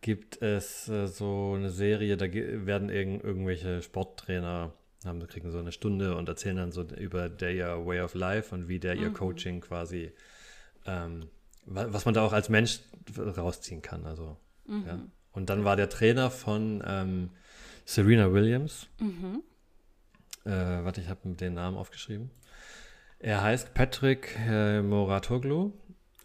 gibt 0.02 0.42
es 0.42 0.88
äh, 0.90 1.08
so 1.08 1.54
eine 1.56 1.70
Serie, 1.70 2.18
da 2.18 2.26
werden 2.32 2.90
irg 2.90 3.24
irgendwelche 3.24 3.82
Sporttrainer 3.82 4.74
haben, 5.06 5.26
kriegen 5.28 5.52
so 5.52 5.60
eine 5.60 5.72
Stunde 5.72 6.16
und 6.16 6.30
erzählen 6.30 6.58
dann 6.58 6.72
so 6.72 6.84
über 6.84 7.30
der 7.30 7.86
Way 7.86 8.02
of 8.02 8.14
Life 8.14 8.54
und 8.54 8.68
wie 8.68 8.80
der 8.80 8.96
mhm. 8.96 9.02
ihr 9.02 9.10
Coaching 9.12 9.62
quasi, 9.62 10.12
ähm, 10.86 11.26
was 11.66 12.06
man 12.06 12.14
da 12.14 12.26
auch 12.26 12.34
als 12.34 12.50
Mensch 12.50 12.80
rausziehen 13.18 13.82
kann. 13.82 14.06
Also, 14.06 14.38
ja. 14.68 14.96
Mhm. 14.96 15.12
Und 15.34 15.50
dann 15.50 15.66
war 15.66 15.76
der 15.76 15.90
Trainer 15.90 16.30
von 16.30 16.84
ähm, 16.86 17.32
Serena 17.86 18.32
Williams. 18.32 18.88
Mhm. 19.00 19.42
Äh, 20.46 20.50
warte, 20.84 21.02
ich 21.02 21.10
habe 21.10 21.36
den 21.36 21.54
Namen 21.54 21.78
aufgeschrieben. 21.78 22.32
Er 23.20 23.42
heißt 23.42 23.74
Patrick 23.74 24.38
äh, 24.48 24.82
Moratoglu 24.82 25.72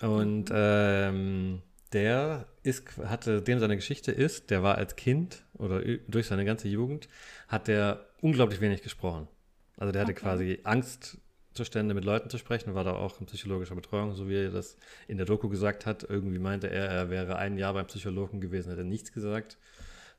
und 0.00 0.50
mhm. 0.50 0.54
ähm, 0.54 1.62
der 1.92 2.46
ist, 2.62 2.98
hatte, 2.98 3.40
dem 3.42 3.61
seine 3.61 3.76
Geschichte 3.76 4.12
ist, 4.12 4.50
der 4.50 4.62
war 4.62 4.76
als 4.76 4.96
Kind 4.96 5.44
oder 5.54 5.80
durch 6.09 6.26
seine 6.26 6.44
ganze 6.44 6.68
Jugend, 6.68 7.09
hat 7.46 7.68
der 7.68 8.06
unglaublich 8.20 8.61
wenig 8.61 8.82
gesprochen. 8.82 9.28
Also 9.76 9.92
der 9.92 10.02
hatte 10.02 10.12
okay. 10.12 10.20
quasi 10.20 10.61
Angstzustände 10.64 11.94
mit 11.94 12.04
Leuten 12.04 12.28
zu 12.30 12.36
sprechen, 12.36 12.74
war 12.74 12.84
da 12.84 12.92
auch 12.92 13.20
in 13.20 13.26
psychologischer 13.26 13.76
Betreuung, 13.76 14.14
so 14.14 14.28
wie 14.28 14.34
er 14.34 14.50
das 14.50 14.76
in 15.06 15.16
der 15.16 15.26
Doku 15.26 15.48
gesagt 15.48 15.86
hat. 15.86 16.02
Irgendwie 16.02 16.38
meinte 16.38 16.68
er, 16.68 16.88
er 16.88 17.11
wäre 17.11 17.36
ein 17.36 17.56
Jahr 17.56 17.74
beim 17.74 17.86
Psychologen 17.86 18.40
gewesen, 18.40 18.70
hätte 18.70 18.84
nichts 18.84 19.12
gesagt. 19.12 19.56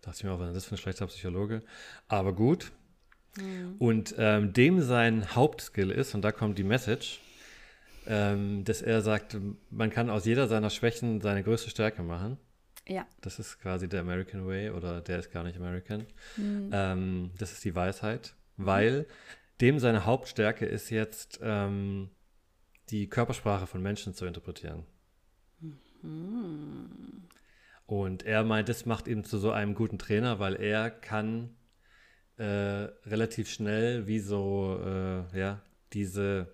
Dachte 0.01 0.17
ich 0.17 0.23
mir 0.23 0.31
auch, 0.31 0.39
was 0.39 0.49
ist 0.49 0.55
das 0.55 0.65
für 0.65 0.75
ein 0.75 0.77
schlechter 0.77 1.07
Psychologe? 1.07 1.61
Aber 2.07 2.33
gut. 2.33 2.71
Mhm. 3.37 3.75
Und 3.79 4.15
ähm, 4.17 4.53
dem 4.53 4.81
sein 4.81 5.35
Hauptskill 5.35 5.91
ist, 5.91 6.15
und 6.15 6.21
da 6.21 6.31
kommt 6.31 6.57
die 6.57 6.63
Message, 6.63 7.19
ähm, 8.07 8.63
dass 8.63 8.81
er 8.81 9.01
sagt, 9.01 9.37
man 9.69 9.89
kann 9.89 10.09
aus 10.09 10.25
jeder 10.25 10.47
seiner 10.47 10.69
Schwächen 10.69 11.21
seine 11.21 11.43
größte 11.43 11.69
Stärke 11.69 12.01
machen. 12.01 12.37
Ja. 12.87 13.05
Das 13.21 13.37
ist 13.37 13.59
quasi 13.59 13.87
der 13.87 14.01
American 14.01 14.47
Way 14.47 14.71
oder 14.71 15.01
der 15.01 15.19
ist 15.19 15.31
gar 15.31 15.43
nicht 15.43 15.57
American. 15.57 16.07
Mhm. 16.37 16.69
Ähm, 16.71 17.31
das 17.37 17.51
ist 17.51 17.63
die 17.63 17.75
Weisheit, 17.75 18.33
weil 18.57 19.05
dem 19.61 19.79
seine 19.79 20.05
Hauptstärke 20.05 20.65
ist 20.65 20.89
jetzt 20.89 21.39
ähm, 21.43 22.09
die 22.89 23.07
Körpersprache 23.07 23.67
von 23.67 23.81
Menschen 23.83 24.15
zu 24.15 24.25
interpretieren. 24.25 24.85
Mhm. 26.01 27.27
Und 27.89 28.21
er 28.21 28.43
meint, 28.43 28.69
das 28.69 28.85
macht 28.85 29.07
ihn 29.07 29.23
zu 29.23 29.39
so 29.39 29.49
einem 29.49 29.73
guten 29.73 29.97
Trainer, 29.97 30.37
weil 30.37 30.53
er 30.53 30.91
kann 30.91 31.57
äh, 32.37 32.43
relativ 32.43 33.49
schnell 33.49 34.05
wie 34.05 34.19
so, 34.19 34.79
äh, 34.85 35.35
ja, 35.35 35.63
diese, 35.93 36.53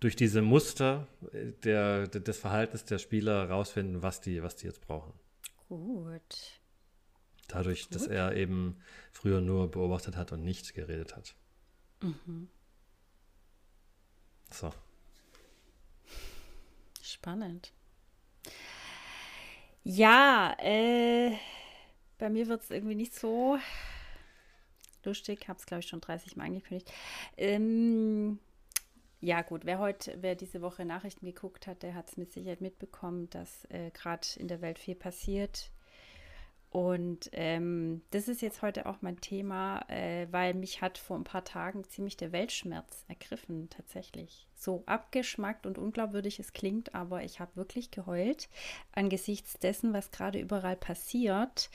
durch 0.00 0.16
diese 0.16 0.42
Muster 0.42 1.06
äh, 1.32 1.52
der, 1.62 2.08
des 2.08 2.38
Verhaltens 2.38 2.84
der 2.84 2.98
Spieler 2.98 3.46
herausfinden, 3.46 4.02
was 4.02 4.20
die, 4.20 4.42
was 4.42 4.56
die 4.56 4.66
jetzt 4.66 4.80
brauchen. 4.80 5.12
Gut. 5.68 6.60
Dadurch, 7.46 7.84
Gut. 7.84 7.94
dass 7.94 8.08
er 8.08 8.34
eben 8.34 8.80
früher 9.12 9.40
nur 9.40 9.70
beobachtet 9.70 10.16
hat 10.16 10.32
und 10.32 10.42
nicht 10.42 10.74
geredet 10.74 11.14
hat. 11.14 11.36
Mhm. 12.02 12.48
So. 14.50 14.74
Spannend. 17.00 17.72
Ja, 19.84 20.54
äh, 20.60 21.32
bei 22.18 22.28
mir 22.30 22.46
wird 22.48 22.62
es 22.62 22.70
irgendwie 22.70 22.94
nicht 22.94 23.14
so 23.14 23.58
lustig. 25.04 25.48
Habe 25.48 25.58
es, 25.58 25.66
glaube 25.66 25.80
ich, 25.80 25.88
schon 25.88 26.00
30 26.00 26.36
Mal 26.36 26.46
angekündigt. 26.46 26.92
Ähm, 27.36 28.38
ja, 29.20 29.42
gut, 29.42 29.64
wer 29.64 29.78
heute, 29.78 30.18
wer 30.20 30.36
diese 30.36 30.62
Woche 30.62 30.84
Nachrichten 30.84 31.26
geguckt 31.26 31.66
hat, 31.66 31.82
der 31.82 31.94
hat 31.94 32.08
es 32.08 32.16
mit 32.16 32.32
Sicherheit 32.32 32.60
mitbekommen, 32.60 33.28
dass 33.30 33.64
äh, 33.66 33.90
gerade 33.90 34.26
in 34.36 34.48
der 34.48 34.60
Welt 34.60 34.78
viel 34.78 34.94
passiert. 34.94 35.70
Und 36.70 37.30
ähm, 37.32 38.02
das 38.10 38.28
ist 38.28 38.42
jetzt 38.42 38.60
heute 38.60 38.84
auch 38.84 38.96
mein 39.00 39.20
Thema, 39.20 39.80
äh, 39.88 40.26
weil 40.30 40.52
mich 40.52 40.82
hat 40.82 40.98
vor 40.98 41.16
ein 41.16 41.24
paar 41.24 41.44
Tagen 41.44 41.84
ziemlich 41.84 42.18
der 42.18 42.30
Weltschmerz 42.32 43.04
ergriffen, 43.08 43.70
tatsächlich. 43.70 44.46
So 44.54 44.82
abgeschmackt 44.84 45.64
und 45.64 45.78
unglaubwürdig 45.78 46.38
es 46.38 46.52
klingt, 46.52 46.94
aber 46.94 47.24
ich 47.24 47.40
habe 47.40 47.56
wirklich 47.56 47.90
geheult 47.90 48.50
angesichts 48.92 49.58
dessen, 49.58 49.94
was 49.94 50.10
gerade 50.10 50.38
überall 50.38 50.76
passiert, 50.76 51.70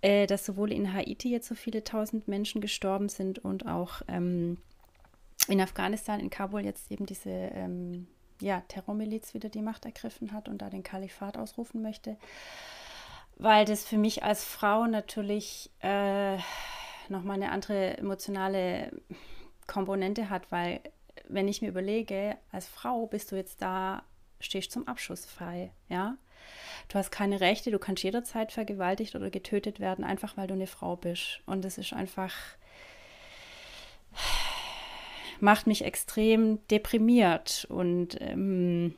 äh, 0.00 0.28
dass 0.28 0.46
sowohl 0.46 0.72
in 0.72 0.92
Haiti 0.92 1.30
jetzt 1.30 1.48
so 1.48 1.56
viele 1.56 1.82
tausend 1.82 2.28
Menschen 2.28 2.60
gestorben 2.60 3.08
sind 3.08 3.40
und 3.40 3.66
auch 3.66 4.02
ähm, 4.06 4.58
in 5.48 5.60
Afghanistan, 5.60 6.20
in 6.20 6.30
Kabul 6.30 6.64
jetzt 6.64 6.92
eben 6.92 7.04
diese 7.04 7.30
ähm, 7.30 8.06
ja, 8.40 8.60
Terrormiliz 8.68 9.34
wieder 9.34 9.48
die 9.48 9.62
Macht 9.62 9.86
ergriffen 9.86 10.32
hat 10.32 10.48
und 10.48 10.62
da 10.62 10.70
den 10.70 10.84
Kalifat 10.84 11.36
ausrufen 11.36 11.82
möchte 11.82 12.16
weil 13.40 13.64
das 13.64 13.84
für 13.84 13.96
mich 13.96 14.22
als 14.22 14.44
Frau 14.44 14.86
natürlich 14.86 15.70
äh, 15.80 16.36
nochmal 17.08 17.36
eine 17.36 17.52
andere 17.52 17.96
emotionale 17.96 18.92
Komponente 19.66 20.28
hat, 20.28 20.52
weil 20.52 20.80
wenn 21.26 21.48
ich 21.48 21.62
mir 21.62 21.68
überlege, 21.68 22.36
als 22.52 22.68
Frau 22.68 23.06
bist 23.06 23.32
du 23.32 23.36
jetzt 23.36 23.62
da, 23.62 24.02
stehst 24.40 24.72
zum 24.72 24.86
Abschuss 24.86 25.24
frei, 25.24 25.72
ja. 25.88 26.16
Du 26.88 26.98
hast 26.98 27.10
keine 27.10 27.40
Rechte, 27.40 27.70
du 27.70 27.78
kannst 27.78 28.02
jederzeit 28.02 28.52
vergewaltigt 28.52 29.14
oder 29.14 29.30
getötet 29.30 29.80
werden, 29.80 30.04
einfach 30.04 30.36
weil 30.36 30.46
du 30.46 30.54
eine 30.54 30.66
Frau 30.66 30.96
bist. 30.96 31.40
Und 31.46 31.64
das 31.64 31.78
ist 31.78 31.92
einfach, 31.92 32.34
macht 35.40 35.66
mich 35.66 35.84
extrem 35.84 36.66
deprimiert. 36.68 37.66
Und 37.70 38.20
ähm, 38.20 38.94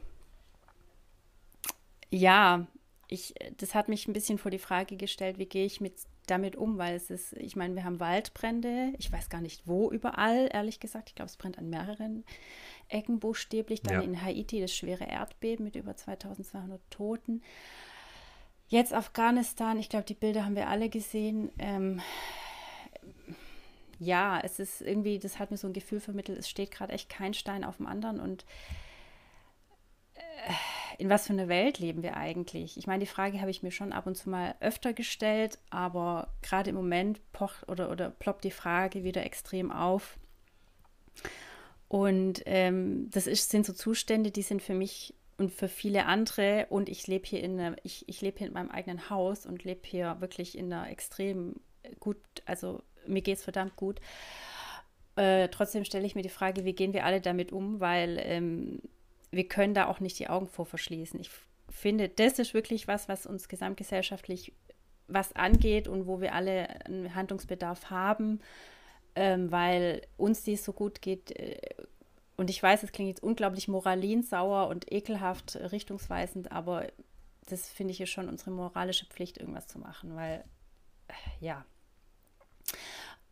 ja, 2.10 2.66
ich, 3.12 3.34
das 3.58 3.74
hat 3.74 3.88
mich 3.88 4.08
ein 4.08 4.12
bisschen 4.12 4.38
vor 4.38 4.50
die 4.50 4.58
Frage 4.58 4.96
gestellt, 4.96 5.38
wie 5.38 5.46
gehe 5.46 5.66
ich 5.66 5.80
mit, 5.80 5.94
damit 6.26 6.56
um, 6.56 6.78
weil 6.78 6.96
es 6.96 7.10
ist, 7.10 7.34
ich 7.34 7.56
meine, 7.56 7.74
wir 7.74 7.84
haben 7.84 8.00
Waldbrände, 8.00 8.94
ich 8.98 9.12
weiß 9.12 9.28
gar 9.28 9.40
nicht 9.40 9.66
wo 9.66 9.90
überall, 9.90 10.48
ehrlich 10.52 10.80
gesagt. 10.80 11.10
Ich 11.10 11.14
glaube, 11.14 11.28
es 11.28 11.36
brennt 11.36 11.58
an 11.58 11.68
mehreren 11.68 12.24
Ecken 12.88 13.20
buchstäblich. 13.20 13.82
Dann 13.82 13.94
ja. 13.94 14.00
in 14.00 14.22
Haiti 14.22 14.60
das 14.60 14.74
schwere 14.74 15.04
Erdbeben 15.04 15.64
mit 15.64 15.76
über 15.76 15.94
2200 15.94 16.80
Toten. 16.90 17.42
Jetzt 18.68 18.94
Afghanistan, 18.94 19.78
ich 19.78 19.90
glaube, 19.90 20.06
die 20.06 20.14
Bilder 20.14 20.46
haben 20.46 20.56
wir 20.56 20.68
alle 20.68 20.88
gesehen. 20.88 21.50
Ähm, 21.58 22.00
ja, 23.98 24.40
es 24.42 24.58
ist 24.58 24.80
irgendwie, 24.80 25.18
das 25.18 25.38
hat 25.38 25.50
mir 25.50 25.58
so 25.58 25.66
ein 25.66 25.74
Gefühl 25.74 26.00
vermittelt, 26.00 26.38
es 26.38 26.48
steht 26.48 26.70
gerade 26.70 26.92
echt 26.92 27.10
kein 27.10 27.34
Stein 27.34 27.62
auf 27.62 27.76
dem 27.76 27.86
anderen 27.86 28.20
und 28.20 28.46
äh, 30.14 30.52
in 30.98 31.08
was 31.08 31.26
für 31.26 31.32
einer 31.32 31.48
Welt 31.48 31.78
leben 31.78 32.02
wir 32.02 32.16
eigentlich? 32.16 32.76
Ich 32.76 32.86
meine, 32.86 33.00
die 33.00 33.10
Frage 33.10 33.40
habe 33.40 33.50
ich 33.50 33.62
mir 33.62 33.70
schon 33.70 33.92
ab 33.92 34.06
und 34.06 34.16
zu 34.16 34.30
mal 34.30 34.54
öfter 34.60 34.92
gestellt, 34.92 35.58
aber 35.70 36.32
gerade 36.42 36.70
im 36.70 36.76
Moment 36.76 37.20
pocht 37.32 37.68
oder, 37.68 37.90
oder 37.90 38.10
ploppt 38.10 38.44
die 38.44 38.50
Frage 38.50 39.04
wieder 39.04 39.24
extrem 39.24 39.70
auf. 39.70 40.18
Und 41.88 42.42
ähm, 42.46 43.10
das 43.10 43.26
ist, 43.26 43.50
sind 43.50 43.66
so 43.66 43.72
Zustände, 43.72 44.30
die 44.30 44.42
sind 44.42 44.62
für 44.62 44.74
mich 44.74 45.14
und 45.36 45.52
für 45.52 45.68
viele 45.68 46.06
andere. 46.06 46.66
Und 46.70 46.88
ich 46.88 47.06
lebe 47.06 47.26
hier 47.26 47.42
in 47.42 47.76
ich, 47.82 48.08
ich 48.08 48.20
lebe 48.20 48.38
hier 48.38 48.46
in 48.46 48.54
meinem 48.54 48.70
eigenen 48.70 49.10
Haus 49.10 49.44
und 49.44 49.64
lebe 49.64 49.82
hier 49.84 50.16
wirklich 50.20 50.56
in 50.56 50.72
einer 50.72 50.90
extrem 50.90 51.56
gut, 52.00 52.18
also 52.46 52.82
mir 53.06 53.22
geht 53.22 53.38
es 53.38 53.44
verdammt 53.44 53.76
gut. 53.76 54.00
Äh, 55.16 55.48
trotzdem 55.48 55.84
stelle 55.84 56.06
ich 56.06 56.14
mir 56.14 56.22
die 56.22 56.28
Frage, 56.28 56.64
wie 56.64 56.72
gehen 56.72 56.94
wir 56.94 57.04
alle 57.04 57.20
damit 57.20 57.52
um, 57.52 57.80
weil 57.80 58.18
ähm, 58.20 58.80
wir 59.32 59.48
können 59.48 59.74
da 59.74 59.88
auch 59.88 59.98
nicht 59.98 60.18
die 60.18 60.28
Augen 60.28 60.46
vor 60.46 60.66
verschließen. 60.66 61.18
Ich 61.18 61.30
finde, 61.68 62.08
das 62.08 62.38
ist 62.38 62.54
wirklich 62.54 62.86
was, 62.86 63.08
was 63.08 63.26
uns 63.26 63.48
gesamtgesellschaftlich 63.48 64.52
was 65.08 65.34
angeht 65.34 65.88
und 65.88 66.06
wo 66.06 66.20
wir 66.20 66.34
alle 66.34 66.68
einen 66.84 67.14
Handlungsbedarf 67.14 67.90
haben, 67.90 68.40
ähm, 69.16 69.50
weil 69.50 70.02
uns 70.16 70.42
dies 70.42 70.64
so 70.64 70.72
gut 70.72 71.02
geht. 71.02 71.32
Äh, 71.32 71.58
und 72.36 72.50
ich 72.50 72.62
weiß, 72.62 72.82
es 72.82 72.92
klingt 72.92 73.08
jetzt 73.08 73.22
unglaublich 73.22 73.68
moralinsauer 73.68 74.68
und 74.68 74.90
ekelhaft 74.92 75.56
richtungsweisend, 75.56 76.52
aber 76.52 76.86
das 77.48 77.68
finde 77.68 77.92
ich 77.92 78.00
ist 78.00 78.10
schon 78.10 78.28
unsere 78.28 78.50
moralische 78.50 79.06
Pflicht, 79.06 79.38
irgendwas 79.38 79.66
zu 79.66 79.78
machen, 79.78 80.14
weil 80.14 80.44
äh, 81.08 81.14
ja. 81.40 81.64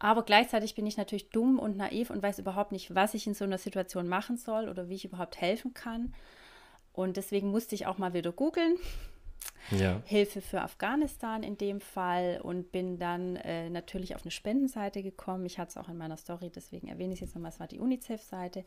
Aber 0.01 0.23
gleichzeitig 0.23 0.75
bin 0.75 0.87
ich 0.87 0.97
natürlich 0.97 1.29
dumm 1.29 1.59
und 1.59 1.77
naiv 1.77 2.11
und 2.11 2.23
weiß 2.23 2.39
überhaupt 2.39 2.73
nicht, 2.73 2.95
was 2.95 3.15
ich 3.15 3.27
in 3.27 3.35
so 3.35 3.45
einer 3.45 3.59
Situation 3.59 4.09
machen 4.09 4.39
soll 4.39 4.69
oder 4.69 4.89
wie 4.89 4.95
ich 4.95 5.05
überhaupt 5.05 5.41
helfen 5.41 5.75
kann. 5.75 6.15
Und 6.93 7.17
deswegen 7.17 7.51
musste 7.51 7.75
ich 7.75 7.87
auch 7.87 7.99
mal 7.99 8.15
wieder 8.15 8.33
googeln. 8.33 8.77
Ja. 9.71 10.01
Hilfe 10.07 10.41
für 10.41 10.63
Afghanistan 10.63 11.43
in 11.43 11.59
dem 11.59 11.81
Fall 11.81 12.41
und 12.43 12.73
bin 12.73 12.99
dann 12.99 13.37
äh, 13.37 13.69
natürlich 13.69 14.15
auf 14.15 14.23
eine 14.23 14.31
Spendenseite 14.31 15.03
gekommen. 15.03 15.45
Ich 15.45 15.59
hatte 15.59 15.71
es 15.71 15.77
auch 15.77 15.89
in 15.89 15.99
meiner 15.99 16.17
Story, 16.17 16.51
deswegen 16.51 16.89
erwähne 16.89 17.13
ich 17.13 17.19
es 17.21 17.29
jetzt 17.29 17.35
nochmal, 17.35 17.53
es 17.53 17.61
war 17.61 17.69
die 17.69 17.79
UNICEF-Seite. 17.79 18.65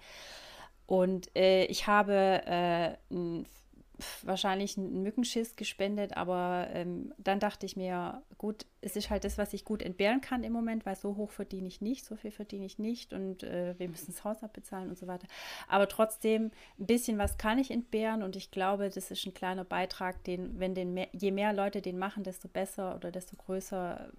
Und 0.85 1.35
äh, 1.35 1.65
ich 1.65 1.87
habe 1.87 2.13
äh, 2.45 2.95
ein 3.11 3.47
wahrscheinlich 4.23 4.77
einen 4.77 5.03
Mückenschiss 5.03 5.55
gespendet, 5.55 6.17
aber 6.17 6.67
ähm, 6.71 7.13
dann 7.17 7.39
dachte 7.39 7.65
ich 7.65 7.75
mir, 7.75 8.21
gut, 8.37 8.65
es 8.81 8.95
ist 8.95 9.09
halt 9.09 9.23
das, 9.23 9.37
was 9.37 9.53
ich 9.53 9.65
gut 9.65 9.81
entbehren 9.81 10.21
kann 10.21 10.43
im 10.43 10.53
Moment, 10.53 10.85
weil 10.85 10.95
so 10.95 11.15
hoch 11.15 11.31
verdiene 11.31 11.67
ich 11.67 11.81
nicht, 11.81 12.05
so 12.05 12.15
viel 12.15 12.31
verdiene 12.31 12.65
ich 12.65 12.79
nicht 12.79 13.13
und 13.13 13.43
äh, 13.43 13.75
wir 13.77 13.89
müssen 13.89 14.07
das 14.07 14.23
Haus 14.23 14.43
abbezahlen 14.43 14.89
und 14.89 14.97
so 14.97 15.07
weiter. 15.07 15.27
Aber 15.67 15.87
trotzdem, 15.87 16.51
ein 16.79 16.85
bisschen 16.85 17.17
was 17.17 17.37
kann 17.37 17.59
ich 17.59 17.71
entbehren 17.71 18.23
und 18.23 18.35
ich 18.35 18.51
glaube, 18.51 18.89
das 18.89 19.11
ist 19.11 19.25
ein 19.25 19.33
kleiner 19.33 19.63
Beitrag, 19.63 20.23
den, 20.23 20.59
wenn 20.59 20.75
den 20.75 20.93
mehr, 20.93 21.07
je 21.13 21.31
mehr 21.31 21.53
Leute 21.53 21.81
den 21.81 21.97
machen, 21.97 22.23
desto 22.23 22.47
besser 22.47 22.95
oder 22.95 23.11
desto 23.11 23.35
größer 23.35 24.11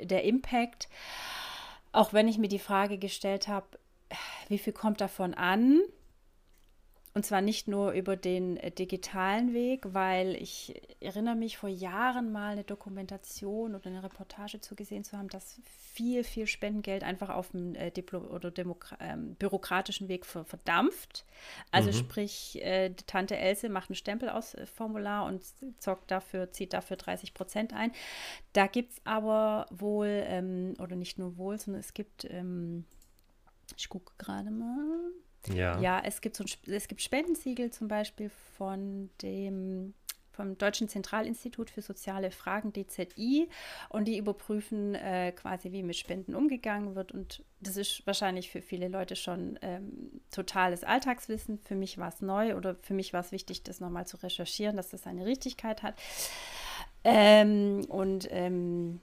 der 0.00 0.24
Impact. 0.24 0.88
Auch 1.92 2.12
wenn 2.12 2.28
ich 2.28 2.38
mir 2.38 2.48
die 2.48 2.58
Frage 2.58 2.98
gestellt 2.98 3.48
habe, 3.48 3.66
wie 4.48 4.58
viel 4.58 4.72
kommt 4.72 5.00
davon 5.00 5.34
an? 5.34 5.80
Und 7.14 7.26
zwar 7.26 7.42
nicht 7.42 7.68
nur 7.68 7.92
über 7.92 8.16
den 8.16 8.56
äh, 8.56 8.70
digitalen 8.70 9.52
Weg, 9.52 9.84
weil 9.92 10.34
ich 10.34 10.80
erinnere 11.00 11.34
mich 11.34 11.58
vor 11.58 11.68
Jahren 11.68 12.32
mal 12.32 12.52
eine 12.52 12.64
Dokumentation 12.64 13.74
oder 13.74 13.86
eine 13.86 14.02
Reportage 14.02 14.62
zugesehen 14.62 15.04
zu 15.04 15.18
haben, 15.18 15.28
dass 15.28 15.60
viel, 15.92 16.24
viel 16.24 16.46
Spendengeld 16.46 17.04
einfach 17.04 17.28
auf 17.28 17.50
dem 17.50 17.74
äh, 17.74 17.90
Diplo 17.90 18.20
oder 18.20 18.50
Demokra 18.50 18.96
ähm, 19.00 19.34
bürokratischen 19.34 20.08
Weg 20.08 20.24
ver 20.24 20.46
verdampft. 20.46 21.26
Also 21.70 21.90
mhm. 21.90 21.94
sprich, 21.94 22.62
äh, 22.62 22.94
Tante 23.06 23.36
Else 23.36 23.68
macht 23.68 23.90
ein 23.90 23.94
Stempel 23.94 24.30
aus 24.30 24.54
äh, 24.54 24.64
Formular 24.64 25.26
und 25.26 25.42
zockt 25.80 26.10
dafür, 26.10 26.50
zieht 26.50 26.72
dafür 26.72 26.96
30 26.96 27.34
Prozent 27.34 27.74
ein. 27.74 27.92
Da 28.54 28.66
gibt 28.66 28.92
es 28.92 29.00
aber 29.04 29.66
wohl, 29.70 30.24
ähm, 30.26 30.74
oder 30.78 30.96
nicht 30.96 31.18
nur 31.18 31.36
wohl, 31.36 31.58
sondern 31.58 31.80
es 31.80 31.92
gibt, 31.92 32.24
ähm, 32.30 32.86
ich 33.76 33.90
gucke 33.90 34.14
gerade 34.16 34.50
mal, 34.50 35.12
ja. 35.48 35.80
Ja, 35.80 36.02
es 36.04 36.20
gibt 36.20 36.36
so 36.36 36.44
ein, 36.44 36.72
es 36.72 36.88
gibt 36.88 37.02
Spendensiegel 37.02 37.70
zum 37.70 37.88
Beispiel 37.88 38.30
von 38.56 39.10
dem 39.22 39.94
vom 40.32 40.56
Deutschen 40.56 40.88
Zentralinstitut 40.88 41.70
für 41.70 41.82
soziale 41.82 42.30
Fragen 42.30 42.72
DZI 42.72 43.48
und 43.90 44.06
die 44.06 44.16
überprüfen 44.16 44.94
äh, 44.94 45.32
quasi, 45.32 45.72
wie 45.72 45.82
mit 45.82 45.96
Spenden 45.96 46.34
umgegangen 46.34 46.94
wird. 46.94 47.12
Und 47.12 47.44
das 47.60 47.76
ist 47.76 48.06
wahrscheinlich 48.06 48.50
für 48.50 48.62
viele 48.62 48.88
Leute 48.88 49.14
schon 49.14 49.58
ähm, 49.62 50.22
totales 50.30 50.84
Alltagswissen. 50.84 51.58
Für 51.58 51.74
mich 51.74 51.98
war 51.98 52.08
es 52.08 52.22
neu 52.22 52.56
oder 52.56 52.76
für 52.76 52.94
mich 52.94 53.12
war 53.12 53.20
es 53.20 53.32
wichtig, 53.32 53.62
das 53.62 53.80
nochmal 53.80 54.06
zu 54.06 54.16
recherchieren, 54.16 54.76
dass 54.76 54.88
das 54.88 55.02
seine 55.02 55.26
Richtigkeit 55.26 55.82
hat. 55.82 55.94
Ähm, 57.04 57.84
und 57.88 58.28
ähm, 58.30 59.00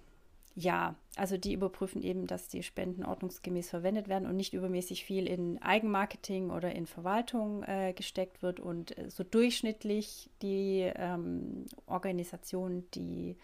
ja, 0.60 0.95
also 1.16 1.38
die 1.38 1.53
überprüfen 1.53 2.01
eben, 2.01 2.28
dass 2.28 2.49
die 2.49 2.64
Spenden 2.64 3.05
ordnungsgemäß 3.05 3.70
verwendet 3.70 4.10
werden 4.10 4.28
und 4.28 4.36
nicht 4.36 4.53
übermäßig 4.53 5.05
viel 5.05 5.26
in 5.26 5.62
Eigenmarketing 5.62 6.49
oder 6.49 6.74
in 6.74 6.86
Verwaltung 6.86 7.64
äh, 7.64 7.93
gesteckt 7.93 8.41
wird 8.41 8.60
und 8.60 8.97
äh, 8.97 9.10
so 9.10 9.24
durchschnittlich 9.24 10.30
die 10.41 10.91
ähm, 10.95 11.66
Organisationen, 11.86 12.89
die 12.91 13.38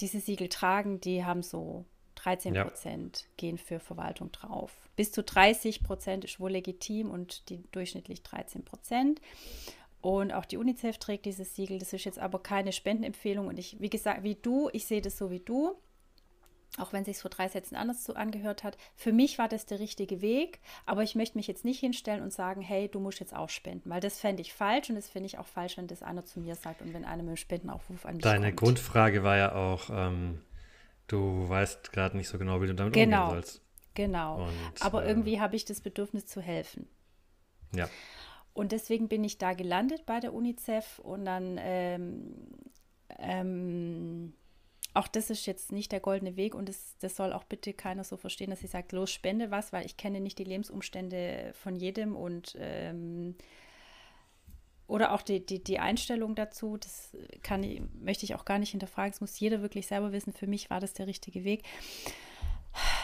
diese 0.00 0.20
Siegel 0.20 0.48
tragen, 0.48 1.00
die 1.00 1.24
haben 1.24 1.42
so 1.42 1.86
13 2.16 2.54
Prozent 2.54 3.20
ja. 3.20 3.26
gehen 3.36 3.58
für 3.58 3.80
Verwaltung 3.80 4.30
drauf. 4.32 4.76
Bis 4.96 5.12
zu 5.12 5.22
30 5.22 5.82
Prozent 5.82 6.24
ist 6.24 6.38
wohl 6.38 6.50
legitim 6.50 7.10
und 7.10 7.48
die 7.48 7.62
durchschnittlich 7.70 8.22
13 8.22 8.64
Prozent. 8.64 9.20
Und 10.00 10.32
auch 10.32 10.44
die 10.44 10.56
UNICEF 10.56 10.98
trägt 10.98 11.24
dieses 11.24 11.54
Siegel. 11.54 11.78
Das 11.78 11.92
ist 11.92 12.04
jetzt 12.04 12.18
aber 12.18 12.40
keine 12.40 12.72
Spendenempfehlung. 12.72 13.48
Und 13.48 13.58
ich, 13.58 13.80
wie 13.80 13.90
gesagt, 13.90 14.22
wie 14.22 14.36
du, 14.36 14.70
ich 14.72 14.86
sehe 14.86 15.02
das 15.02 15.18
so 15.18 15.30
wie 15.30 15.40
du. 15.40 15.74
Auch 16.76 16.92
wenn 16.92 17.04
sich 17.04 17.16
vor 17.18 17.30
drei 17.30 17.48
Sätzen 17.48 17.76
anders 17.76 18.04
so 18.04 18.14
angehört 18.14 18.62
hat. 18.62 18.76
Für 18.94 19.12
mich 19.12 19.38
war 19.38 19.48
das 19.48 19.64
der 19.64 19.80
richtige 19.80 20.20
Weg, 20.20 20.60
aber 20.84 21.02
ich 21.02 21.14
möchte 21.14 21.38
mich 21.38 21.46
jetzt 21.46 21.64
nicht 21.64 21.80
hinstellen 21.80 22.22
und 22.22 22.32
sagen, 22.32 22.60
hey, 22.60 22.88
du 22.88 23.00
musst 23.00 23.20
jetzt 23.20 23.34
auch 23.34 23.48
spenden, 23.48 23.88
weil 23.88 24.02
das 24.02 24.20
fände 24.20 24.42
ich 24.42 24.52
falsch 24.52 24.90
und 24.90 24.96
das 24.96 25.08
finde 25.08 25.26
ich 25.26 25.38
auch 25.38 25.46
falsch, 25.46 25.78
wenn 25.78 25.86
das 25.86 26.02
einer 26.02 26.26
zu 26.26 26.40
mir 26.40 26.54
sagt 26.54 26.82
und 26.82 26.92
wenn 26.92 27.06
einer 27.06 27.22
mit 27.22 27.30
dem 27.30 27.36
Spendenaufruf 27.36 28.04
an 28.04 28.16
mich 28.16 28.22
Deine 28.22 28.48
kommt. 28.48 28.58
Grundfrage 28.58 29.24
war 29.24 29.38
ja 29.38 29.54
auch, 29.54 29.88
ähm, 29.90 30.42
du 31.06 31.48
weißt 31.48 31.90
gerade 31.90 32.18
nicht 32.18 32.28
so 32.28 32.38
genau, 32.38 32.60
wie 32.60 32.66
du 32.66 32.74
damit 32.74 32.92
genau, 32.92 33.28
umgehen 33.28 33.42
sollst. 33.42 33.62
Genau, 33.94 34.44
und, 34.44 34.82
aber 34.82 35.04
äh, 35.04 35.08
irgendwie 35.08 35.40
habe 35.40 35.56
ich 35.56 35.64
das 35.64 35.80
Bedürfnis 35.80 36.26
zu 36.26 36.42
helfen. 36.42 36.86
Ja. 37.74 37.88
Und 38.58 38.72
deswegen 38.72 39.06
bin 39.06 39.22
ich 39.22 39.38
da 39.38 39.52
gelandet 39.52 40.04
bei 40.04 40.18
der 40.18 40.34
UNICEF 40.34 40.98
und 40.98 41.24
dann, 41.26 41.60
ähm, 41.60 42.34
ähm, 43.20 44.32
auch 44.94 45.06
das 45.06 45.30
ist 45.30 45.46
jetzt 45.46 45.70
nicht 45.70 45.92
der 45.92 46.00
goldene 46.00 46.34
Weg 46.34 46.56
und 46.56 46.68
das, 46.68 46.96
das 46.98 47.14
soll 47.14 47.32
auch 47.32 47.44
bitte 47.44 47.72
keiner 47.72 48.02
so 48.02 48.16
verstehen, 48.16 48.50
dass 48.50 48.64
ich 48.64 48.70
sage, 48.70 48.96
los, 48.96 49.12
spende 49.12 49.52
was, 49.52 49.72
weil 49.72 49.86
ich 49.86 49.96
kenne 49.96 50.20
nicht 50.20 50.40
die 50.40 50.44
Lebensumstände 50.44 51.52
von 51.54 51.76
jedem 51.76 52.16
und 52.16 52.56
ähm, 52.58 53.36
oder 54.88 55.12
auch 55.12 55.22
die, 55.22 55.46
die, 55.46 55.62
die 55.62 55.78
Einstellung 55.78 56.34
dazu, 56.34 56.78
das 56.78 57.16
kann 57.44 57.60
möchte 58.00 58.24
ich 58.24 58.34
auch 58.34 58.44
gar 58.44 58.58
nicht 58.58 58.70
hinterfragen. 58.70 59.12
Es 59.12 59.20
muss 59.20 59.38
jeder 59.38 59.62
wirklich 59.62 59.86
selber 59.86 60.10
wissen. 60.10 60.32
Für 60.32 60.48
mich 60.48 60.68
war 60.68 60.80
das 60.80 60.94
der 60.94 61.06
richtige 61.06 61.44
Weg. 61.44 61.62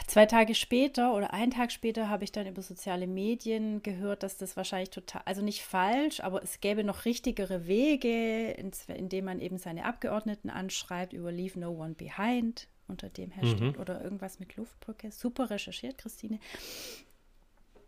Zwei 0.06 0.26
Tage 0.26 0.54
später 0.54 1.14
oder 1.14 1.32
einen 1.32 1.50
Tag 1.50 1.72
später 1.72 2.08
habe 2.08 2.24
ich 2.24 2.30
dann 2.30 2.46
über 2.46 2.62
soziale 2.62 3.06
Medien 3.06 3.82
gehört, 3.82 4.22
dass 4.22 4.36
das 4.36 4.56
wahrscheinlich 4.56 4.90
total, 4.90 5.22
also 5.24 5.42
nicht 5.42 5.62
falsch, 5.62 6.20
aber 6.20 6.42
es 6.42 6.60
gäbe 6.60 6.84
noch 6.84 7.04
richtigere 7.04 7.66
Wege, 7.66 8.52
indem 8.88 9.24
man 9.24 9.40
eben 9.40 9.58
seine 9.58 9.84
Abgeordneten 9.84 10.50
anschreibt 10.50 11.12
über 11.12 11.32
Leave 11.32 11.58
No 11.58 11.70
One 11.70 11.94
Behind 11.94 12.68
unter 12.86 13.08
dem 13.08 13.30
Hashtag 13.30 13.74
mhm. 13.74 13.80
oder 13.80 14.02
irgendwas 14.02 14.38
mit 14.38 14.56
Luftbrücke. 14.56 15.10
Super 15.10 15.50
recherchiert, 15.50 15.98
Christine. 15.98 16.38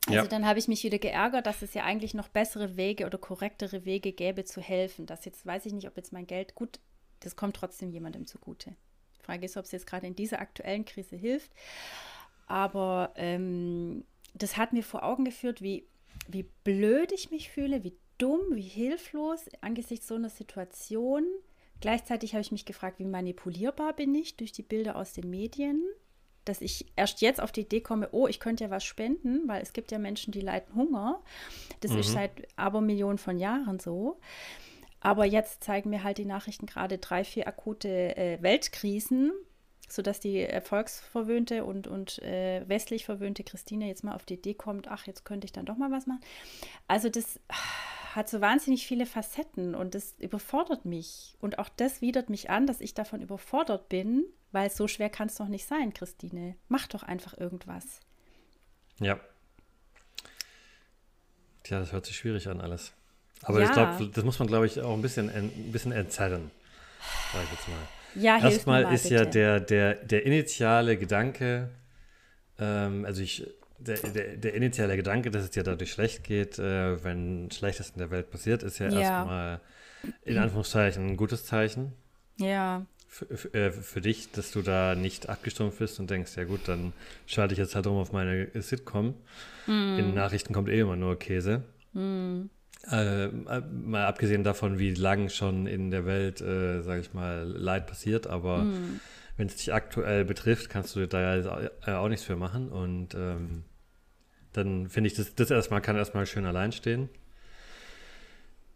Also 0.07 0.20
ja. 0.20 0.27
dann 0.27 0.47
habe 0.47 0.59
ich 0.59 0.68
mich 0.68 0.85
wieder 0.85 0.99
geärgert, 0.99 1.47
dass 1.47 1.62
es 1.62 1.74
ja 1.74 1.85
eigentlich 1.85 2.14
noch 2.14 2.29
bessere 2.29 2.77
Wege 2.77 3.07
oder 3.07 3.18
korrektere 3.18 3.85
Wege 3.85 4.12
gäbe 4.12 4.45
zu 4.45 4.61
helfen. 4.61 5.07
Das 5.07 5.24
jetzt 5.24 5.45
weiß 5.45 5.66
ich 5.66 5.72
nicht, 5.72 5.87
ob 5.89 5.97
jetzt 5.97 6.12
mein 6.12 6.27
Geld 6.27 6.55
gut, 6.55 6.79
das 7.20 7.37
kommt 7.37 7.57
trotzdem 7.57 7.91
jemandem 7.91 8.27
zugute. 8.27 8.77
Frage 9.27 9.47
ist, 9.47 9.57
ob 9.57 9.64
es 9.64 9.72
jetzt 9.72 9.87
gerade 9.87 10.07
in 10.07 10.16
dieser 10.16 10.41
aktuellen 10.41 10.85
Krise 10.85 11.16
hilft. 11.16 11.51
Aber 12.47 13.12
ähm, 13.16 14.05
das 14.35 14.57
hat 14.57 14.72
mir 14.72 14.83
vor 14.83 15.03
Augen 15.03 15.24
geführt, 15.24 15.62
wie, 15.62 15.87
wie 16.29 16.45
blöd 16.64 17.12
ich 17.12 17.31
mich 17.31 17.51
fühle, 17.51 17.83
wie 17.85 17.97
dumm, 18.18 18.41
wie 18.53 18.62
hilflos 18.62 19.47
angesichts 19.61 20.07
so 20.07 20.14
einer 20.14 20.31
Situation. 20.31 21.24
Gleichzeitig 21.81 22.33
habe 22.33 22.41
ich 22.41 22.53
mich 22.53 22.64
gefragt, 22.64 22.99
wie 22.99 23.05
manipulierbar 23.05 23.93
bin 23.93 24.14
ich 24.14 24.37
durch 24.37 24.53
die 24.53 24.62
Bilder 24.62 24.97
aus 24.97 25.12
den 25.12 25.29
Medien, 25.29 25.83
dass 26.45 26.61
ich 26.61 26.87
erst 26.97 27.20
jetzt 27.20 27.41
auf 27.41 27.53
die 27.53 27.62
Idee 27.62 27.81
komme, 27.81 28.09
oh, 28.12 28.29
ich 28.29 28.41
könnte 28.41 28.64
ja 28.64 28.70
was 28.70 28.85
spenden, 28.85 29.47
weil 29.47 29.61
es 29.61 29.72
gibt 29.72 29.91
ja 29.91 29.99
Menschen, 29.99 30.33
die 30.33 30.41
leiden 30.41 30.74
Hunger. 30.74 31.22
Das 31.81 31.91
mhm. 31.91 31.99
ist 31.99 32.12
seit 32.12 32.31
aber 32.57 32.81
Millionen 32.81 33.18
von 33.18 33.39
Jahren 33.39 33.79
so. 33.79 34.18
Aber 35.07 35.25
jetzt 35.25 35.63
zeigen 35.63 35.91
mir 35.91 36.03
halt 36.03 36.19
die 36.19 36.25
Nachrichten 36.25 36.67
gerade 36.67 36.99
drei, 36.99 37.23
vier 37.23 37.47
akute 37.47 38.17
äh, 38.17 38.43
Weltkrisen, 38.43 39.31
sodass 39.89 40.19
die 40.19 40.41
erfolgsverwöhnte 40.41 41.65
und, 41.65 41.87
und 41.87 42.21
äh, 42.25 42.69
westlich 42.69 43.05
verwöhnte 43.05 43.45
Christine 43.45 43.87
jetzt 43.87 44.03
mal 44.03 44.17
auf 44.17 44.25
die 44.25 44.35
Idee 44.35 44.55
kommt, 44.55 44.89
ach, 44.89 45.07
jetzt 45.07 45.25
könnte 45.25 45.45
ich 45.45 45.53
dann 45.53 45.65
doch 45.65 45.77
mal 45.77 45.93
was 45.93 46.09
machen. 46.09 46.25
Also 46.89 47.09
das 47.09 47.39
hat 48.17 48.29
so 48.29 48.41
wahnsinnig 48.41 48.85
viele 48.85 49.07
Facetten 49.07 49.77
und 49.77 49.95
das 49.95 50.17
überfordert 50.19 50.87
mich. 50.87 51.37
Und 51.39 51.61
auch 51.61 51.69
das 51.69 52.01
widert 52.01 52.29
mich 52.29 52.51
an, 52.51 52.67
dass 52.67 52.81
ich 52.81 52.93
davon 52.93 53.23
überfordert 53.23 53.89
bin, 53.89 54.25
weil 54.51 54.71
so 54.71 54.89
schwer 54.89 55.09
kann 55.09 55.29
es 55.29 55.37
doch 55.37 55.47
nicht 55.47 55.69
sein, 55.69 55.95
Christine. 55.95 56.57
Mach 56.67 56.89
doch 56.89 57.05
einfach 57.05 57.39
irgendwas. 57.39 58.01
Ja. 58.99 59.21
Tja, 61.63 61.79
das 61.79 61.93
hört 61.93 62.07
sich 62.07 62.17
schwierig 62.17 62.49
an 62.49 62.61
alles. 62.61 62.93
Aber 63.43 63.61
ja. 63.61 63.66
ich 63.66 63.72
glaube, 63.72 64.11
das 64.12 64.24
muss 64.24 64.39
man, 64.39 64.49
glaube 64.49 64.66
ich, 64.66 64.80
auch 64.80 64.95
ein 64.95 65.03
bisschen, 65.03 65.30
ein 65.30 65.51
bisschen 65.72 65.93
entzerren, 65.93 66.51
sage 67.32 67.45
ich 67.45 67.53
jetzt 67.53 67.68
mal. 67.68 67.76
Ja, 68.22 68.39
Erstmal 68.39 68.84
mal, 68.84 68.95
ist 68.95 69.05
bitte. 69.05 69.14
ja 69.14 69.24
der, 69.24 69.61
der, 69.61 69.95
der 69.95 70.24
initiale 70.24 70.97
Gedanke, 70.97 71.68
ähm, 72.59 73.05
also 73.05 73.22
ich, 73.22 73.47
der, 73.78 73.99
der, 73.99 74.37
der, 74.37 74.55
initiale 74.55 74.97
Gedanke, 74.97 75.30
dass 75.30 75.45
es 75.45 75.51
dir 75.51 75.62
dadurch 75.62 75.93
schlecht 75.93 76.24
geht, 76.24 76.59
äh, 76.59 77.03
wenn 77.05 77.51
Schlechtes 77.51 77.91
in 77.91 77.99
der 77.99 78.11
Welt 78.11 78.30
passiert, 78.30 78.62
ist 78.62 78.78
ja, 78.78 78.89
ja. 78.89 79.01
erstmal 79.01 79.61
in 80.24 80.39
Anführungszeichen 80.39 81.07
ein 81.07 81.16
gutes 81.16 81.45
Zeichen. 81.45 81.93
Ja. 82.39 82.87
Für, 83.09 83.55
äh, 83.55 83.70
für, 83.70 84.01
dich, 84.01 84.30
dass 84.32 84.51
du 84.51 84.62
da 84.62 84.95
nicht 84.95 85.28
abgestumpft 85.28 85.78
bist 85.78 86.01
und 86.01 86.11
denkst, 86.11 86.37
ja 86.37 86.45
gut, 86.45 86.61
dann 86.66 86.93
schalte 87.26 87.55
ich 87.55 87.59
jetzt 87.59 87.74
halt 87.74 87.87
um 87.87 87.97
auf 87.97 88.12
meine 88.12 88.49
Sitcom. 88.61 89.14
Mm. 89.66 89.99
In 89.99 90.14
Nachrichten 90.14 90.53
kommt 90.53 90.68
eh 90.68 90.80
immer 90.80 90.97
nur 90.97 91.18
Käse. 91.18 91.62
Mm. 91.93 92.47
Äh, 92.91 93.28
mal 93.28 94.07
abgesehen 94.07 94.45
davon, 94.45 94.78
wie 94.78 94.95
lang 94.95 95.28
schon 95.28 95.66
in 95.66 95.91
der 95.91 96.07
Welt, 96.07 96.41
äh, 96.41 96.82
sage 96.82 97.01
ich 97.01 97.14
mal, 97.14 97.43
Leid 97.45 97.87
passiert, 97.89 98.28
aber 98.28 98.59
mm. 98.59 99.01
wenn 99.37 99.49
es 99.49 99.57
dich 99.57 99.74
aktuell 99.74 100.24
betrifft, 100.24 100.70
kannst 100.70 100.95
du 100.95 101.09
da 101.09 101.37
ja 101.87 101.99
auch 101.99 102.09
nichts 102.09 102.24
für 102.24 102.37
machen 102.37 102.68
und 102.68 103.14
ähm, 103.14 103.64
dann 104.53 104.89
finde 104.89 105.09
ich, 105.09 105.14
das, 105.14 105.34
das 105.34 105.51
erstmal 105.51 105.80
kann 105.80 105.97
erstmal 105.97 106.26
schön 106.26 106.47
allein 106.47 106.70
stehen. 106.70 107.09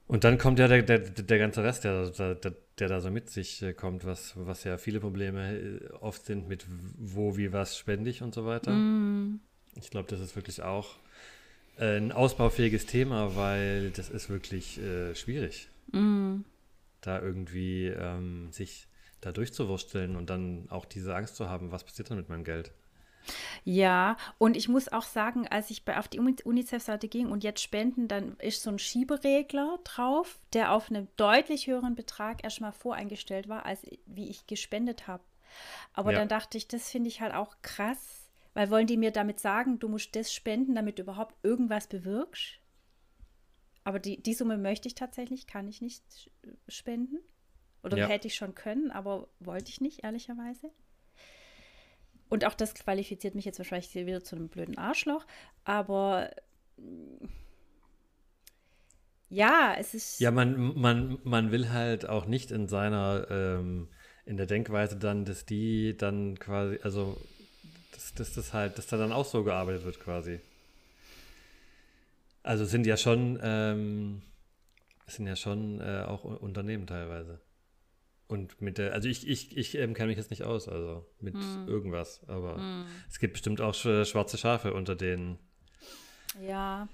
Und 0.08 0.24
dann 0.24 0.38
kommt 0.38 0.58
ja 0.58 0.66
der, 0.66 0.82
der, 0.82 0.98
der 0.98 1.38
ganze 1.38 1.62
Rest, 1.62 1.84
der, 1.84 2.10
der, 2.10 2.54
der 2.80 2.88
da 2.88 3.00
so 3.00 3.12
mit 3.12 3.30
sich 3.30 3.62
äh, 3.62 3.72
kommt, 3.74 4.04
was, 4.04 4.32
was 4.34 4.64
ja 4.64 4.76
viele 4.76 4.98
Probleme 4.98 5.56
äh, 5.56 5.88
oft 6.00 6.26
sind 6.26 6.48
mit 6.48 6.66
wo, 6.98 7.36
wie, 7.36 7.52
was 7.52 7.78
spende 7.78 8.10
ich 8.10 8.22
und 8.22 8.34
so 8.34 8.44
weiter. 8.44 8.72
Mm. 8.72 9.38
Ich 9.76 9.88
glaube, 9.88 10.08
das 10.10 10.18
ist 10.18 10.34
wirklich 10.34 10.62
auch 10.62 10.96
äh, 10.96 10.98
ein 11.80 12.12
ausbaufähiges 12.12 12.86
Thema, 12.86 13.36
weil 13.36 13.90
das 13.90 14.10
ist 14.10 14.28
wirklich 14.28 14.78
äh, 14.78 15.14
schwierig, 15.14 15.68
mm. 15.92 16.40
da 17.00 17.20
irgendwie 17.20 17.86
ähm, 17.86 18.52
sich 18.52 18.86
da 19.20 19.32
durchzuwursteln 19.32 20.16
und 20.16 20.30
dann 20.30 20.66
auch 20.70 20.84
diese 20.84 21.14
Angst 21.14 21.36
zu 21.36 21.48
haben, 21.48 21.72
was 21.72 21.84
passiert 21.84 22.10
dann 22.10 22.18
mit 22.18 22.28
meinem 22.28 22.44
Geld. 22.44 22.72
Ja, 23.64 24.16
und 24.38 24.56
ich 24.56 24.68
muss 24.68 24.90
auch 24.90 25.02
sagen, 25.02 25.46
als 25.46 25.70
ich 25.70 25.84
bei, 25.84 25.98
auf 25.98 26.08
die 26.08 26.20
UNICEF-Seite 26.20 27.08
ging 27.08 27.30
und 27.30 27.44
jetzt 27.44 27.62
spenden, 27.62 28.08
dann 28.08 28.36
ist 28.38 28.62
so 28.62 28.70
ein 28.70 28.78
Schieberegler 28.78 29.78
drauf, 29.84 30.38
der 30.52 30.72
auf 30.72 30.90
einem 30.90 31.08
deutlich 31.16 31.66
höheren 31.66 31.94
Betrag 31.94 32.42
erstmal 32.42 32.72
voreingestellt 32.72 33.48
war, 33.48 33.66
als 33.66 33.82
wie 34.06 34.30
ich 34.30 34.46
gespendet 34.46 35.06
habe. 35.06 35.22
Aber 35.92 36.12
ja. 36.12 36.18
dann 36.18 36.28
dachte 36.28 36.56
ich, 36.56 36.68
das 36.68 36.90
finde 36.90 37.08
ich 37.08 37.20
halt 37.20 37.34
auch 37.34 37.56
krass, 37.62 38.19
weil 38.60 38.70
wollen 38.70 38.86
die 38.86 38.98
mir 38.98 39.10
damit 39.10 39.40
sagen, 39.40 39.78
du 39.78 39.88
musst 39.88 40.14
das 40.14 40.34
spenden, 40.34 40.74
damit 40.74 40.98
du 40.98 41.02
überhaupt 41.04 41.34
irgendwas 41.42 41.86
bewirkst? 41.86 42.58
Aber 43.84 43.98
die, 43.98 44.22
die 44.22 44.34
Summe 44.34 44.58
möchte 44.58 44.86
ich 44.86 44.94
tatsächlich, 44.94 45.46
kann 45.46 45.66
ich 45.66 45.80
nicht 45.80 46.30
spenden. 46.68 47.20
Oder 47.82 47.96
ja. 47.96 48.06
hätte 48.06 48.28
ich 48.28 48.34
schon 48.34 48.54
können, 48.54 48.90
aber 48.90 49.28
wollte 49.38 49.70
ich 49.70 49.80
nicht, 49.80 50.04
ehrlicherweise. 50.04 50.70
Und 52.28 52.44
auch 52.44 52.52
das 52.52 52.74
qualifiziert 52.74 53.34
mich 53.34 53.46
jetzt 53.46 53.58
wahrscheinlich 53.58 53.94
wieder 53.94 54.22
zu 54.22 54.36
einem 54.36 54.50
blöden 54.50 54.76
Arschloch. 54.76 55.24
Aber 55.64 56.30
ja, 59.30 59.74
es 59.78 59.94
ist. 59.94 60.20
Ja, 60.20 60.32
man, 60.32 60.78
man, 60.78 61.18
man 61.24 61.50
will 61.50 61.70
halt 61.70 62.06
auch 62.06 62.26
nicht 62.26 62.50
in 62.50 62.68
seiner, 62.68 63.26
ähm, 63.30 63.88
in 64.26 64.36
der 64.36 64.44
Denkweise 64.44 64.98
dann, 64.98 65.24
dass 65.24 65.46
die 65.46 65.96
dann 65.96 66.38
quasi, 66.38 66.78
also, 66.82 67.16
dass, 67.92 68.14
dass 68.14 68.32
das 68.34 68.52
halt, 68.52 68.78
dass 68.78 68.86
da 68.86 68.96
dann 68.96 69.12
auch 69.12 69.24
so 69.24 69.44
gearbeitet 69.44 69.84
wird 69.84 70.00
quasi. 70.00 70.40
Also 72.42 72.64
sind 72.64 72.86
ja 72.86 72.96
schon, 72.96 73.38
ähm, 73.42 74.22
sind 75.06 75.26
ja 75.26 75.36
schon 75.36 75.80
äh, 75.80 76.04
auch 76.06 76.24
Unternehmen 76.24 76.86
teilweise. 76.86 77.40
Und 78.28 78.60
mit 78.62 78.78
der, 78.78 78.92
also 78.92 79.08
ich, 79.08 79.26
ich, 79.26 79.56
ich 79.56 79.76
ähm, 79.76 79.92
kenne 79.92 80.08
mich 80.08 80.16
jetzt 80.16 80.30
nicht 80.30 80.44
aus, 80.44 80.68
also 80.68 81.04
mit 81.18 81.34
mm. 81.34 81.66
irgendwas, 81.66 82.20
aber 82.28 82.58
mm. 82.58 82.86
es 83.08 83.18
gibt 83.18 83.32
bestimmt 83.32 83.60
auch 83.60 83.74
schwarze 83.74 84.38
Schafe 84.38 84.72
unter 84.72 84.94
den. 84.94 85.36
Ja. 86.40 86.88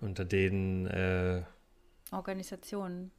Unter 0.00 0.24
den 0.24 0.88
äh, 0.88 1.44
Organisationen. 2.10 3.12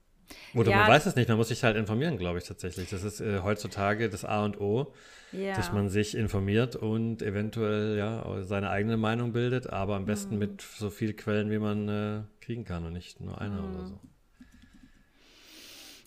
Oder 0.53 0.71
ja, 0.71 0.77
man 0.77 0.87
weiß 0.89 1.05
es 1.05 1.15
nicht, 1.15 1.29
man 1.29 1.37
muss 1.37 1.49
sich 1.49 1.63
halt 1.63 1.77
informieren, 1.77 2.17
glaube 2.17 2.39
ich 2.39 2.45
tatsächlich. 2.45 2.89
Das 2.89 3.03
ist 3.03 3.21
äh, 3.21 3.39
heutzutage 3.39 4.09
das 4.09 4.25
A 4.25 4.45
und 4.45 4.59
O, 4.59 4.93
ja. 5.31 5.55
dass 5.55 5.71
man 5.71 5.89
sich 5.89 6.15
informiert 6.15 6.75
und 6.75 7.21
eventuell 7.21 7.97
ja 7.97 8.43
seine 8.43 8.69
eigene 8.69 8.97
Meinung 8.97 9.33
bildet, 9.33 9.71
aber 9.71 9.95
am 9.95 10.05
besten 10.05 10.35
mm. 10.35 10.39
mit 10.39 10.61
so 10.61 10.89
vielen 10.89 11.15
Quellen, 11.15 11.51
wie 11.51 11.59
man 11.59 11.89
äh, 11.89 12.21
kriegen 12.41 12.65
kann 12.65 12.85
und 12.85 12.93
nicht 12.93 13.19
nur 13.19 13.39
einer 13.39 13.63
oder 13.63 13.85
so. 13.85 13.99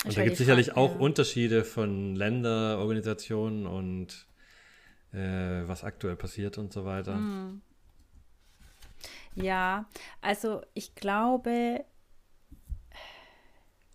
Und 0.05 0.17
da 0.17 0.23
gibt 0.23 0.35
es 0.35 0.39
sicherlich 0.39 0.67
Frage, 0.67 0.81
auch 0.81 0.95
ja. 0.95 1.01
Unterschiede 1.01 1.65
von 1.65 2.15
Länder, 2.15 2.79
Organisationen 2.79 3.67
und 3.67 4.27
äh, 5.13 5.67
was 5.67 5.83
aktuell 5.83 6.17
passiert 6.17 6.59
und 6.59 6.73
so 6.73 6.85
weiter. 6.85 7.17
Hm. 7.17 7.63
Ja, 9.35 9.87
also 10.21 10.63
ich 10.75 10.95
glaube. 10.95 11.85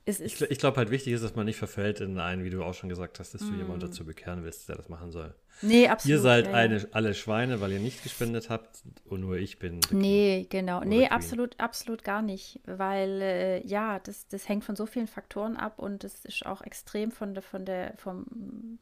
Ich, 0.05 0.41
ich 0.41 0.57
glaube 0.57 0.77
halt 0.77 0.89
wichtig 0.89 1.13
ist, 1.13 1.23
dass 1.23 1.35
man 1.35 1.45
nicht 1.45 1.57
verfällt 1.57 1.99
in 2.01 2.17
einen, 2.17 2.43
wie 2.43 2.49
du 2.49 2.63
auch 2.63 2.73
schon 2.73 2.89
gesagt 2.89 3.19
hast, 3.19 3.35
dass 3.35 3.41
du 3.41 3.51
mm. 3.51 3.57
jemanden 3.57 3.81
dazu 3.81 4.03
bekehren 4.03 4.43
willst, 4.43 4.67
der 4.67 4.75
das 4.75 4.89
machen 4.89 5.11
soll. 5.11 5.35
Nee, 5.61 5.87
absolut. 5.87 6.17
Ihr 6.17 6.21
seid 6.21 6.47
ja, 6.47 6.53
eine, 6.53 6.87
alle 6.91 7.13
Schweine, 7.13 7.61
weil 7.61 7.71
ihr 7.71 7.79
nicht 7.79 8.01
gespendet 8.01 8.49
habt 8.49 8.81
und 9.05 9.21
nur 9.21 9.37
ich 9.37 9.59
bin. 9.59 9.79
Nee, 9.91 10.47
genau. 10.49 10.83
Nee, 10.83 11.07
absolut, 11.07 11.59
absolut 11.59 12.03
gar 12.03 12.23
nicht. 12.23 12.59
Weil 12.65 13.21
äh, 13.21 13.67
ja, 13.67 13.99
das, 13.99 14.27
das 14.27 14.49
hängt 14.49 14.63
von 14.63 14.75
so 14.75 14.87
vielen 14.87 15.07
Faktoren 15.07 15.55
ab 15.55 15.77
und 15.77 16.03
es 16.03 16.25
ist 16.25 16.47
auch 16.47 16.63
extrem 16.63 17.11
von 17.11 17.35
der, 17.35 17.43
von 17.43 17.65
der, 17.65 17.93
vom 17.97 18.79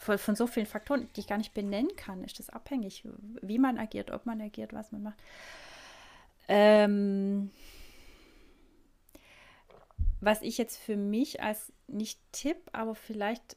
von, 0.00 0.16
von 0.16 0.36
so 0.36 0.46
vielen 0.46 0.66
Faktoren, 0.66 1.08
die 1.16 1.20
ich 1.20 1.26
gar 1.26 1.38
nicht 1.38 1.54
benennen 1.54 1.94
kann, 1.96 2.24
ist 2.24 2.38
das 2.38 2.50
abhängig, 2.50 3.04
wie 3.42 3.58
man 3.58 3.78
agiert, 3.78 4.10
ob 4.10 4.26
man 4.26 4.40
agiert, 4.40 4.72
was 4.72 4.92
man 4.92 5.02
macht. 5.02 5.18
Ähm, 6.46 7.50
was 10.20 10.42
ich 10.42 10.58
jetzt 10.58 10.76
für 10.76 10.96
mich 10.96 11.42
als 11.42 11.72
nicht 11.86 12.20
Tipp, 12.32 12.56
aber 12.72 12.94
vielleicht 12.94 13.56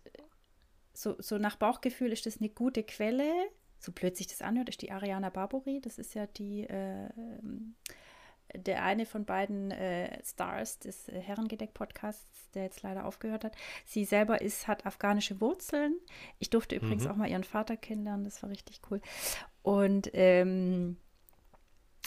so, 0.94 1.16
so 1.20 1.38
nach 1.38 1.56
Bauchgefühl 1.56 2.12
ist 2.12 2.26
das 2.26 2.40
eine 2.40 2.50
gute 2.50 2.84
Quelle. 2.84 3.32
So 3.80 3.92
blöd 3.92 4.16
sich 4.16 4.28
das 4.28 4.42
anhört, 4.42 4.70
ist 4.70 4.82
die 4.82 4.92
Ariana 4.92 5.30
Barbori. 5.30 5.82
Das 5.82 5.98
ist 5.98 6.14
ja 6.14 6.28
die, 6.28 6.64
äh, 6.64 7.10
der 8.54 8.84
eine 8.84 9.06
von 9.06 9.26
beiden 9.26 9.72
äh, 9.72 10.24
Stars 10.24 10.80
des 10.80 11.08
äh, 11.08 11.20
Herrengedeck-Podcasts, 11.20 12.52
der 12.52 12.64
jetzt 12.64 12.84
leider 12.84 13.06
aufgehört 13.06 13.44
hat. 13.44 13.56
Sie 13.86 14.06
selber 14.06 14.42
ist, 14.42 14.68
hat 14.68 14.86
afghanische 14.86 15.42
Wurzeln. 15.42 15.96
Ich 16.38 16.50
durfte 16.50 16.76
übrigens 16.76 17.06
mhm. 17.06 17.12
auch 17.12 17.16
mal 17.16 17.30
ihren 17.30 17.44
Vater 17.44 17.78
kennenlernen, 17.78 18.26
das 18.26 18.44
war 18.44 18.50
richtig 18.50 18.82
cool. 18.92 19.02
Und 19.64 20.12
ähm, 20.14 20.98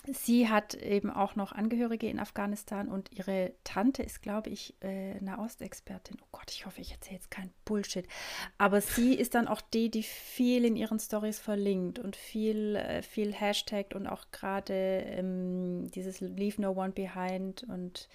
Sie 0.07 0.49
hat 0.51 0.75
eben 0.75 1.11
auch 1.11 1.35
noch 1.35 1.53
Angehörige 1.53 2.09
in 2.09 2.19
Afghanistan 2.19 2.89
und 2.89 3.11
ihre 3.13 3.55
Tante 3.65 4.03
ist, 4.03 4.23
glaube 4.23 4.51
ich, 4.51 4.75
äh, 4.83 5.15
Nahostexpertin. 5.21 6.19
Oh 6.21 6.27
Gott, 6.33 6.51
ich 6.51 6.67
hoffe, 6.67 6.83
ich 6.83 6.93
erzähle 6.93 7.17
jetzt 7.17 7.31
keinen 7.31 7.53
Bullshit. 7.65 8.07
Aber 8.59 8.83
sie 8.83 9.15
ist 9.15 9.35
dann 9.35 9.49
auch 9.49 9.63
die, 9.63 9.91
die 9.91 10.03
viel 10.03 10.67
in 10.67 10.77
ihren 10.77 10.99
Stories 10.99 11.39
verlinkt 11.39 11.99
und 11.99 12.17
viel, 12.17 12.77
äh, 12.77 13.01
viel 13.01 13.33
hashtagt 13.33 13.95
und 13.95 14.07
auch 14.07 14.27
gerade 14.31 14.75
ähm, 14.75 15.91
dieses 15.91 16.21
Leave 16.21 16.61
No 16.61 16.73
One 16.73 16.93
Behind 16.93 17.63
und 17.63 18.11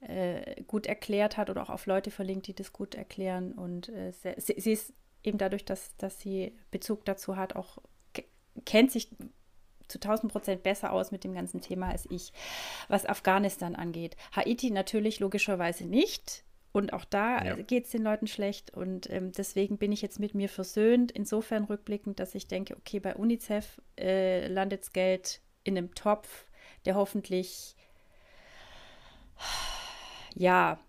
äh, 0.00 0.62
gut 0.62 0.86
erklärt 0.86 1.36
hat 1.36 1.50
oder 1.50 1.62
auch 1.62 1.70
auf 1.70 1.84
Leute 1.84 2.10
verlinkt, 2.10 2.46
die 2.46 2.54
das 2.54 2.72
gut 2.72 2.94
erklären. 2.94 3.52
Und 3.52 3.90
äh, 3.90 4.12
sie, 4.12 4.54
sie, 4.58 4.72
ist 4.72 4.94
eben 5.22 5.36
dadurch, 5.36 5.66
dass, 5.66 5.94
dass 5.98 6.20
sie 6.20 6.56
Bezug 6.70 7.04
dazu 7.04 7.36
hat, 7.36 7.54
auch 7.54 7.78
kennt 8.64 8.92
sich 8.92 9.10
zu 9.88 9.98
1000 9.98 10.32
Prozent 10.32 10.62
besser 10.62 10.92
aus 10.92 11.10
mit 11.10 11.24
dem 11.24 11.34
ganzen 11.34 11.60
Thema 11.60 11.88
als 11.88 12.06
ich, 12.10 12.32
was 12.88 13.06
Afghanistan 13.06 13.74
angeht. 13.74 14.16
Haiti 14.32 14.70
natürlich 14.70 15.20
logischerweise 15.20 15.84
nicht. 15.84 16.44
Und 16.72 16.92
auch 16.92 17.04
da 17.04 17.44
ja. 17.44 17.54
geht 17.54 17.84
es 17.84 17.92
den 17.92 18.02
Leuten 18.02 18.26
schlecht. 18.26 18.72
Und 18.72 19.08
ähm, 19.08 19.30
deswegen 19.30 19.78
bin 19.78 19.92
ich 19.92 20.02
jetzt 20.02 20.18
mit 20.18 20.34
mir 20.34 20.48
versöhnt, 20.48 21.12
insofern 21.12 21.64
rückblickend, 21.64 22.18
dass 22.18 22.34
ich 22.34 22.48
denke, 22.48 22.76
okay, 22.76 22.98
bei 22.98 23.14
UNICEF 23.14 23.80
äh, 23.96 24.48
landet 24.48 24.80
das 24.80 24.92
Geld 24.92 25.40
in 25.62 25.78
einem 25.78 25.94
Topf, 25.94 26.46
der 26.84 26.96
hoffentlich, 26.96 27.76
ja, 30.34 30.80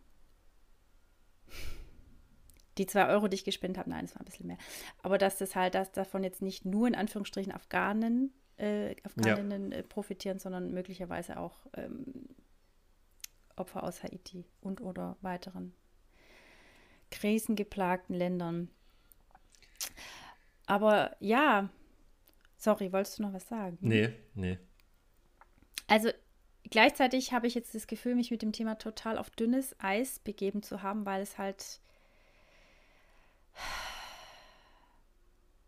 die 2.77 2.85
zwei 2.87 3.07
Euro, 3.07 3.27
die 3.27 3.35
ich 3.35 3.45
gespendet 3.45 3.77
habe, 3.77 3.89
nein, 3.89 4.05
es 4.05 4.15
war 4.15 4.21
ein 4.21 4.25
bisschen 4.25 4.47
mehr. 4.47 4.57
Aber 5.01 5.17
dass 5.17 5.37
das 5.37 5.55
halt, 5.55 5.75
dass 5.75 5.91
davon 5.91 6.23
jetzt 6.23 6.41
nicht 6.41 6.65
nur 6.65 6.87
in 6.87 6.95
Anführungsstrichen 6.95 7.53
Afghanen 7.53 8.33
äh, 8.57 8.95
Afghaninnen 9.03 9.71
ja. 9.71 9.79
Äh, 9.79 9.83
profitieren, 9.83 10.39
sondern 10.39 10.73
möglicherweise 10.73 11.37
auch 11.37 11.57
ähm, 11.75 12.05
Opfer 13.55 13.83
aus 13.83 14.03
Haiti 14.03 14.45
und 14.61 14.81
oder 14.81 15.17
weiteren 15.21 15.73
krisengeplagten 17.11 18.15
Ländern. 18.15 18.69
Aber 20.65 21.15
ja, 21.19 21.69
sorry, 22.57 22.91
wolltest 22.91 23.19
du 23.19 23.23
noch 23.23 23.33
was 23.33 23.47
sagen? 23.47 23.77
Nee, 23.81 24.13
nee. 24.33 24.57
Also 25.87 26.09
gleichzeitig 26.69 27.31
habe 27.31 27.47
ich 27.47 27.53
jetzt 27.55 27.75
das 27.75 27.87
Gefühl, 27.87 28.15
mich 28.15 28.31
mit 28.31 28.41
dem 28.41 28.51
Thema 28.51 28.75
total 28.75 29.17
auf 29.17 29.29
dünnes 29.29 29.75
Eis 29.79 30.19
begeben 30.19 30.63
zu 30.63 30.81
haben, 30.81 31.05
weil 31.05 31.21
es 31.21 31.37
halt 31.37 31.79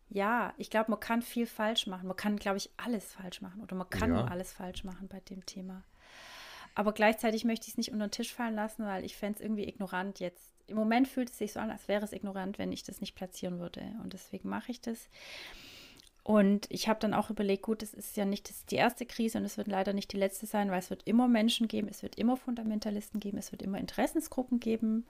ja, 0.09 0.53
ich 0.57 0.69
glaube, 0.69 0.91
man 0.91 0.99
kann 0.99 1.21
viel 1.21 1.45
falsch 1.45 1.87
machen. 1.87 2.07
Man 2.07 2.17
kann, 2.17 2.37
glaube 2.37 2.57
ich, 2.57 2.69
alles 2.77 3.13
falsch 3.13 3.41
machen 3.41 3.61
oder 3.61 3.75
man 3.75 3.89
kann 3.89 4.11
ja. 4.11 4.21
nur 4.21 4.31
alles 4.31 4.53
falsch 4.53 4.83
machen 4.83 5.07
bei 5.07 5.19
dem 5.21 5.45
Thema. 5.45 5.83
Aber 6.75 6.93
gleichzeitig 6.93 7.43
möchte 7.43 7.65
ich 7.65 7.73
es 7.73 7.77
nicht 7.77 7.91
unter 7.91 8.07
den 8.07 8.11
Tisch 8.11 8.33
fallen 8.33 8.55
lassen, 8.55 8.85
weil 8.85 9.03
ich 9.03 9.17
fände 9.17 9.37
es 9.37 9.41
irgendwie 9.43 9.67
ignorant 9.67 10.19
jetzt. 10.19 10.53
Im 10.67 10.77
Moment 10.77 11.07
fühlt 11.07 11.29
es 11.29 11.37
sich 11.37 11.53
so 11.53 11.59
an, 11.59 11.71
als 11.71 11.87
wäre 11.87 12.05
es 12.05 12.13
ignorant, 12.13 12.59
wenn 12.59 12.71
ich 12.71 12.83
das 12.83 13.01
nicht 13.01 13.15
platzieren 13.15 13.59
würde. 13.59 13.81
Und 14.03 14.13
deswegen 14.13 14.47
mache 14.47 14.71
ich 14.71 14.79
das. 14.79 15.09
Und 16.23 16.67
ich 16.69 16.89
habe 16.89 16.99
dann 16.99 17.13
auch 17.13 17.29
überlegt, 17.29 17.63
gut, 17.63 17.81
es 17.81 17.93
ist 17.93 18.17
ja 18.17 18.25
nicht 18.25 18.49
das, 18.49 18.65
die 18.65 18.75
erste 18.75 19.05
Krise 19.05 19.37
und 19.37 19.45
es 19.45 19.57
wird 19.57 19.69
leider 19.69 19.93
nicht 19.93 20.11
die 20.11 20.17
letzte 20.17 20.45
sein, 20.45 20.69
weil 20.69 20.79
es 20.79 20.89
wird 20.89 21.03
immer 21.07 21.27
Menschen 21.29 21.69
geben, 21.69 21.87
es 21.87 22.03
wird 22.03 22.15
immer 22.15 22.35
Fundamentalisten 22.35 23.21
geben, 23.21 23.37
es 23.37 23.53
wird 23.53 23.61
immer 23.61 23.77
Interessensgruppen 23.77 24.59
geben, 24.59 25.05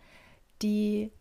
die 0.61 1.11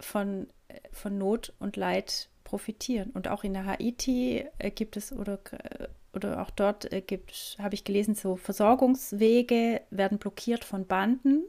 von, 0.00 0.48
äh, 0.68 0.74
von 0.92 1.18
Not 1.18 1.52
und 1.58 1.76
Leid 1.76 2.28
profitieren. 2.44 3.10
Und 3.10 3.28
auch 3.28 3.44
in 3.44 3.52
der 3.52 3.66
Haiti 3.66 4.44
äh, 4.58 4.70
gibt 4.70 4.96
es 4.96 5.12
oder, 5.12 5.38
äh, 5.52 5.88
oder 6.12 6.42
auch 6.42 6.50
dort 6.50 6.88
gibt, 7.06 7.56
habe 7.60 7.74
ich 7.74 7.84
gelesen, 7.84 8.14
so 8.14 8.36
Versorgungswege 8.36 9.80
werden 9.90 10.18
blockiert 10.18 10.64
von 10.64 10.86
Banden. 10.86 11.44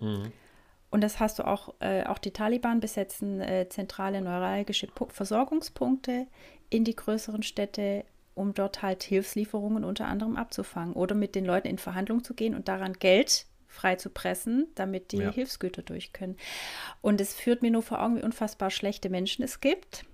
Mhm. 0.00 0.32
Und 0.94 1.00
das 1.00 1.18
hast 1.18 1.40
du 1.40 1.46
auch, 1.46 1.74
äh, 1.80 2.04
auch 2.04 2.18
die 2.18 2.30
Taliban 2.30 2.78
besetzen 2.78 3.40
äh, 3.40 3.68
zentrale 3.68 4.20
neuralgische 4.20 4.86
P 4.86 5.06
Versorgungspunkte 5.08 6.28
in 6.70 6.84
die 6.84 6.94
größeren 6.94 7.42
Städte, 7.42 8.04
um 8.36 8.54
dort 8.54 8.82
halt 8.82 9.02
Hilfslieferungen 9.02 9.82
unter 9.82 10.06
anderem 10.06 10.36
abzufangen 10.36 10.94
oder 10.94 11.16
mit 11.16 11.34
den 11.34 11.44
Leuten 11.44 11.66
in 11.66 11.78
Verhandlung 11.78 12.22
zu 12.22 12.34
gehen 12.34 12.54
und 12.54 12.68
daran 12.68 12.92
Geld 12.92 13.46
frei 13.74 13.96
zu 13.96 14.10
pressen, 14.10 14.68
damit 14.74 15.12
die 15.12 15.18
ja. 15.18 15.32
Hilfsgüter 15.32 15.82
durch 15.82 16.12
können. 16.12 16.36
Und 17.02 17.20
es 17.20 17.34
führt 17.34 17.62
mir 17.62 17.70
nur 17.70 17.82
vor 17.82 18.02
Augen, 18.02 18.16
wie 18.16 18.22
unfassbar 18.22 18.70
schlechte 18.70 19.10
Menschen 19.10 19.44
es 19.44 19.60
gibt. 19.60 20.04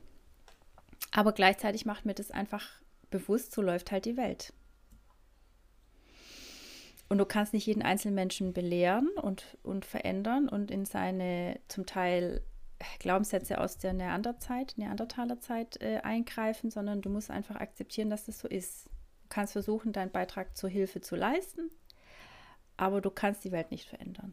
Aber 1.13 1.33
gleichzeitig 1.33 1.87
macht 1.87 2.07
mir 2.07 2.15
das 2.15 2.31
einfach 2.31 2.67
bewusst, 3.11 3.53
so 3.53 3.63
läuft 3.63 3.93
halt 3.93 4.05
die 4.05 4.17
Welt. 4.17 4.53
Und 7.09 7.19
du 7.19 7.27
kannst 7.27 7.53
nicht 7.53 7.67
jeden 7.67 7.83
einzelnen 7.83 8.15
Menschen 8.15 8.53
belehren 8.53 9.09
und, 9.21 9.59
und 9.65 9.85
verändern 9.85 10.49
und 10.49 10.71
in 10.71 10.85
seine 10.85 11.59
zum 11.67 11.85
Teil 11.85 12.43
Glaubenssätze 13.01 13.61
aus 13.61 13.79
der 13.79 13.93
Neanderzeit, 13.93 14.75
Neandertalerzeit 14.77 15.83
äh, 15.83 15.99
eingreifen, 15.99 16.71
sondern 16.71 17.03
du 17.03 17.11
musst 17.11 17.31
einfach 17.31 17.57
akzeptieren, 17.57 18.11
dass 18.11 18.27
das 18.27 18.39
so 18.39 18.49
ist. 18.49 18.87
Du 18.87 19.29
kannst 19.29 19.53
versuchen, 19.53 19.93
deinen 19.93 20.13
Beitrag 20.13 20.57
zur 20.57 20.71
Hilfe 20.71 21.01
zu 21.01 21.17
leisten, 21.17 21.71
aber 22.81 23.03
du 23.03 23.11
kannst 23.11 23.45
die 23.45 23.53
Welt 23.53 23.71
nicht 23.71 23.87
verändern. 23.87 24.33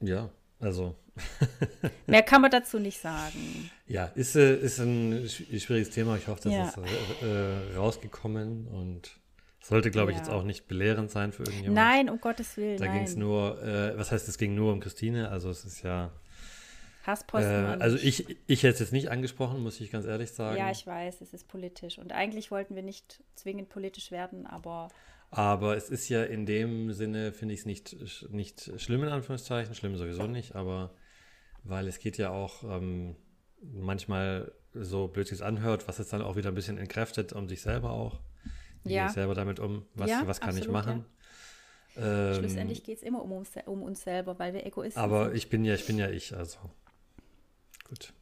Ja, 0.00 0.30
also. 0.58 0.96
Mehr 2.06 2.22
kann 2.22 2.42
man 2.42 2.50
dazu 2.50 2.78
nicht 2.78 3.00
sagen. 3.00 3.70
Ja, 3.86 4.06
ist, 4.14 4.36
äh, 4.36 4.56
ist 4.56 4.78
ein 4.78 5.28
schwieriges 5.28 5.90
Thema. 5.90 6.16
Ich 6.16 6.28
hoffe, 6.28 6.42
das 6.44 6.52
ja. 6.52 6.68
ist 6.68 7.22
äh, 7.22 7.76
rausgekommen 7.76 8.66
und 8.66 9.18
sollte, 9.62 9.90
glaube 9.90 10.12
ich, 10.12 10.18
ja. 10.18 10.24
jetzt 10.24 10.30
auch 10.30 10.42
nicht 10.42 10.68
belehrend 10.68 11.10
sein 11.10 11.32
für 11.32 11.42
irgendjemanden. 11.42 11.74
Nein, 11.74 12.10
um 12.10 12.20
Gottes 12.20 12.56
Willen. 12.56 12.78
Da 12.78 12.86
ging 12.86 13.02
es 13.02 13.16
nur, 13.16 13.62
äh, 13.62 13.96
was 13.98 14.12
heißt, 14.12 14.28
es 14.28 14.36
ging 14.36 14.54
nur 14.54 14.72
um 14.72 14.80
Christine? 14.80 15.30
Also, 15.30 15.50
es 15.50 15.64
ist 15.64 15.82
ja. 15.82 16.10
Hassposten. 17.06 17.50
Äh, 17.50 17.76
also, 17.80 17.96
ich, 17.96 18.36
ich 18.46 18.62
hätte 18.62 18.74
es 18.74 18.80
jetzt 18.80 18.92
nicht 18.92 19.10
angesprochen, 19.10 19.62
muss 19.62 19.80
ich 19.80 19.90
ganz 19.90 20.06
ehrlich 20.06 20.30
sagen. 20.32 20.56
Ja, 20.56 20.70
ich 20.70 20.86
weiß, 20.86 21.20
es 21.20 21.32
ist 21.32 21.48
politisch. 21.48 21.98
Und 21.98 22.12
eigentlich 22.12 22.50
wollten 22.50 22.74
wir 22.74 22.82
nicht 22.82 23.22
zwingend 23.34 23.68
politisch 23.68 24.10
werden, 24.10 24.46
aber. 24.46 24.88
Aber 25.30 25.76
es 25.76 25.90
ist 25.90 26.08
ja 26.08 26.24
in 26.24 26.44
dem 26.44 26.92
Sinne, 26.92 27.32
finde 27.32 27.54
ich 27.54 27.60
es 27.60 27.66
nicht, 27.66 27.96
nicht 28.30 28.72
schlimm 28.80 29.04
in 29.04 29.10
Anführungszeichen, 29.10 29.74
schlimm 29.74 29.96
sowieso 29.96 30.26
nicht, 30.26 30.56
aber 30.56 30.90
weil 31.62 31.86
es 31.86 32.00
geht 32.00 32.18
ja 32.18 32.30
auch 32.30 32.64
ähm, 32.64 33.14
manchmal 33.62 34.52
so 34.74 35.08
blöd 35.08 35.30
es 35.30 35.42
anhört, 35.42 35.86
was 35.88 35.98
es 35.98 36.08
dann 36.08 36.22
auch 36.22 36.36
wieder 36.36 36.50
ein 36.50 36.54
bisschen 36.54 36.78
entkräftet 36.78 37.32
um 37.32 37.48
sich 37.48 37.62
selber 37.62 37.90
auch. 37.90 38.20
Wie 38.82 38.94
ja. 38.94 39.02
gehe 39.02 39.08
ich 39.08 39.14
selber 39.14 39.34
damit 39.34 39.60
um? 39.60 39.86
Was, 39.94 40.10
ja, 40.10 40.26
was 40.26 40.40
kann 40.40 40.50
absolut, 40.50 40.66
ich 40.66 40.72
machen? 40.72 41.04
Ja. 41.96 42.30
Ähm, 42.30 42.34
Schlussendlich 42.34 42.82
geht 42.84 42.98
es 42.98 43.02
immer 43.02 43.22
um 43.22 43.32
uns, 43.32 43.50
um 43.66 43.82
uns 43.82 44.02
selber, 44.02 44.38
weil 44.38 44.54
wir 44.54 44.64
Egoisten 44.64 44.98
aber 44.98 45.18
sind. 45.18 45.26
Aber 45.26 45.34
ich 45.34 45.48
bin 45.48 45.64
ja, 45.64 45.74
ich 45.74 45.86
bin 45.86 45.98
ja 45.98 46.08
ich, 46.08 46.34
also 46.34 46.58
gut. 47.90 48.14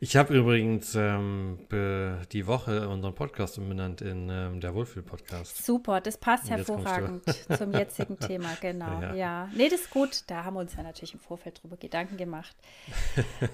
Ich 0.00 0.16
habe 0.16 0.32
übrigens 0.32 0.94
ähm, 0.94 1.58
die 1.70 2.46
Woche 2.46 2.88
unseren 2.88 3.16
Podcast 3.16 3.58
umbenannt 3.58 4.00
in 4.00 4.28
ähm, 4.30 4.60
der 4.60 4.72
Wohlfühl-Podcast. 4.72 5.64
Super, 5.64 6.00
das 6.00 6.18
passt 6.18 6.48
hervorragend 6.48 7.24
zum 7.58 7.72
jetzigen 7.72 8.16
Thema, 8.16 8.56
genau. 8.60 9.00
Ja, 9.00 9.14
ja. 9.14 9.50
nee, 9.56 9.68
das 9.68 9.80
ist 9.80 9.90
gut. 9.90 10.22
Da 10.28 10.44
haben 10.44 10.54
wir 10.54 10.60
uns 10.60 10.76
ja 10.76 10.84
natürlich 10.84 11.14
im 11.14 11.20
Vorfeld 11.20 11.60
drüber 11.62 11.76
Gedanken 11.76 12.16
gemacht. 12.16 12.56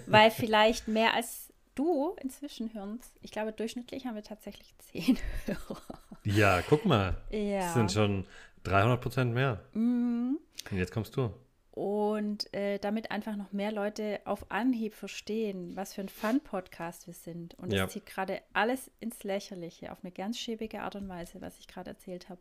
Weil 0.07 0.31
vielleicht 0.31 0.87
mehr 0.87 1.15
als 1.15 1.51
du 1.75 2.15
inzwischen 2.21 2.75
hören. 2.75 3.01
Ich 3.23 3.31
glaube, 3.31 3.53
durchschnittlich 3.53 4.05
haben 4.05 4.15
wir 4.15 4.23
tatsächlich 4.23 4.75
zehn 4.79 5.19
Hörer. 5.47 5.81
Ja, 6.25 6.61
guck 6.69 6.85
mal. 6.85 7.17
Ja. 7.31 7.61
Das 7.61 7.75
sind 7.75 7.91
schon 7.91 8.27
300 8.65 9.01
Prozent 9.01 9.33
mehr. 9.33 9.65
Mhm. 9.73 10.39
Und 10.71 10.77
jetzt 10.77 10.93
kommst 10.93 11.17
du 11.17 11.33
und 11.75 12.55
äh, 12.55 12.79
damit 12.79 13.11
einfach 13.11 13.35
noch 13.35 13.51
mehr 13.51 13.73
Leute 13.73 14.21
auf 14.27 14.49
Anhieb 14.53 14.95
verstehen, 14.95 15.75
was 15.75 15.93
für 15.93 16.03
ein 16.03 16.09
Fun-Podcast 16.09 17.09
wir 17.09 17.15
sind. 17.15 17.55
Und 17.55 17.73
das 17.73 17.79
ja. 17.79 17.89
zieht 17.89 18.07
gerade 18.07 18.41
alles 18.53 18.93
ins 19.01 19.25
Lächerliche 19.25 19.91
auf 19.91 19.99
eine 20.05 20.13
ganz 20.13 20.39
schäbige 20.39 20.83
Art 20.83 20.95
und 20.95 21.09
Weise, 21.09 21.41
was 21.41 21.59
ich 21.59 21.67
gerade 21.67 21.91
erzählt 21.91 22.29
habe. 22.29 22.41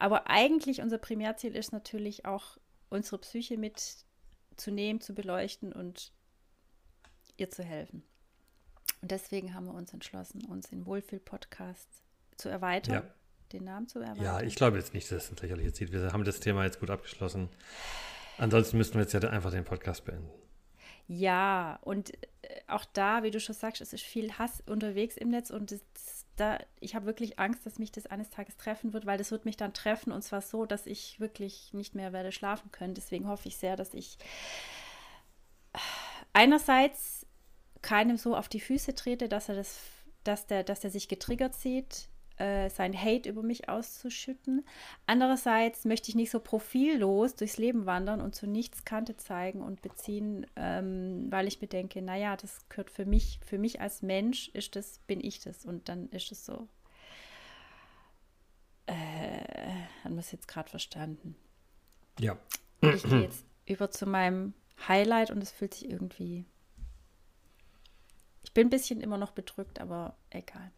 Aber 0.00 0.28
eigentlich 0.28 0.82
unser 0.82 0.98
Primärziel 0.98 1.54
ist 1.54 1.72
natürlich 1.72 2.24
auch, 2.24 2.58
unsere 2.90 3.18
Psyche 3.18 3.56
mitzunehmen, 3.56 5.00
zu 5.00 5.14
beleuchten 5.14 5.72
und 5.72 6.12
ihr 7.36 7.50
zu 7.50 7.62
helfen. 7.62 8.02
Und 9.00 9.12
deswegen 9.12 9.54
haben 9.54 9.66
wir 9.66 9.74
uns 9.74 9.92
entschlossen, 9.92 10.44
uns 10.44 10.70
den 10.70 10.86
Wohlfühl-Podcast 10.86 11.88
zu 12.36 12.48
erweitern. 12.48 12.94
Ja. 12.94 13.14
Den 13.52 13.64
Namen 13.64 13.86
zu 13.86 14.00
erweitern. 14.00 14.24
Ja, 14.24 14.40
ich 14.42 14.56
glaube 14.56 14.78
jetzt 14.78 14.92
nicht, 14.92 15.10
dass 15.12 15.24
es 15.24 15.30
ins 15.30 15.40
Lächerliche 15.40 15.72
zieht. 15.72 15.92
Wir 15.92 16.12
haben 16.12 16.24
das 16.24 16.40
Thema 16.40 16.64
jetzt 16.64 16.80
gut 16.80 16.90
abgeschlossen. 16.90 17.48
Ansonsten 18.42 18.76
müssten 18.76 18.94
wir 18.94 19.02
jetzt 19.02 19.12
ja 19.12 19.20
einfach 19.20 19.52
den 19.52 19.62
Podcast 19.62 20.04
beenden. 20.04 20.28
Ja, 21.06 21.78
und 21.82 22.12
äh, 22.42 22.60
auch 22.66 22.84
da, 22.92 23.22
wie 23.22 23.30
du 23.30 23.38
schon 23.38 23.54
sagst, 23.54 23.80
es 23.80 23.92
ist 23.92 24.02
viel 24.02 24.32
Hass 24.32 24.64
unterwegs 24.66 25.16
im 25.16 25.30
Netz 25.30 25.50
und 25.50 25.70
das, 25.70 25.80
da, 26.34 26.58
ich 26.80 26.96
habe 26.96 27.06
wirklich 27.06 27.38
Angst, 27.38 27.64
dass 27.64 27.78
mich 27.78 27.92
das 27.92 28.06
eines 28.06 28.30
Tages 28.30 28.56
treffen 28.56 28.92
wird, 28.94 29.06
weil 29.06 29.16
das 29.16 29.30
wird 29.30 29.44
mich 29.44 29.56
dann 29.56 29.72
treffen 29.72 30.10
und 30.10 30.22
zwar 30.22 30.40
so, 30.40 30.66
dass 30.66 30.86
ich 30.86 31.20
wirklich 31.20 31.72
nicht 31.72 31.94
mehr 31.94 32.12
werde 32.12 32.32
schlafen 32.32 32.72
können. 32.72 32.94
Deswegen 32.94 33.28
hoffe 33.28 33.46
ich 33.46 33.58
sehr, 33.58 33.76
dass 33.76 33.94
ich 33.94 34.18
einerseits 36.32 37.24
keinem 37.80 38.16
so 38.16 38.36
auf 38.36 38.48
die 38.48 38.60
Füße 38.60 38.96
trete, 38.96 39.28
dass 39.28 39.50
er 39.50 39.54
das, 39.54 39.78
dass 40.24 40.48
der, 40.48 40.64
dass 40.64 40.80
der 40.80 40.90
sich 40.90 41.06
getriggert 41.06 41.54
sieht, 41.54 42.08
äh, 42.42 42.70
sein 42.70 42.92
Hate 43.00 43.28
über 43.28 43.42
mich 43.42 43.68
auszuschütten. 43.68 44.64
Andererseits 45.06 45.84
möchte 45.84 46.08
ich 46.08 46.16
nicht 46.16 46.30
so 46.30 46.40
profillos 46.40 47.36
durchs 47.36 47.56
Leben 47.56 47.86
wandern 47.86 48.20
und 48.20 48.34
zu 48.34 48.48
nichts 48.48 48.84
Kante 48.84 49.16
zeigen 49.16 49.62
und 49.62 49.80
beziehen, 49.80 50.44
ähm, 50.56 51.30
weil 51.30 51.46
ich 51.46 51.60
mir 51.60 51.68
denke, 51.68 52.02
naja, 52.02 52.36
das 52.36 52.68
gehört 52.68 52.90
für 52.90 53.06
mich, 53.06 53.38
für 53.46 53.58
mich 53.58 53.80
als 53.80 54.02
Mensch 54.02 54.48
ist 54.48 54.74
das, 54.74 54.98
bin 55.06 55.22
ich 55.22 55.38
das 55.38 55.64
und 55.64 55.88
dann 55.88 56.08
ist 56.08 56.32
es 56.32 56.44
so. 56.44 56.66
Äh, 58.86 58.94
haben 60.02 60.14
wir 60.14 60.20
es 60.20 60.32
jetzt 60.32 60.48
gerade 60.48 60.68
verstanden? 60.68 61.36
Ja. 62.18 62.36
Ich 62.80 63.04
gehe 63.04 63.22
jetzt 63.22 63.46
über 63.66 63.92
zu 63.92 64.06
meinem 64.06 64.54
Highlight 64.88 65.30
und 65.30 65.40
es 65.40 65.52
fühlt 65.52 65.74
sich 65.74 65.88
irgendwie. 65.88 66.44
Ich 68.42 68.52
bin 68.52 68.66
ein 68.66 68.70
bisschen 68.70 69.00
immer 69.00 69.16
noch 69.16 69.30
bedrückt, 69.30 69.80
aber 69.80 70.16
egal. 70.30 70.72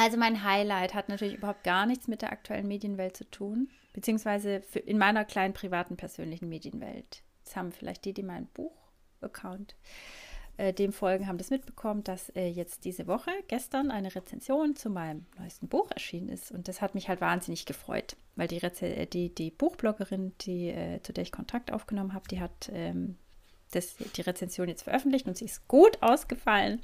Also 0.00 0.16
mein 0.16 0.42
Highlight 0.42 0.94
hat 0.94 1.10
natürlich 1.10 1.34
überhaupt 1.34 1.62
gar 1.62 1.84
nichts 1.84 2.08
mit 2.08 2.22
der 2.22 2.32
aktuellen 2.32 2.66
Medienwelt 2.66 3.18
zu 3.18 3.30
tun, 3.30 3.68
beziehungsweise 3.92 4.62
in 4.86 4.96
meiner 4.96 5.26
kleinen 5.26 5.52
privaten 5.52 5.98
persönlichen 5.98 6.48
Medienwelt. 6.48 7.22
Jetzt 7.44 7.54
haben 7.54 7.70
vielleicht 7.70 8.06
die, 8.06 8.14
die 8.14 8.22
mein 8.22 8.46
Buch-Account 8.46 9.76
äh, 10.56 10.72
dem 10.72 10.94
folgen, 10.94 11.26
haben 11.26 11.36
das 11.36 11.50
mitbekommen, 11.50 12.02
dass 12.02 12.30
äh, 12.30 12.48
jetzt 12.48 12.86
diese 12.86 13.06
Woche, 13.08 13.30
gestern, 13.48 13.90
eine 13.90 14.14
Rezension 14.14 14.74
zu 14.74 14.88
meinem 14.88 15.26
neuesten 15.38 15.68
Buch 15.68 15.90
erschienen 15.90 16.30
ist. 16.30 16.50
Und 16.50 16.68
das 16.68 16.80
hat 16.80 16.94
mich 16.94 17.10
halt 17.10 17.20
wahnsinnig 17.20 17.66
gefreut, 17.66 18.16
weil 18.36 18.48
die, 18.48 18.56
Reze 18.56 18.86
äh, 18.86 19.04
die, 19.04 19.34
die 19.34 19.50
Buchbloggerin, 19.50 20.32
die, 20.40 20.68
äh, 20.68 21.02
zu 21.02 21.12
der 21.12 21.24
ich 21.24 21.32
Kontakt 21.32 21.74
aufgenommen 21.74 22.14
habe, 22.14 22.26
die 22.26 22.40
hat 22.40 22.70
ähm, 22.72 23.18
das, 23.72 23.96
die 23.96 24.22
Rezension 24.22 24.66
jetzt 24.66 24.84
veröffentlicht 24.84 25.26
und 25.26 25.36
sie 25.36 25.44
ist 25.44 25.68
gut 25.68 26.02
ausgefallen. 26.02 26.80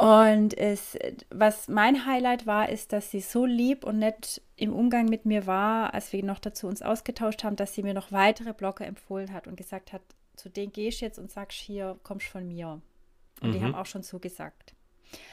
Und 0.00 0.56
es, 0.56 0.96
was 1.28 1.68
mein 1.68 2.06
Highlight 2.06 2.46
war, 2.46 2.70
ist, 2.70 2.94
dass 2.94 3.10
sie 3.10 3.20
so 3.20 3.44
lieb 3.44 3.84
und 3.84 3.98
nett 3.98 4.40
im 4.56 4.72
Umgang 4.72 5.04
mit 5.04 5.26
mir 5.26 5.46
war, 5.46 5.92
als 5.92 6.14
wir 6.14 6.24
noch 6.24 6.38
dazu 6.38 6.68
uns 6.68 6.80
ausgetauscht 6.80 7.44
haben, 7.44 7.54
dass 7.54 7.74
sie 7.74 7.82
mir 7.82 7.92
noch 7.92 8.10
weitere 8.10 8.54
Blogger 8.54 8.86
empfohlen 8.86 9.30
hat 9.34 9.46
und 9.46 9.56
gesagt 9.56 9.92
hat, 9.92 10.00
zu 10.36 10.48
denen 10.48 10.72
gehst 10.72 11.02
jetzt 11.02 11.18
und 11.18 11.30
sagst 11.30 11.58
hier, 11.58 12.00
kommst 12.02 12.28
von 12.28 12.48
mir. 12.48 12.80
Und 13.42 13.50
mhm. 13.50 13.52
die 13.52 13.60
haben 13.62 13.74
auch 13.74 13.84
schon 13.84 14.02
zugesagt. 14.02 14.74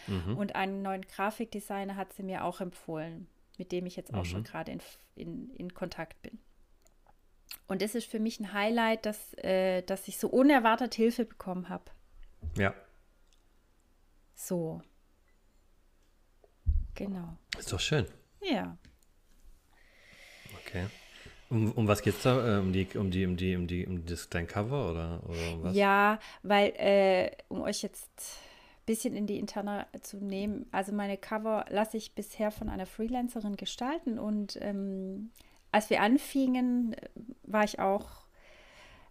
Mhm. 0.05 0.35
Und 0.35 0.55
einen 0.57 0.81
neuen 0.81 1.03
Grafikdesigner 1.03 1.95
hat 1.95 2.11
sie 2.11 2.23
mir 2.23 2.43
auch 2.43 2.59
empfohlen, 2.59 3.27
mit 3.57 3.71
dem 3.71 3.85
ich 3.85 3.95
jetzt 3.95 4.13
auch 4.13 4.23
mhm. 4.23 4.25
schon 4.25 4.43
gerade 4.43 4.73
in, 4.73 4.81
in, 5.15 5.49
in 5.51 5.73
Kontakt 5.73 6.21
bin. 6.23 6.39
Und 7.69 7.81
das 7.81 7.95
ist 7.95 8.11
für 8.11 8.19
mich 8.19 8.41
ein 8.41 8.51
Highlight, 8.51 9.05
dass, 9.05 9.33
äh, 9.35 9.81
dass 9.83 10.09
ich 10.09 10.17
so 10.17 10.27
unerwartet 10.27 10.93
Hilfe 10.93 11.23
bekommen 11.23 11.69
habe. 11.69 11.85
Ja. 12.57 12.73
So. 14.37 14.81
Genau. 16.93 17.37
Ist 17.57 17.73
doch 17.73 17.79
schön. 17.79 18.05
Ja. 18.41 18.77
Okay. 20.61 20.85
Um, 21.49 21.71
um 21.71 21.87
was 21.87 22.01
geht's 22.01 22.21
da? 22.21 22.57
Äh, 22.57 22.59
um 22.59 22.71
die, 22.71 22.87
um 22.95 23.09
die, 23.09 23.25
um 23.25 23.35
die, 23.35 23.55
um 23.55 23.67
die, 23.67 23.87
um 23.87 24.05
das, 24.05 24.29
dein 24.29 24.47
Cover 24.47 24.91
oder, 24.91 25.21
oder 25.27 25.53
um 25.53 25.63
was? 25.63 25.75
Ja, 25.75 26.19
weil, 26.43 26.69
äh, 26.77 27.31
um 27.47 27.61
euch 27.61 27.81
jetzt 27.81 28.09
ein 28.81 28.85
bisschen 28.85 29.15
in 29.15 29.25
die 29.25 29.39
Interne 29.39 29.87
zu 30.01 30.17
nehmen, 30.17 30.67
also 30.71 30.91
meine 30.91 31.17
Cover 31.17 31.65
lasse 31.69 31.97
ich 31.97 32.13
bisher 32.13 32.51
von 32.51 32.69
einer 32.69 32.85
Freelancerin 32.85 33.55
gestalten 33.55 34.19
und 34.19 34.57
ähm, 34.61 35.31
als 35.71 35.89
wir 35.89 36.01
anfingen, 36.01 36.95
war 37.43 37.63
ich 37.63 37.79
auch 37.79 38.26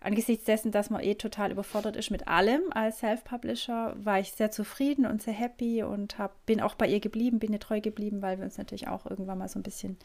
angesichts 0.07 0.44
dessen, 0.44 0.70
dass 0.72 0.88
man 0.88 1.02
eh 1.02 1.16
total 1.16 1.50
überfordert 1.50 1.96
ist 1.96 2.11
mit 2.11 2.28
allem 2.28 2.62
als 2.70 3.00
Self-Publisher, 3.00 3.94
war 3.98 4.20
ich 4.20 4.32
sehr 4.32 4.50
zufrieden 4.50 5.04
und 5.04 5.22
sehr 5.22 5.34
happy 5.34 5.82
und 5.82 6.18
hab, 6.18 6.46
bin 6.46 6.61
auch 6.61 6.74
bei 6.74 6.86
ihr 6.86 7.00
geblieben, 7.00 7.38
bin 7.38 7.52
ihr 7.52 7.61
treu 7.61 7.80
geblieben, 7.80 8.22
weil 8.22 8.38
wir 8.38 8.44
uns 8.44 8.57
natürlich 8.57 8.88
auch 8.88 9.07
irgendwann 9.07 9.38
mal 9.38 9.48
so 9.48 9.59
ein 9.59 9.64
bisschen 9.64 9.98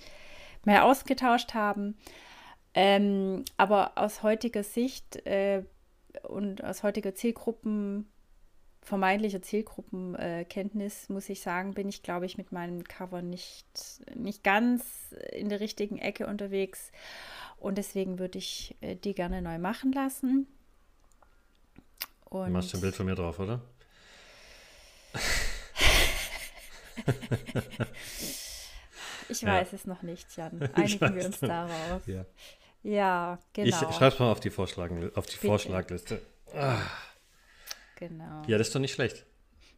mehr 0.65 0.85
ausgetauscht 0.85 1.53
haben. 1.53 1.97
Ähm, 2.73 3.45
aber 3.57 3.91
aus 3.95 4.23
heutiger 4.23 4.63
Sicht 4.63 5.25
äh, 5.27 5.63
und 6.23 6.63
aus 6.63 6.83
heutiger 6.83 7.13
Zielgruppen, 7.13 8.09
vermeintlicher 8.81 9.41
Zielgruppenkenntnis, 9.41 11.09
muss 11.09 11.29
ich 11.29 11.41
sagen, 11.41 11.73
bin 11.73 11.87
ich, 11.87 12.03
glaube 12.03 12.25
ich, 12.25 12.37
mit 12.37 12.51
meinem 12.51 12.83
Cover 12.83 13.21
nicht, 13.21 13.67
nicht 14.15 14.43
ganz 14.43 14.83
in 15.31 15.49
der 15.49 15.59
richtigen 15.59 15.97
Ecke 15.97 16.27
unterwegs. 16.27 16.91
Und 17.57 17.77
deswegen 17.77 18.17
würde 18.17 18.39
ich 18.39 18.75
äh, 18.81 18.95
die 18.95 19.13
gerne 19.13 19.41
neu 19.41 19.59
machen 19.59 19.91
lassen. 19.91 20.47
Und 22.25 22.47
du 22.47 22.51
machst 22.51 22.73
ein 22.73 22.81
Bild 22.81 22.95
von 22.95 23.05
mir 23.05 23.15
drauf, 23.15 23.39
oder? 23.39 23.61
ich 29.29 29.45
weiß 29.45 29.71
ja. 29.71 29.75
es 29.75 29.85
noch 29.85 30.01
nicht, 30.01 30.35
Jan. 30.35 30.59
Einigen 30.73 31.15
wir 31.15 31.25
uns 31.25 31.39
darauf. 31.39 32.07
Ja. 32.07 32.25
ja, 32.81 33.37
genau. 33.53 33.67
Ich 33.67 33.75
schreibe 33.95 34.13
es 34.13 34.19
mal 34.19 34.31
auf 34.31 34.39
die, 34.39 34.49
Vorschlag, 34.49 34.89
auf 35.13 35.27
die 35.27 35.37
Vorschlagliste. 35.37 36.19
Ah. 36.55 36.79
Genau. 38.01 38.41
Ja, 38.47 38.57
das 38.57 38.67
ist 38.67 38.75
doch 38.75 38.79
nicht 38.79 38.93
schlecht. 38.93 39.27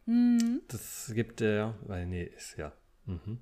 Mhm. 0.06 0.62
Das 0.68 1.12
gibt, 1.14 1.42
äh, 1.42 1.70
weil, 1.82 2.06
nee, 2.06 2.22
ist 2.22 2.56
ja. 2.56 2.72
Mhm. 3.04 3.38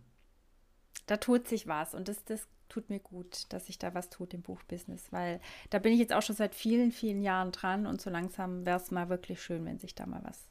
Da 1.06 1.18
tut 1.18 1.46
sich 1.46 1.68
was 1.68 1.94
und 1.94 2.08
das, 2.08 2.24
das 2.24 2.48
tut 2.68 2.90
mir 2.90 2.98
gut, 2.98 3.44
dass 3.50 3.66
sich 3.66 3.78
da 3.78 3.94
was 3.94 4.10
tut 4.10 4.34
im 4.34 4.42
Buchbusiness, 4.42 5.12
weil 5.12 5.40
da 5.70 5.78
bin 5.78 5.92
ich 5.92 6.00
jetzt 6.00 6.12
auch 6.12 6.22
schon 6.22 6.34
seit 6.34 6.56
vielen, 6.56 6.90
vielen 6.90 7.22
Jahren 7.22 7.52
dran 7.52 7.86
und 7.86 8.00
so 8.00 8.10
langsam 8.10 8.66
wäre 8.66 8.78
es 8.80 8.90
mal 8.90 9.08
wirklich 9.08 9.40
schön, 9.40 9.64
wenn 9.66 9.78
sich 9.78 9.94
da 9.94 10.04
mal 10.04 10.22
was 10.24 10.48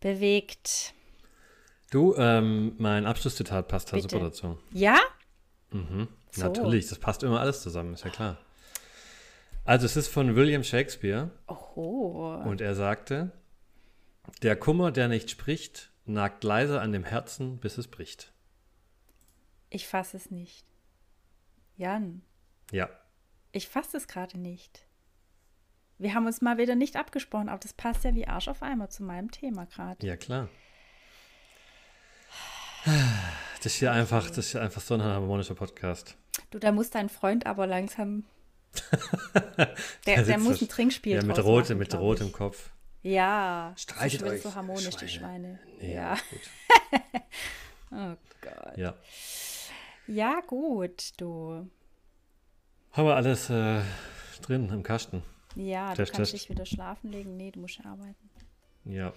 bewegt. 0.00 0.92
Du, 1.92 2.16
ähm, 2.16 2.74
mein 2.78 3.06
Abschlusszitat 3.06 3.68
passt 3.68 3.92
da 3.92 4.00
super 4.00 4.18
dazu. 4.18 4.58
Ja? 4.72 4.98
Mhm. 5.70 6.08
So. 6.32 6.42
Natürlich, 6.42 6.88
das 6.88 6.98
passt 6.98 7.22
immer 7.22 7.38
alles 7.38 7.62
zusammen, 7.62 7.94
ist 7.94 8.04
ja 8.04 8.10
klar. 8.10 8.38
Also 9.70 9.86
es 9.86 9.96
ist 9.96 10.08
von 10.08 10.34
William 10.34 10.64
Shakespeare. 10.64 11.30
Oho. 11.46 12.42
Und 12.44 12.60
er 12.60 12.74
sagte, 12.74 13.30
der 14.42 14.56
Kummer, 14.56 14.90
der 14.90 15.06
nicht 15.06 15.30
spricht, 15.30 15.92
nagt 16.06 16.42
leise 16.42 16.80
an 16.80 16.90
dem 16.90 17.04
Herzen, 17.04 17.58
bis 17.60 17.78
es 17.78 17.86
bricht. 17.86 18.32
Ich 19.68 19.86
fasse 19.86 20.16
es 20.16 20.32
nicht. 20.32 20.66
Jan. 21.76 22.22
Ja. 22.72 22.88
Ich 23.52 23.68
fasse 23.68 23.96
es 23.96 24.08
gerade 24.08 24.38
nicht. 24.38 24.88
Wir 25.98 26.14
haben 26.14 26.26
uns 26.26 26.40
mal 26.40 26.58
wieder 26.58 26.74
nicht 26.74 26.96
abgesprochen, 26.96 27.48
aber 27.48 27.60
das 27.60 27.72
passt 27.72 28.02
ja 28.02 28.12
wie 28.12 28.26
Arsch 28.26 28.48
auf 28.48 28.64
Eimer 28.64 28.90
zu 28.90 29.04
meinem 29.04 29.30
Thema 29.30 29.66
gerade. 29.66 30.04
Ja, 30.04 30.16
klar. 30.16 30.48
Das 33.62 33.66
ist 33.66 33.76
hier 33.76 33.92
einfach, 33.92 34.26
das 34.30 34.38
ist 34.38 34.50
hier 34.50 34.62
einfach 34.62 34.82
so 34.82 34.94
ein 34.94 35.02
harmonischer 35.04 35.54
Podcast. 35.54 36.16
Du, 36.50 36.58
da 36.58 36.72
muss 36.72 36.90
dein 36.90 37.08
Freund 37.08 37.46
aber 37.46 37.68
langsam. 37.68 38.24
der, 40.06 40.22
der 40.24 40.38
muss 40.38 40.60
ein 40.60 40.68
Trinkspiel 40.68 41.16
Ja, 41.16 41.22
mit 41.22 41.38
Rot, 41.38 41.64
machen, 41.64 41.78
mit 41.78 41.94
Rot 41.94 42.20
im 42.20 42.32
Kopf. 42.32 42.70
Ja. 43.02 43.72
Streichelt 43.76 44.22
euch. 44.22 44.42
so 44.42 44.54
harmonisch, 44.54 44.94
Schweine. 44.94 45.00
die 45.00 45.08
Schweine. 45.08 45.58
Nee, 45.80 45.94
ja. 45.94 46.16
oh 47.90 48.16
Gott. 48.40 48.76
Ja. 48.76 48.94
Ja, 50.06 50.40
gut, 50.46 51.12
du. 51.18 51.68
Haben 52.92 53.06
wir 53.06 53.14
alles 53.14 53.48
äh, 53.50 53.80
drin 54.42 54.68
im 54.70 54.82
Kasten? 54.82 55.22
Ja, 55.54 55.94
Test, 55.94 56.12
du 56.12 56.16
kannst 56.16 56.32
Test. 56.32 56.44
dich 56.44 56.50
wieder 56.50 56.66
schlafen 56.66 57.10
legen. 57.10 57.36
Nee, 57.36 57.50
du 57.50 57.60
musst 57.60 57.80
arbeiten. 57.84 58.30
Ja. 58.84 59.12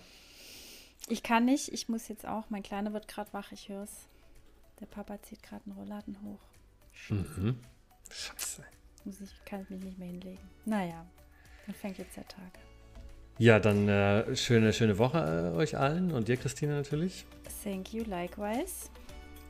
Ich 1.08 1.22
kann 1.24 1.46
nicht, 1.46 1.70
ich 1.70 1.90
muss 1.90 2.08
jetzt 2.08 2.26
auch. 2.26 2.50
Mein 2.50 2.64
Kleiner 2.64 2.94
wird 2.94 3.08
gerade 3.08 3.34
wach, 3.34 3.52
ich 3.52 3.70
höre 3.70 3.84
es. 3.84 4.08
Der 4.80 4.86
Papa 4.86 5.22
zieht 5.22 5.44
gerade 5.44 5.64
einen 5.66 5.76
Rollladen 5.76 6.22
hoch. 6.24 6.40
Scheiße. 6.94 7.22
Mhm. 7.40 7.60
Scheiße. 8.12 8.64
Muss 9.06 9.22
ich, 9.22 9.32
kann 9.46 9.62
ich 9.62 9.70
mich 9.70 9.84
nicht 9.84 10.00
mehr 10.00 10.08
hinlegen. 10.08 10.40
Naja, 10.66 11.06
dann 11.66 11.76
fängt 11.76 11.98
jetzt 11.98 12.16
der 12.16 12.28
Tag. 12.28 12.60
Ja, 13.40 13.60
dann 13.60 13.90
äh, 13.90 14.36
schöne, 14.36 14.74
schöne 14.74 14.98
Woche 14.98 15.52
äh, 15.54 15.58
euch 15.58 15.78
allen 15.78 16.12
und 16.12 16.28
dir, 16.28 16.38
Christina, 16.38 16.74
natürlich. 16.74 17.26
Thank 17.64 17.94
you, 17.94 18.04
likewise. 18.06 18.90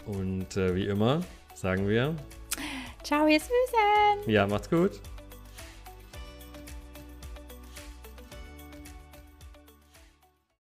Und 0.06 0.56
äh, 0.58 0.76
wie 0.76 0.86
immer 0.86 1.22
sagen 1.54 1.88
wir. 1.88 2.16
Ciao, 3.04 3.28
ihr 3.28 3.40
Süßen. 3.40 4.30
Ja, 4.30 4.48
macht's 4.48 4.70
gut. 4.70 5.02